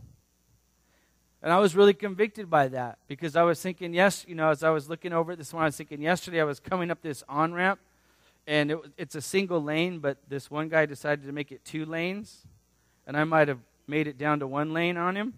And 1.43 1.53
I 1.53 1.59
was 1.59 1.75
really 1.75 1.95
convicted 1.95 2.49
by 2.49 2.69
that 2.69 2.99
because 3.09 3.35
I 3.35 3.43
was 3.43 3.61
thinking, 3.61 3.93
yes, 3.93 4.25
you 4.29 4.35
know, 4.37 4.51
as 4.51 4.63
I 4.63 4.71
was 4.71 4.89
looking 4.89 5.13
over 5.13 5.35
this 5.35 5.53
one, 5.53 5.65
I 5.65 5.67
was 5.67 5.77
thinking 5.77 6.01
yesterday 6.01 6.41
I 6.41 6.45
was 6.45 6.61
coming 6.61 6.91
up 6.91 7.03
this 7.03 7.25
on 7.29 7.53
ramp 7.53 7.81
and 8.47 8.71
it, 8.73 8.79
it's 8.97 9.15
a 9.15 9.21
single 9.21 9.63
lane, 9.63 9.99
but 9.99 10.19
this 10.29 10.51
one 10.51 10.69
guy 10.69 10.87
decided 10.87 11.27
to 11.27 11.33
make 11.33 11.53
it 11.53 11.65
two 11.65 11.85
lanes, 11.85 12.45
and 13.07 13.17
I 13.17 13.25
might 13.25 13.49
have 13.49 13.61
made 13.87 14.09
it 14.09 14.19
down 14.19 14.41
to 14.41 14.47
one 14.47 14.73
lane 14.73 14.97
on 14.97 15.17
him. 15.17 15.35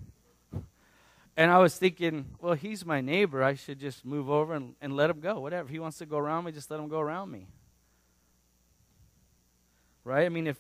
And 1.36 1.50
I 1.50 1.58
was 1.58 1.76
thinking, 1.76 2.26
well, 2.40 2.54
he's 2.54 2.86
my 2.86 3.00
neighbor. 3.00 3.42
I 3.42 3.54
should 3.54 3.80
just 3.80 4.04
move 4.04 4.30
over 4.30 4.54
and, 4.54 4.76
and 4.80 4.94
let 4.94 5.10
him 5.10 5.18
go. 5.18 5.40
Whatever. 5.40 5.68
He 5.68 5.80
wants 5.80 5.98
to 5.98 6.06
go 6.06 6.16
around 6.16 6.44
me, 6.44 6.52
just 6.52 6.70
let 6.70 6.78
him 6.78 6.88
go 6.88 7.00
around 7.00 7.30
me. 7.30 7.48
Right? 10.04 10.26
I 10.26 10.28
mean, 10.28 10.46
if 10.46 10.56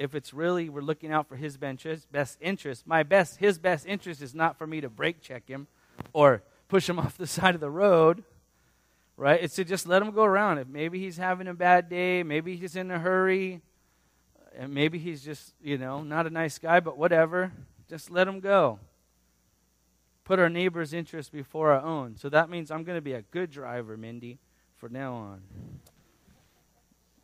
if 0.00 0.14
it's 0.14 0.32
really 0.32 0.70
we're 0.70 0.80
looking 0.80 1.12
out 1.12 1.28
for 1.28 1.36
his 1.36 1.58
best 1.58 2.38
interest, 2.40 2.86
my 2.86 3.02
best 3.02 3.36
his 3.36 3.58
best 3.58 3.86
interest 3.86 4.22
is 4.22 4.34
not 4.34 4.56
for 4.56 4.66
me 4.66 4.80
to 4.80 4.88
brake 4.88 5.20
check 5.20 5.46
him 5.46 5.66
or 6.14 6.42
push 6.68 6.88
him 6.88 6.98
off 6.98 7.18
the 7.18 7.26
side 7.26 7.54
of 7.54 7.60
the 7.60 7.70
road. 7.70 8.24
Right? 9.18 9.42
It's 9.42 9.56
to 9.56 9.64
just 9.64 9.86
let 9.86 10.00
him 10.00 10.12
go 10.12 10.24
around. 10.24 10.56
If 10.56 10.68
maybe 10.68 10.98
he's 10.98 11.18
having 11.18 11.46
a 11.46 11.52
bad 11.52 11.90
day, 11.90 12.22
maybe 12.22 12.56
he's 12.56 12.74
in 12.74 12.90
a 12.90 12.98
hurry, 12.98 13.60
and 14.56 14.72
maybe 14.72 14.98
he's 14.98 15.22
just, 15.22 15.52
you 15.62 15.76
know, 15.76 16.02
not 16.02 16.26
a 16.26 16.30
nice 16.30 16.58
guy, 16.58 16.80
but 16.80 16.96
whatever. 16.96 17.52
Just 17.86 18.10
let 18.10 18.26
him 18.26 18.40
go. 18.40 18.78
Put 20.24 20.38
our 20.38 20.48
neighbor's 20.48 20.94
interest 20.94 21.32
before 21.32 21.72
our 21.72 21.82
own. 21.82 22.16
So 22.16 22.30
that 22.30 22.48
means 22.48 22.70
I'm 22.70 22.82
going 22.82 22.96
to 22.96 23.02
be 23.02 23.12
a 23.12 23.20
good 23.20 23.50
driver, 23.50 23.98
Mindy, 23.98 24.38
from 24.78 24.94
now 24.94 25.12
on. 25.12 25.42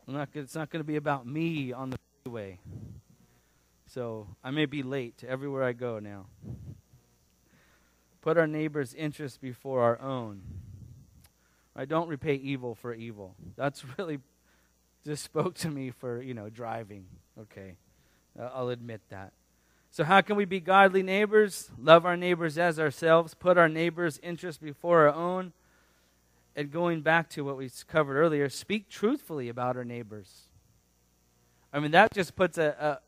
Not, 0.06 0.28
it's 0.34 0.54
not 0.54 0.68
going 0.68 0.80
to 0.80 0.86
be 0.86 0.96
about 0.96 1.26
me 1.26 1.72
on 1.72 1.88
the 1.88 1.96
way. 2.26 2.58
So 3.86 4.28
I 4.42 4.50
may 4.50 4.66
be 4.66 4.82
late 4.82 5.18
to 5.18 5.28
everywhere 5.28 5.62
I 5.62 5.72
go 5.72 5.98
now. 5.98 6.26
Put 8.20 8.36
our 8.36 8.46
neighbor's 8.46 8.92
interest 8.94 9.40
before 9.40 9.82
our 9.82 10.00
own. 10.00 10.42
I 11.76 11.84
don't 11.84 12.08
repay 12.08 12.34
evil 12.34 12.74
for 12.74 12.92
evil. 12.92 13.34
That's 13.56 13.84
really 13.98 14.18
just 15.04 15.22
spoke 15.22 15.54
to 15.58 15.70
me 15.70 15.90
for, 15.90 16.20
you 16.20 16.34
know, 16.34 16.48
driving. 16.48 17.06
Okay. 17.40 17.76
I'll 18.38 18.70
admit 18.70 19.00
that. 19.10 19.32
So, 19.90 20.04
how 20.04 20.20
can 20.20 20.36
we 20.36 20.44
be 20.44 20.60
godly 20.60 21.02
neighbors? 21.02 21.70
Love 21.78 22.04
our 22.04 22.16
neighbors 22.16 22.58
as 22.58 22.78
ourselves, 22.78 23.34
put 23.34 23.56
our 23.56 23.68
neighbor's 23.68 24.18
interest 24.18 24.60
before 24.60 25.08
our 25.08 25.14
own. 25.14 25.52
And 26.54 26.70
going 26.70 27.02
back 27.02 27.30
to 27.30 27.44
what 27.44 27.56
we 27.56 27.70
covered 27.86 28.18
earlier, 28.18 28.48
speak 28.48 28.88
truthfully 28.88 29.48
about 29.48 29.76
our 29.76 29.84
neighbors. 29.84 30.45
I 31.72 31.80
mean, 31.80 31.90
that 31.90 32.12
just 32.12 32.36
puts 32.36 32.58
a, 32.58 33.00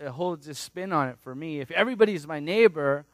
a, 0.00 0.06
a 0.06 0.54
spin 0.54 0.92
on 0.92 1.08
it 1.08 1.18
for 1.20 1.34
me. 1.34 1.60
If 1.60 1.70
everybody's 1.70 2.26
my 2.26 2.40
neighbor, 2.40 3.04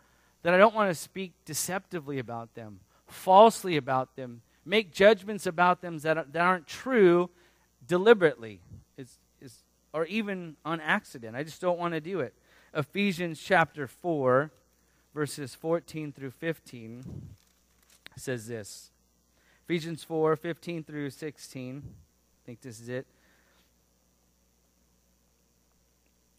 then 0.42 0.54
I 0.54 0.58
don't 0.58 0.74
want 0.74 0.90
to 0.90 0.94
speak 0.94 1.32
deceptively 1.44 2.18
about 2.18 2.54
them, 2.54 2.80
falsely 3.06 3.76
about 3.76 4.16
them, 4.16 4.42
make 4.64 4.92
judgments 4.92 5.46
about 5.46 5.80
them 5.80 5.98
that, 5.98 6.32
that 6.32 6.42
aren't 6.42 6.66
true 6.66 7.30
deliberately 7.86 8.60
it's, 8.96 9.18
it's, 9.40 9.64
or 9.92 10.06
even 10.06 10.56
on 10.64 10.80
accident. 10.80 11.36
I 11.36 11.42
just 11.42 11.60
don't 11.60 11.78
want 11.78 11.94
to 11.94 12.00
do 12.00 12.20
it. 12.20 12.34
Ephesians 12.74 13.40
chapter 13.40 13.86
4, 13.86 14.50
verses 15.14 15.54
14 15.54 16.12
through 16.12 16.30
15 16.30 17.04
says 18.16 18.46
this 18.46 18.90
Ephesians 19.64 20.04
4, 20.04 20.36
15 20.36 20.84
through 20.84 21.10
16. 21.10 21.82
I 21.84 22.46
think 22.46 22.60
this 22.60 22.80
is 22.80 22.88
it. 22.88 23.06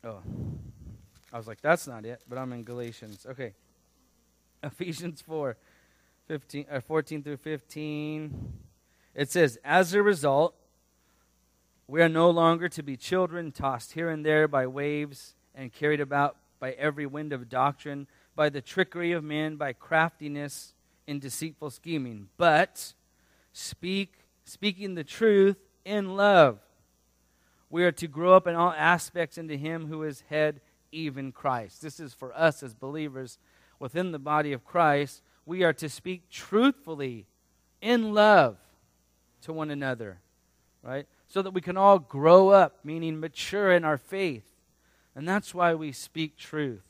Oh. 0.04 0.22
I 1.34 1.38
was 1.38 1.48
like, 1.48 1.62
that's 1.62 1.88
not 1.88 2.06
it, 2.06 2.22
but 2.28 2.38
I'm 2.38 2.52
in 2.54 2.64
Galatians. 2.64 3.26
Okay. 3.30 3.54
Ephesians 4.64 5.22
4, 5.22 5.56
15, 6.28 6.66
uh, 6.72 6.82
14 6.82 7.24
through 7.24 7.38
15. 7.38 8.54
It 9.16 9.32
says, 9.32 9.58
As 9.64 9.94
a 9.94 10.02
result, 10.02 10.56
we 11.88 12.02
are 12.02 12.10
no 12.10 12.30
longer 12.30 12.70
to 12.70 12.84
be 12.84 12.98
children 12.98 13.52
tossed 13.52 13.94
here 13.94 14.10
and 14.10 14.26
there 14.26 14.48
by 14.48 14.68
waves 14.68 15.36
and 15.54 15.72
carried 15.72 16.02
about 16.02 16.38
by 16.60 16.72
every 16.72 17.06
wind 17.06 17.34
of 17.34 17.50
doctrine, 17.50 18.08
by 18.36 18.50
the 18.50 18.62
trickery 18.62 19.12
of 19.12 19.24
men, 19.24 19.56
by 19.56 19.74
craftiness 19.74 20.74
in 21.08 21.20
deceitful 21.20 21.70
scheming. 21.70 22.30
But 22.38 22.94
speak, 23.52 24.26
speaking 24.46 24.96
the 24.96 25.04
truth 25.04 25.58
in 25.84 26.16
love 26.16 26.60
we 27.72 27.86
are 27.86 27.92
to 27.94 28.08
grow 28.08 28.36
up 28.36 28.48
in 28.48 28.56
all 28.56 28.74
aspects 28.78 29.38
into 29.38 29.56
Him 29.56 29.88
who 29.88 30.04
is 30.04 30.24
head, 30.30 30.60
even 30.92 31.32
Christ. 31.32 31.82
This 31.82 32.00
is 32.00 32.14
for 32.14 32.38
us 32.38 32.62
as 32.62 32.74
believers 32.74 33.40
within 33.80 34.12
the 34.12 34.20
body 34.20 34.52
of 34.52 34.66
Christ. 34.66 35.24
We 35.46 35.64
are 35.64 35.74
to 35.74 35.88
speak 35.88 36.30
truthfully 36.30 37.26
in 37.82 38.14
love 38.14 38.58
to 39.44 39.54
one 39.54 39.72
another, 39.72 40.20
right? 40.84 41.08
So 41.28 41.42
that 41.42 41.52
we 41.52 41.62
can 41.62 41.78
all 41.78 41.98
grow 41.98 42.50
up, 42.50 42.80
meaning 42.84 43.20
mature 43.20 43.72
in 43.72 43.86
our 43.86 43.98
faith. 43.98 44.46
And 45.16 45.28
that's 45.28 45.54
why 45.54 45.74
we 45.74 45.94
speak 45.94 46.38
truth. 46.38 46.84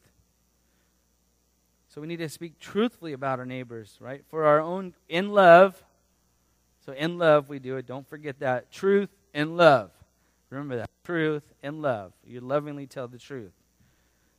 So 1.90 2.02
we 2.02 2.08
need 2.08 2.18
to 2.18 2.30
speak 2.30 2.58
truthfully 2.58 3.14
about 3.14 3.38
our 3.38 3.46
neighbors, 3.46 3.98
right? 4.00 4.24
For 4.30 4.46
our 4.46 4.60
own, 4.60 4.96
in 5.08 5.30
love. 5.30 5.84
So 6.86 6.94
in 6.94 7.20
love, 7.20 7.50
we 7.50 7.60
do 7.60 7.78
it. 7.78 7.86
Don't 7.86 8.08
forget 8.10 8.40
that. 8.40 8.72
Truth 8.72 9.10
in 9.34 9.58
love. 9.58 9.92
Remember 10.52 10.78
that. 10.78 10.90
Truth 11.04 11.54
and 11.64 11.82
love. 11.82 12.14
You 12.24 12.42
lovingly 12.42 12.86
tell 12.86 13.08
the 13.08 13.18
truth. 13.18 13.54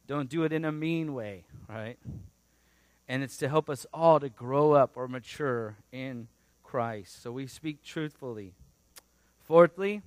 Don't 0.07 0.29
do 0.29 0.45
it 0.45 0.53
in 0.53 0.65
a 0.65 0.71
mean 0.71 1.15
way, 1.15 1.45
right? 1.69 1.99
And 3.09 3.23
it's 3.23 3.37
to 3.39 3.49
help 3.49 3.69
us 3.69 3.87
all 3.93 4.21
to 4.21 4.29
grow 4.29 4.73
up 4.73 4.93
or 4.95 5.09
mature 5.09 5.77
in 5.91 6.29
Christ. 6.63 7.23
So 7.23 7.33
we 7.33 7.47
speak 7.47 7.83
truthfully. 7.83 8.55
Fourthly, 9.41 10.03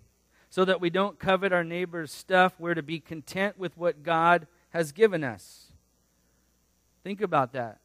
so 0.50 0.64
that 0.64 0.80
we 0.80 0.90
don't 0.90 1.20
covet 1.20 1.52
our 1.52 1.64
neighbor's 1.64 2.12
stuff, 2.12 2.54
we're 2.58 2.74
to 2.74 2.82
be 2.82 3.00
content 3.00 3.60
with 3.60 3.78
what 3.78 4.04
God 4.04 4.48
has 4.70 4.92
given 4.92 5.24
us. 5.24 5.74
Think 7.04 7.20
about 7.20 7.52
that. 7.54 7.80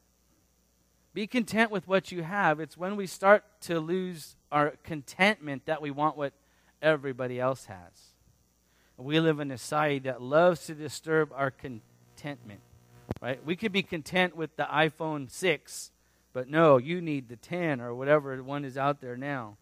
Be 1.13 1.27
content 1.27 1.71
with 1.71 1.89
what 1.89 2.13
you 2.13 2.23
have. 2.23 2.61
It's 2.61 2.77
when 2.77 2.95
we 2.97 3.07
start 3.07 3.45
to 3.63 3.81
lose 3.81 4.37
our 4.53 4.75
contentment 4.85 5.67
that 5.67 5.83
we 5.83 5.91
want 5.91 6.17
what 6.17 6.33
everybody 6.81 7.41
else 7.41 7.65
has. 7.65 8.10
We 9.01 9.19
live 9.19 9.41
in 9.41 9.51
a 9.51 9.59
society 9.59 10.01
that 10.01 10.21
loves 10.21 10.67
to 10.67 10.75
disturb 10.75 11.33
our 11.35 11.51
contentment. 11.51 12.61
Right? 13.21 13.45
We 13.45 13.57
could 13.57 13.73
be 13.73 13.83
content 13.83 14.37
with 14.37 14.57
the 14.57 14.65
iPhone 14.65 15.31
6, 15.31 15.91
but 16.33 16.49
no, 16.49 16.77
you 16.77 17.01
need 17.01 17.29
the 17.29 17.37
10 17.37 17.81
or 17.81 17.95
whatever 17.95 18.43
one 18.43 18.65
is 18.65 18.77
out 18.77 19.01
there 19.01 19.17
now. 19.17 19.57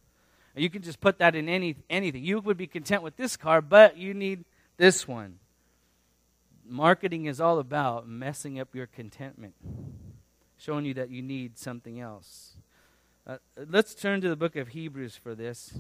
You 0.55 0.71
can 0.71 0.83
just 0.83 1.01
put 1.01 1.19
that 1.19 1.35
in 1.35 1.49
any 1.49 1.77
anything. 1.89 2.25
You 2.25 2.41
would 2.41 2.57
be 2.57 2.67
content 2.67 3.03
with 3.03 3.17
this 3.17 3.37
car, 3.37 3.61
but 3.61 3.97
you 3.97 4.13
need 4.13 4.45
this 4.77 5.07
one. 5.07 5.39
Marketing 6.67 7.27
is 7.27 7.41
all 7.41 7.59
about 7.59 8.09
messing 8.09 8.59
up 8.59 8.75
your 8.75 8.87
contentment, 8.87 9.55
showing 10.59 10.85
you 10.85 10.95
that 10.95 11.11
you 11.11 11.23
need 11.23 11.59
something 11.59 12.01
else. 12.01 12.55
Uh, 13.27 13.37
let's 13.69 13.95
turn 13.95 14.21
to 14.21 14.29
the 14.29 14.37
book 14.37 14.57
of 14.57 14.69
Hebrews 14.69 15.17
for 15.17 15.35
this. 15.35 15.73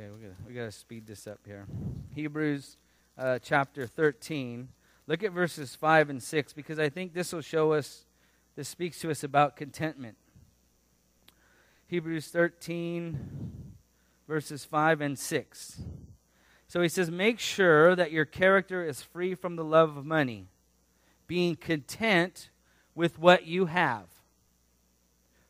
Okay, 0.00 0.08
we 0.16 0.26
got 0.28 0.36
we 0.48 0.54
got 0.54 0.64
to 0.64 0.72
speed 0.72 1.06
this 1.06 1.26
up 1.26 1.40
here. 1.44 1.66
Hebrews 2.14 2.78
uh, 3.18 3.38
chapter 3.38 3.86
13. 3.86 4.68
Look 5.06 5.22
at 5.22 5.32
verses 5.32 5.74
5 5.74 6.08
and 6.08 6.22
6 6.22 6.52
because 6.54 6.78
I 6.78 6.88
think 6.88 7.12
this 7.12 7.34
will 7.34 7.42
show 7.42 7.72
us, 7.72 8.06
this 8.56 8.66
speaks 8.66 8.98
to 9.00 9.10
us 9.10 9.22
about 9.24 9.56
contentment. 9.56 10.16
Hebrews 11.86 12.28
13, 12.28 13.18
verses 14.26 14.64
5 14.64 15.02
and 15.02 15.18
6. 15.18 15.82
So 16.66 16.80
he 16.80 16.88
says, 16.88 17.10
Make 17.10 17.38
sure 17.38 17.94
that 17.94 18.10
your 18.10 18.24
character 18.24 18.82
is 18.86 19.02
free 19.02 19.34
from 19.34 19.56
the 19.56 19.64
love 19.64 19.98
of 19.98 20.06
money, 20.06 20.46
being 21.26 21.56
content 21.56 22.48
with 22.94 23.18
what 23.18 23.44
you 23.46 23.66
have. 23.66 24.06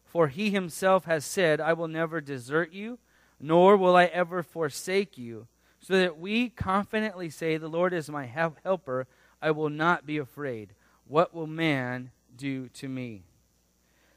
For 0.05 0.27
he 0.27 0.51
himself 0.51 1.05
has 1.05 1.25
said, 1.25 1.61
I 1.61 1.73
will 1.73 1.89
never 1.89 2.21
desert 2.21 2.73
you, 2.73 2.99
nor 3.41 3.77
will 3.77 3.97
I 3.97 4.05
ever 4.07 4.43
forsake 4.43 5.17
you. 5.19 5.47
So 5.81 5.95
that 5.95 6.19
we 6.19 6.51
confidently 6.51 7.31
say, 7.31 7.57
The 7.57 7.69
Lord 7.69 7.95
is 7.95 8.11
my 8.11 8.27
helper, 8.27 9.07
I 9.41 9.51
will 9.51 9.71
not 9.71 10.05
be 10.05 10.19
afraid. 10.19 10.75
What 11.09 11.35
will 11.35 11.47
man 11.47 12.11
do 12.37 12.69
to 12.69 12.89
me? 12.89 13.25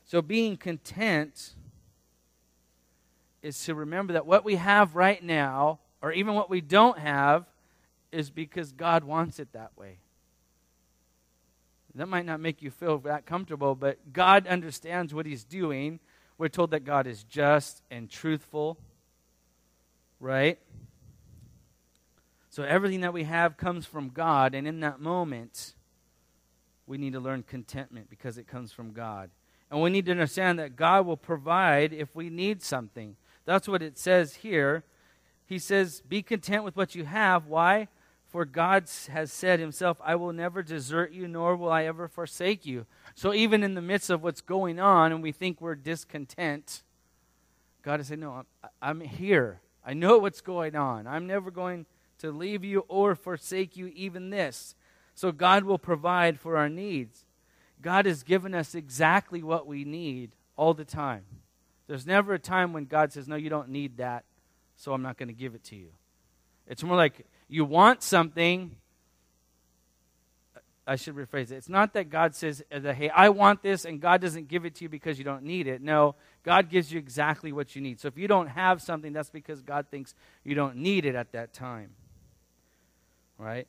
So 0.05 0.21
being 0.21 0.57
content 0.57 1.55
is 3.41 3.63
to 3.63 3.73
remember 3.75 4.13
that 4.13 4.25
what 4.25 4.43
we 4.43 4.55
have 4.55 4.95
right 4.95 5.23
now, 5.23 5.79
or 6.01 6.11
even 6.11 6.35
what 6.35 6.49
we 6.49 6.61
don't 6.61 6.99
have, 6.99 7.45
is 8.11 8.29
because 8.29 8.71
God 8.73 9.03
wants 9.03 9.39
it 9.39 9.53
that 9.53 9.71
way. 9.77 9.97
That 11.95 12.07
might 12.07 12.25
not 12.25 12.39
make 12.39 12.61
you 12.61 12.71
feel 12.71 12.97
that 12.99 13.25
comfortable, 13.25 13.75
but 13.75 14.13
God 14.13 14.47
understands 14.47 15.13
what 15.13 15.25
He's 15.25 15.43
doing. 15.43 15.99
We're 16.37 16.47
told 16.47 16.71
that 16.71 16.85
God 16.85 17.05
is 17.05 17.23
just 17.23 17.83
and 17.91 18.09
truthful, 18.09 18.79
right? 20.23 20.57
So 22.49 22.63
everything 22.63 23.01
that 23.01 23.13
we 23.13 23.25
have 23.25 23.57
comes 23.57 23.85
from 23.85 24.09
God, 24.09 24.55
and 24.55 24.67
in 24.67 24.79
that 24.79 24.99
moment, 24.99 25.75
we 26.87 26.97
need 26.97 27.13
to 27.13 27.19
learn 27.19 27.43
contentment 27.43 28.09
because 28.09 28.37
it 28.37 28.47
comes 28.47 28.71
from 28.71 28.93
God. 28.93 29.29
And 29.69 29.81
we 29.81 29.89
need 29.89 30.05
to 30.05 30.11
understand 30.11 30.59
that 30.59 30.75
God 30.75 31.05
will 31.05 31.17
provide 31.17 31.93
if 31.93 32.15
we 32.15 32.29
need 32.29 32.61
something. 32.61 33.15
That's 33.45 33.67
what 33.67 33.81
it 33.81 33.97
says 33.97 34.35
here. 34.35 34.83
He 35.45 35.59
says, 35.59 36.01
Be 36.07 36.21
content 36.21 36.63
with 36.63 36.77
what 36.77 36.95
you 36.95 37.05
have. 37.05 37.47
Why? 37.47 37.87
For 38.27 38.45
God 38.45 38.89
has 39.09 39.31
said 39.31 39.59
himself, 39.59 39.99
I 40.03 40.15
will 40.15 40.33
never 40.33 40.63
desert 40.63 41.11
you, 41.11 41.27
nor 41.27 41.55
will 41.55 41.71
I 41.71 41.83
ever 41.83 42.07
forsake 42.07 42.65
you. 42.65 42.85
So 43.13 43.33
even 43.33 43.61
in 43.63 43.73
the 43.73 43.81
midst 43.81 44.09
of 44.09 44.23
what's 44.23 44.41
going 44.41 44.79
on 44.79 45.11
and 45.11 45.21
we 45.21 45.31
think 45.31 45.59
we're 45.59 45.75
discontent, 45.75 46.83
God 47.81 47.99
is 47.99 48.07
saying, 48.07 48.21
No, 48.21 48.31
I'm, 48.31 48.69
I'm 48.81 48.99
here. 49.01 49.59
I 49.85 49.93
know 49.93 50.17
what's 50.17 50.41
going 50.41 50.75
on. 50.75 51.07
I'm 51.07 51.27
never 51.27 51.51
going 51.51 51.85
to 52.19 52.31
leave 52.31 52.63
you 52.63 52.85
or 52.87 53.15
forsake 53.15 53.75
you, 53.75 53.87
even 53.87 54.29
this. 54.29 54.75
So 55.15 55.31
God 55.31 55.63
will 55.65 55.77
provide 55.77 56.39
for 56.39 56.57
our 56.57 56.69
needs. 56.69 57.25
God 57.81 58.05
has 58.05 58.23
given 58.23 58.55
us 58.55 58.75
exactly 58.75 59.43
what 59.43 59.67
we 59.67 59.83
need 59.83 60.35
all 60.55 60.73
the 60.73 60.85
time. 60.85 61.23
There's 61.87 62.07
never 62.07 62.33
a 62.33 62.39
time 62.39 62.71
when 62.73 62.85
God 62.85 63.11
says, 63.11 63.27
No, 63.27 63.35
you 63.35 63.49
don't 63.49 63.69
need 63.69 63.97
that, 63.97 64.23
so 64.75 64.93
I'm 64.93 65.01
not 65.01 65.17
going 65.17 65.27
to 65.27 65.33
give 65.33 65.53
it 65.53 65.63
to 65.65 65.75
you. 65.75 65.89
It's 66.65 66.83
more 66.83 66.95
like 66.95 67.25
you 67.49 67.65
want 67.65 68.01
something. 68.01 68.77
I 70.85 70.97
should 70.97 71.15
rephrase 71.15 71.51
it. 71.51 71.53
It's 71.53 71.69
not 71.69 71.93
that 71.93 72.09
God 72.09 72.35
says, 72.35 72.61
uh, 72.71 72.79
that, 72.79 72.95
hey, 72.95 73.09
I 73.09 73.29
want 73.29 73.63
this, 73.63 73.85
and 73.85 74.01
God 74.01 74.19
doesn't 74.19 74.49
give 74.49 74.65
it 74.65 74.75
to 74.75 74.83
you 74.83 74.89
because 74.89 75.17
you 75.17 75.23
don't 75.23 75.43
need 75.43 75.65
it. 75.65 75.81
No, 75.81 76.15
God 76.43 76.69
gives 76.69 76.91
you 76.91 76.99
exactly 76.99 77.53
what 77.53 77.75
you 77.75 77.81
need. 77.81 78.01
So 78.01 78.09
if 78.09 78.17
you 78.17 78.27
don't 78.27 78.47
have 78.47 78.81
something, 78.81 79.13
that's 79.13 79.29
because 79.29 79.61
God 79.61 79.87
thinks 79.89 80.13
you 80.43 80.55
don't 80.55 80.77
need 80.77 81.05
it 81.05 81.15
at 81.15 81.31
that 81.31 81.53
time. 81.53 81.91
Right? 83.37 83.67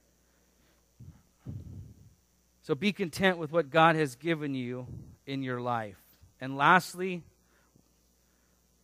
So 2.63 2.75
be 2.75 2.93
content 2.93 3.39
with 3.39 3.53
what 3.53 3.71
God 3.71 3.95
has 3.95 4.17
given 4.17 4.55
you 4.55 4.87
in 5.27 5.43
your 5.43 5.61
life. 5.61 5.99
And 6.41 6.57
lastly, 6.57 7.23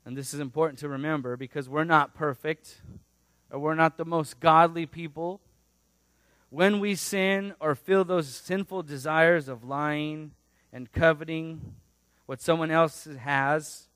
and 0.04 0.16
this 0.16 0.32
is 0.32 0.40
important 0.40 0.78
to 0.80 0.88
remember 0.88 1.36
because 1.36 1.68
we're 1.68 1.84
not 1.84 2.14
perfect, 2.14 2.80
or 3.50 3.58
we're 3.58 3.74
not 3.74 3.96
the 3.96 4.04
most 4.04 4.38
godly 4.38 4.86
people, 4.86 5.40
when 6.50 6.80
we 6.80 6.96
sin 6.96 7.54
or 7.60 7.74
feel 7.74 8.04
those 8.04 8.28
sinful 8.28 8.82
desires 8.82 9.48
of 9.48 9.64
lying 9.64 10.32
and 10.72 10.90
coveting 10.92 11.74
what 12.26 12.40
someone 12.40 12.70
else 12.70 13.08
has, 13.20 13.88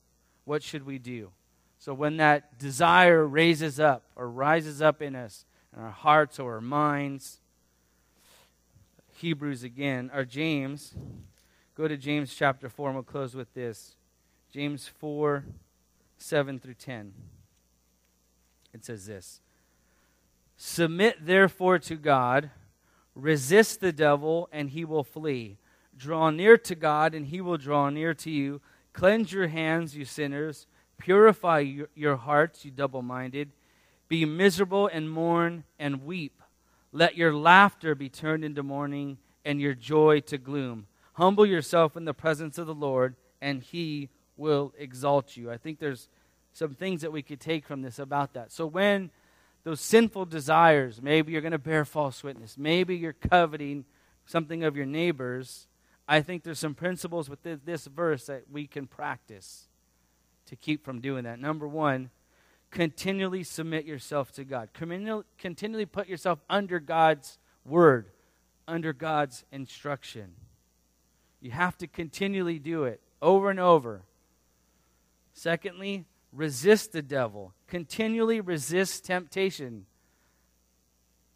what 0.44 0.62
should 0.62 0.86
we 0.86 0.98
do? 0.98 1.30
So 1.78 1.92
when 1.92 2.16
that 2.16 2.58
desire 2.58 3.26
raises 3.26 3.78
up 3.78 4.04
or 4.16 4.28
rises 4.28 4.80
up 4.80 5.02
in 5.02 5.14
us, 5.14 5.44
in 5.76 5.82
our 5.82 5.90
hearts 5.90 6.38
or 6.38 6.54
our 6.54 6.60
minds, 6.60 7.40
Hebrews 9.16 9.62
again, 9.62 10.10
or 10.14 10.24
James, 10.24 10.94
go 11.76 11.86
to 11.88 11.96
James 11.96 12.34
chapter 12.34 12.68
4, 12.68 12.88
and 12.88 12.96
we'll 12.96 13.04
close 13.04 13.34
with 13.34 13.52
this. 13.54 13.96
James 14.52 14.88
4, 14.88 15.44
7 16.18 16.58
through 16.58 16.74
10. 16.74 17.12
It 18.72 18.84
says 18.84 19.06
this 19.06 19.40
Submit 20.56 21.26
therefore 21.26 21.78
to 21.80 21.96
God, 21.96 22.50
resist 23.14 23.80
the 23.80 23.92
devil, 23.92 24.48
and 24.52 24.70
he 24.70 24.84
will 24.84 25.04
flee. 25.04 25.58
Draw 25.96 26.30
near 26.30 26.56
to 26.58 26.74
God, 26.74 27.14
and 27.14 27.26
he 27.26 27.40
will 27.40 27.56
draw 27.56 27.90
near 27.90 28.14
to 28.14 28.30
you. 28.30 28.60
Cleanse 28.92 29.32
your 29.32 29.48
hands, 29.48 29.96
you 29.96 30.04
sinners. 30.04 30.66
Purify 30.98 31.60
your, 31.60 31.88
your 31.94 32.16
hearts, 32.16 32.64
you 32.64 32.70
double 32.70 33.02
minded. 33.02 33.50
Be 34.08 34.24
miserable 34.24 34.86
and 34.86 35.10
mourn 35.10 35.64
and 35.78 36.04
weep. 36.04 36.40
Let 36.92 37.16
your 37.16 37.34
laughter 37.34 37.94
be 37.94 38.08
turned 38.08 38.44
into 38.44 38.62
mourning 38.62 39.18
and 39.44 39.60
your 39.60 39.74
joy 39.74 40.20
to 40.20 40.38
gloom. 40.38 40.86
Humble 41.14 41.46
yourself 41.46 41.96
in 41.96 42.04
the 42.04 42.14
presence 42.14 42.58
of 42.58 42.66
the 42.66 42.74
Lord, 42.74 43.16
and 43.40 43.62
he 43.62 44.08
will 44.36 44.72
exalt 44.78 45.36
you. 45.36 45.50
I 45.50 45.56
think 45.56 45.78
there's 45.78 46.08
some 46.52 46.74
things 46.74 47.02
that 47.02 47.12
we 47.12 47.22
could 47.22 47.40
take 47.40 47.66
from 47.66 47.82
this 47.82 47.98
about 47.98 48.34
that. 48.34 48.52
So 48.52 48.66
when 48.66 49.10
those 49.64 49.80
sinful 49.80 50.26
desires. 50.26 51.02
Maybe 51.02 51.32
you're 51.32 51.40
going 51.40 51.52
to 51.52 51.58
bear 51.58 51.84
false 51.84 52.22
witness. 52.22 52.56
Maybe 52.56 52.96
you're 52.96 53.14
coveting 53.14 53.84
something 54.26 54.62
of 54.62 54.76
your 54.76 54.86
neighbor's. 54.86 55.66
I 56.06 56.20
think 56.20 56.42
there's 56.42 56.58
some 56.58 56.74
principles 56.74 57.28
with 57.30 57.42
this, 57.42 57.58
this 57.64 57.86
verse 57.86 58.26
that 58.26 58.44
we 58.50 58.66
can 58.66 58.86
practice 58.86 59.68
to 60.46 60.56
keep 60.56 60.84
from 60.84 61.00
doing 61.00 61.24
that. 61.24 61.40
Number 61.40 61.66
one, 61.66 62.10
continually 62.70 63.42
submit 63.42 63.86
yourself 63.86 64.32
to 64.32 64.44
God. 64.44 64.68
Continually 65.38 65.86
put 65.86 66.08
yourself 66.08 66.40
under 66.50 66.78
God's 66.78 67.38
word, 67.64 68.10
under 68.68 68.92
God's 68.92 69.44
instruction. 69.50 70.32
You 71.40 71.52
have 71.52 71.78
to 71.78 71.86
continually 71.86 72.58
do 72.58 72.84
it 72.84 73.00
over 73.22 73.48
and 73.48 73.60
over. 73.60 74.02
Secondly, 75.32 76.04
resist 76.34 76.92
the 76.92 77.02
devil. 77.02 77.54
Continually 77.68 78.40
resist 78.40 79.04
temptation. 79.04 79.86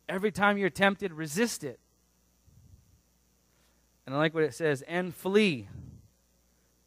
Every 0.08 0.32
time 0.32 0.58
you're 0.58 0.70
tempted, 0.70 1.12
resist 1.12 1.64
it. 1.64 1.78
And 4.06 4.14
I 4.14 4.18
like 4.18 4.34
what 4.34 4.42
it 4.42 4.54
says 4.54 4.82
and 4.82 5.14
flee. 5.14 5.68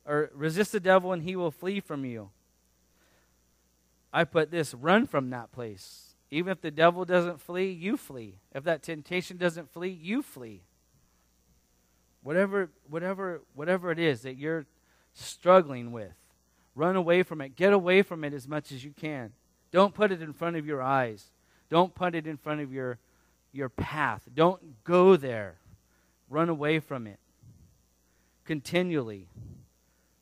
Or 0.05 0.31
resist 0.33 0.71
the 0.71 0.79
devil 0.79 1.13
and 1.13 1.23
he 1.23 1.35
will 1.35 1.51
flee 1.51 1.79
from 1.79 2.03
you. 2.03 2.29
I 4.11 4.23
put 4.23 4.51
this 4.51 4.73
run 4.73 5.07
from 5.07 5.29
that 5.29 5.51
place. 5.51 6.15
Even 6.31 6.51
if 6.51 6.61
the 6.61 6.71
devil 6.71 7.05
doesn't 7.05 7.41
flee, 7.41 7.71
you 7.71 7.97
flee. 7.97 8.35
If 8.53 8.63
that 8.63 8.83
temptation 8.83 9.37
doesn't 9.37 9.71
flee, 9.71 9.89
you 9.89 10.21
flee. 10.21 10.61
Whatever, 12.23 12.69
whatever, 12.89 13.41
whatever 13.53 13.91
it 13.91 13.99
is 13.99 14.21
that 14.21 14.37
you're 14.37 14.65
struggling 15.13 15.91
with, 15.91 16.13
Run 16.75 16.95
away 16.95 17.23
from 17.23 17.41
it. 17.41 17.55
Get 17.55 17.73
away 17.73 18.01
from 18.01 18.23
it 18.23 18.33
as 18.33 18.47
much 18.47 18.71
as 18.71 18.83
you 18.83 18.91
can. 18.91 19.33
Don't 19.71 19.93
put 19.93 20.11
it 20.11 20.21
in 20.21 20.33
front 20.33 20.55
of 20.55 20.65
your 20.65 20.81
eyes. 20.81 21.31
Don't 21.69 21.95
put 21.95 22.15
it 22.15 22.27
in 22.27 22.37
front 22.37 22.61
of 22.61 22.73
your, 22.73 22.97
your 23.51 23.69
path. 23.69 24.23
Don't 24.33 24.83
go 24.83 25.15
there. 25.15 25.55
Run 26.29 26.49
away 26.49 26.79
from 26.79 27.07
it. 27.07 27.19
Continually. 28.45 29.27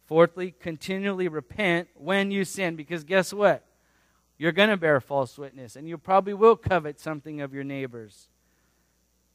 Fourthly, 0.05 0.55
continually 0.59 1.27
repent 1.27 1.87
when 1.95 2.31
you 2.31 2.43
sin, 2.43 2.75
because 2.75 3.03
guess 3.03 3.31
what? 3.31 3.63
You're 4.39 4.51
going 4.51 4.69
to 4.69 4.77
bear 4.77 4.99
false 5.01 5.37
witness, 5.37 5.75
and 5.75 5.87
you 5.87 5.97
probably 5.97 6.33
will 6.33 6.55
covet 6.55 6.99
something 6.99 7.41
of 7.41 7.53
your 7.53 7.63
neighbor's. 7.63 8.29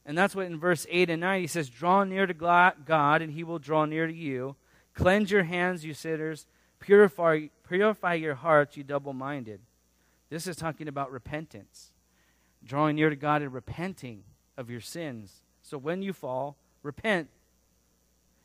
And 0.05 0.17
that's 0.17 0.35
what 0.35 0.47
in 0.47 0.59
verse 0.59 0.85
8 0.89 1.09
and 1.09 1.21
9 1.21 1.41
he 1.41 1.47
says, 1.47 1.69
Draw 1.69 2.03
near 2.05 2.25
to 2.25 2.33
God, 2.33 3.21
and 3.21 3.31
he 3.31 3.43
will 3.43 3.59
draw 3.59 3.85
near 3.85 4.07
to 4.07 4.13
you. 4.13 4.55
Cleanse 4.93 5.31
your 5.31 5.43
hands, 5.43 5.85
you 5.85 5.93
sinners, 5.93 6.45
Purify, 6.85 7.47
purify 7.67 8.13
your 8.13 8.35
hearts, 8.35 8.77
you 8.77 8.83
double 8.83 9.13
minded. 9.13 9.59
This 10.29 10.45
is 10.45 10.55
talking 10.55 10.87
about 10.87 11.11
repentance, 11.11 11.91
drawing 12.63 12.95
near 12.95 13.09
to 13.09 13.15
God 13.15 13.41
and 13.41 13.51
repenting 13.51 14.23
of 14.55 14.69
your 14.69 14.81
sins. 14.81 15.41
So 15.63 15.79
when 15.79 16.03
you 16.03 16.13
fall, 16.13 16.57
repent 16.83 17.29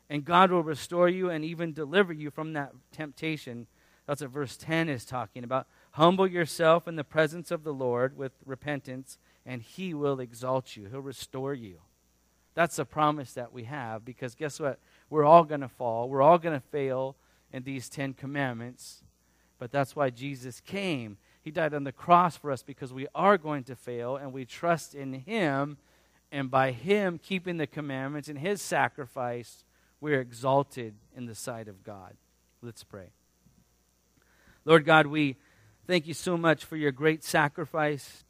And 0.09 0.25
God 0.25 0.51
will 0.51 0.63
restore 0.63 1.07
you 1.07 1.29
and 1.29 1.45
even 1.45 1.71
deliver 1.71 2.11
you 2.11 2.31
from 2.31 2.53
that 2.53 2.73
temptation. 2.91 3.67
That's 4.07 4.21
what 4.21 4.31
verse 4.31 4.57
10 4.57 4.89
is 4.89 5.05
talking 5.05 5.43
about. 5.43 5.67
Humble 5.91 6.27
yourself 6.27 6.87
in 6.87 6.97
the 6.97 7.03
presence 7.03 7.51
of 7.51 7.63
the 7.63 7.73
Lord 7.73 8.17
with 8.17 8.33
repentance, 8.45 9.17
and 9.45 9.61
he 9.61 9.93
will 9.93 10.19
exalt 10.19 10.75
you. 10.75 10.87
He'll 10.89 10.99
restore 10.99 11.53
you. 11.53 11.77
That's 12.55 12.79
a 12.79 12.85
promise 12.85 13.33
that 13.33 13.53
we 13.53 13.65
have 13.65 14.03
because 14.03 14.35
guess 14.35 14.59
what? 14.59 14.79
We're 15.09 15.23
all 15.23 15.45
going 15.45 15.61
to 15.61 15.69
fall. 15.69 16.09
We're 16.09 16.21
all 16.23 16.39
going 16.39 16.59
to 16.59 16.67
fail 16.71 17.15
in 17.51 17.63
these 17.63 17.89
Ten 17.89 18.13
Commandments. 18.13 19.03
But 19.59 19.71
that's 19.71 19.95
why 19.95 20.09
Jesus 20.09 20.59
came. 20.61 21.17
He 21.43 21.51
died 21.51 21.73
on 21.73 21.83
the 21.83 21.91
cross 21.91 22.37
for 22.37 22.51
us 22.51 22.63
because 22.63 22.93
we 22.93 23.07
are 23.13 23.37
going 23.37 23.63
to 23.65 23.75
fail 23.75 24.15
and 24.15 24.33
we 24.33 24.45
trust 24.45 24.95
in 24.95 25.13
Him. 25.13 25.77
And 26.31 26.49
by 26.49 26.71
Him 26.71 27.19
keeping 27.21 27.57
the 27.57 27.67
commandments 27.67 28.27
and 28.27 28.39
His 28.39 28.61
sacrifice, 28.61 29.65
we're 29.99 30.21
exalted 30.21 30.95
in 31.15 31.25
the 31.25 31.35
sight 31.35 31.67
of 31.67 31.83
God. 31.83 32.15
Let's 32.61 32.83
pray. 32.83 33.09
Lord 34.65 34.85
God, 34.85 35.07
we 35.07 35.37
thank 35.87 36.07
you 36.07 36.13
so 36.13 36.37
much 36.37 36.63
for 36.63 36.75
your 36.75 36.91
great 36.91 37.23
sacrifice, 37.23 38.23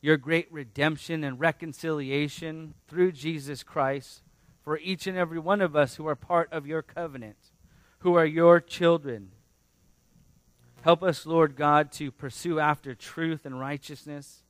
your 0.00 0.16
great 0.16 0.52
redemption 0.52 1.24
and 1.24 1.40
reconciliation 1.40 2.74
through 2.88 3.12
Jesus 3.12 3.62
Christ 3.62 4.22
for 4.64 4.78
each 4.78 5.06
and 5.06 5.16
every 5.16 5.38
one 5.38 5.60
of 5.60 5.76
us 5.76 5.96
who 5.96 6.06
are 6.06 6.16
part 6.16 6.50
of 6.50 6.66
your 6.66 6.82
covenant, 6.82 7.36
who 8.04 8.14
are 8.16 8.26
your 8.26 8.60
children. 8.60 9.30
Help 10.82 11.02
us, 11.02 11.24
Lord 11.24 11.56
God, 11.56 11.90
to 11.92 12.10
pursue 12.10 12.60
after 12.60 12.94
truth 12.94 13.46
and 13.46 13.58
righteousness. 13.58 14.42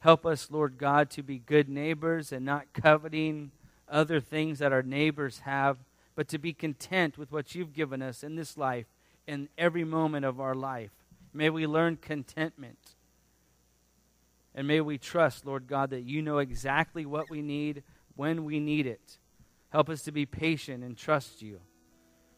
Help 0.00 0.26
us, 0.26 0.50
Lord 0.50 0.76
God, 0.76 1.08
to 1.12 1.22
be 1.22 1.38
good 1.38 1.70
neighbors 1.70 2.30
and 2.30 2.44
not 2.44 2.74
coveting 2.74 3.52
other 3.88 4.20
things 4.20 4.58
that 4.58 4.70
our 4.70 4.82
neighbors 4.82 5.38
have, 5.40 5.78
but 6.14 6.28
to 6.28 6.36
be 6.36 6.52
content 6.52 7.16
with 7.16 7.32
what 7.32 7.54
you've 7.54 7.72
given 7.72 8.02
us 8.02 8.22
in 8.22 8.36
this 8.36 8.58
life, 8.58 8.84
in 9.26 9.48
every 9.56 9.84
moment 9.84 10.26
of 10.26 10.38
our 10.38 10.54
life. 10.54 10.90
May 11.32 11.48
we 11.48 11.66
learn 11.66 11.96
contentment. 11.96 12.96
And 14.54 14.68
may 14.68 14.82
we 14.82 14.98
trust, 14.98 15.46
Lord 15.46 15.68
God, 15.68 15.88
that 15.88 16.02
you 16.02 16.20
know 16.20 16.36
exactly 16.36 17.06
what 17.06 17.30
we 17.30 17.40
need 17.40 17.82
when 18.14 18.44
we 18.44 18.60
need 18.60 18.86
it. 18.86 19.16
Help 19.70 19.88
us 19.88 20.02
to 20.02 20.12
be 20.12 20.26
patient 20.26 20.84
and 20.84 20.98
trust 20.98 21.40
you. 21.40 21.60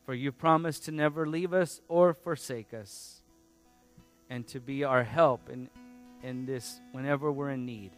For 0.06 0.14
you 0.14 0.30
promised 0.30 0.84
to 0.84 0.92
never 0.92 1.26
leave 1.26 1.52
us 1.52 1.80
or 1.88 2.14
forsake 2.14 2.72
us, 2.72 3.20
and 4.30 4.46
to 4.48 4.60
be 4.60 4.84
our 4.84 5.02
help 5.02 5.50
in, 5.50 5.68
in 6.22 6.46
this 6.46 6.80
whenever 6.92 7.30
we're 7.30 7.50
in 7.50 7.66
need. 7.66 7.90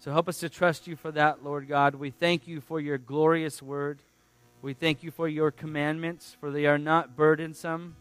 So 0.00 0.12
help 0.12 0.28
us 0.28 0.38
to 0.40 0.48
trust 0.48 0.86
you 0.86 0.94
for 0.96 1.10
that, 1.12 1.42
Lord 1.42 1.66
God. 1.66 1.94
We 1.94 2.10
thank 2.10 2.46
you 2.46 2.60
for 2.60 2.78
your 2.78 2.98
glorious 2.98 3.62
word. 3.62 4.00
We 4.60 4.74
thank 4.74 5.02
you 5.02 5.10
for 5.10 5.28
your 5.28 5.50
commandments, 5.50 6.36
for 6.40 6.50
they 6.50 6.66
are 6.66 6.78
not 6.78 7.16
burdensome, 7.16 7.96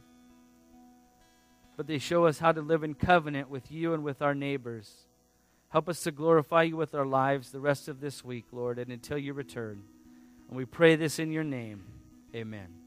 but 1.76 1.88
they 1.88 2.00
show 2.00 2.26
us 2.26 2.40
how 2.40 2.52
to 2.52 2.62
live 2.62 2.84
in 2.84 2.94
covenant 2.94 3.50
with 3.50 3.72
you 3.72 3.94
and 3.94 4.04
with 4.04 4.22
our 4.22 4.36
neighbors. 4.36 5.08
Help 5.70 5.88
us 5.88 6.04
to 6.04 6.12
glorify 6.12 6.64
you 6.64 6.76
with 6.78 6.94
our 6.94 7.06
lives 7.06 7.52
the 7.52 7.60
rest 7.60 7.88
of 7.88 8.00
this 8.00 8.24
week, 8.24 8.46
Lord, 8.52 8.80
and 8.80 8.92
until 8.92 9.18
you 9.18 9.34
return. 9.34 9.84
And 10.50 10.58
we 10.58 10.66
pray 10.66 10.96
this 10.96 11.20
in 11.20 11.32
your 11.32 11.44
name. 11.44 11.84
Amen. 12.36 12.87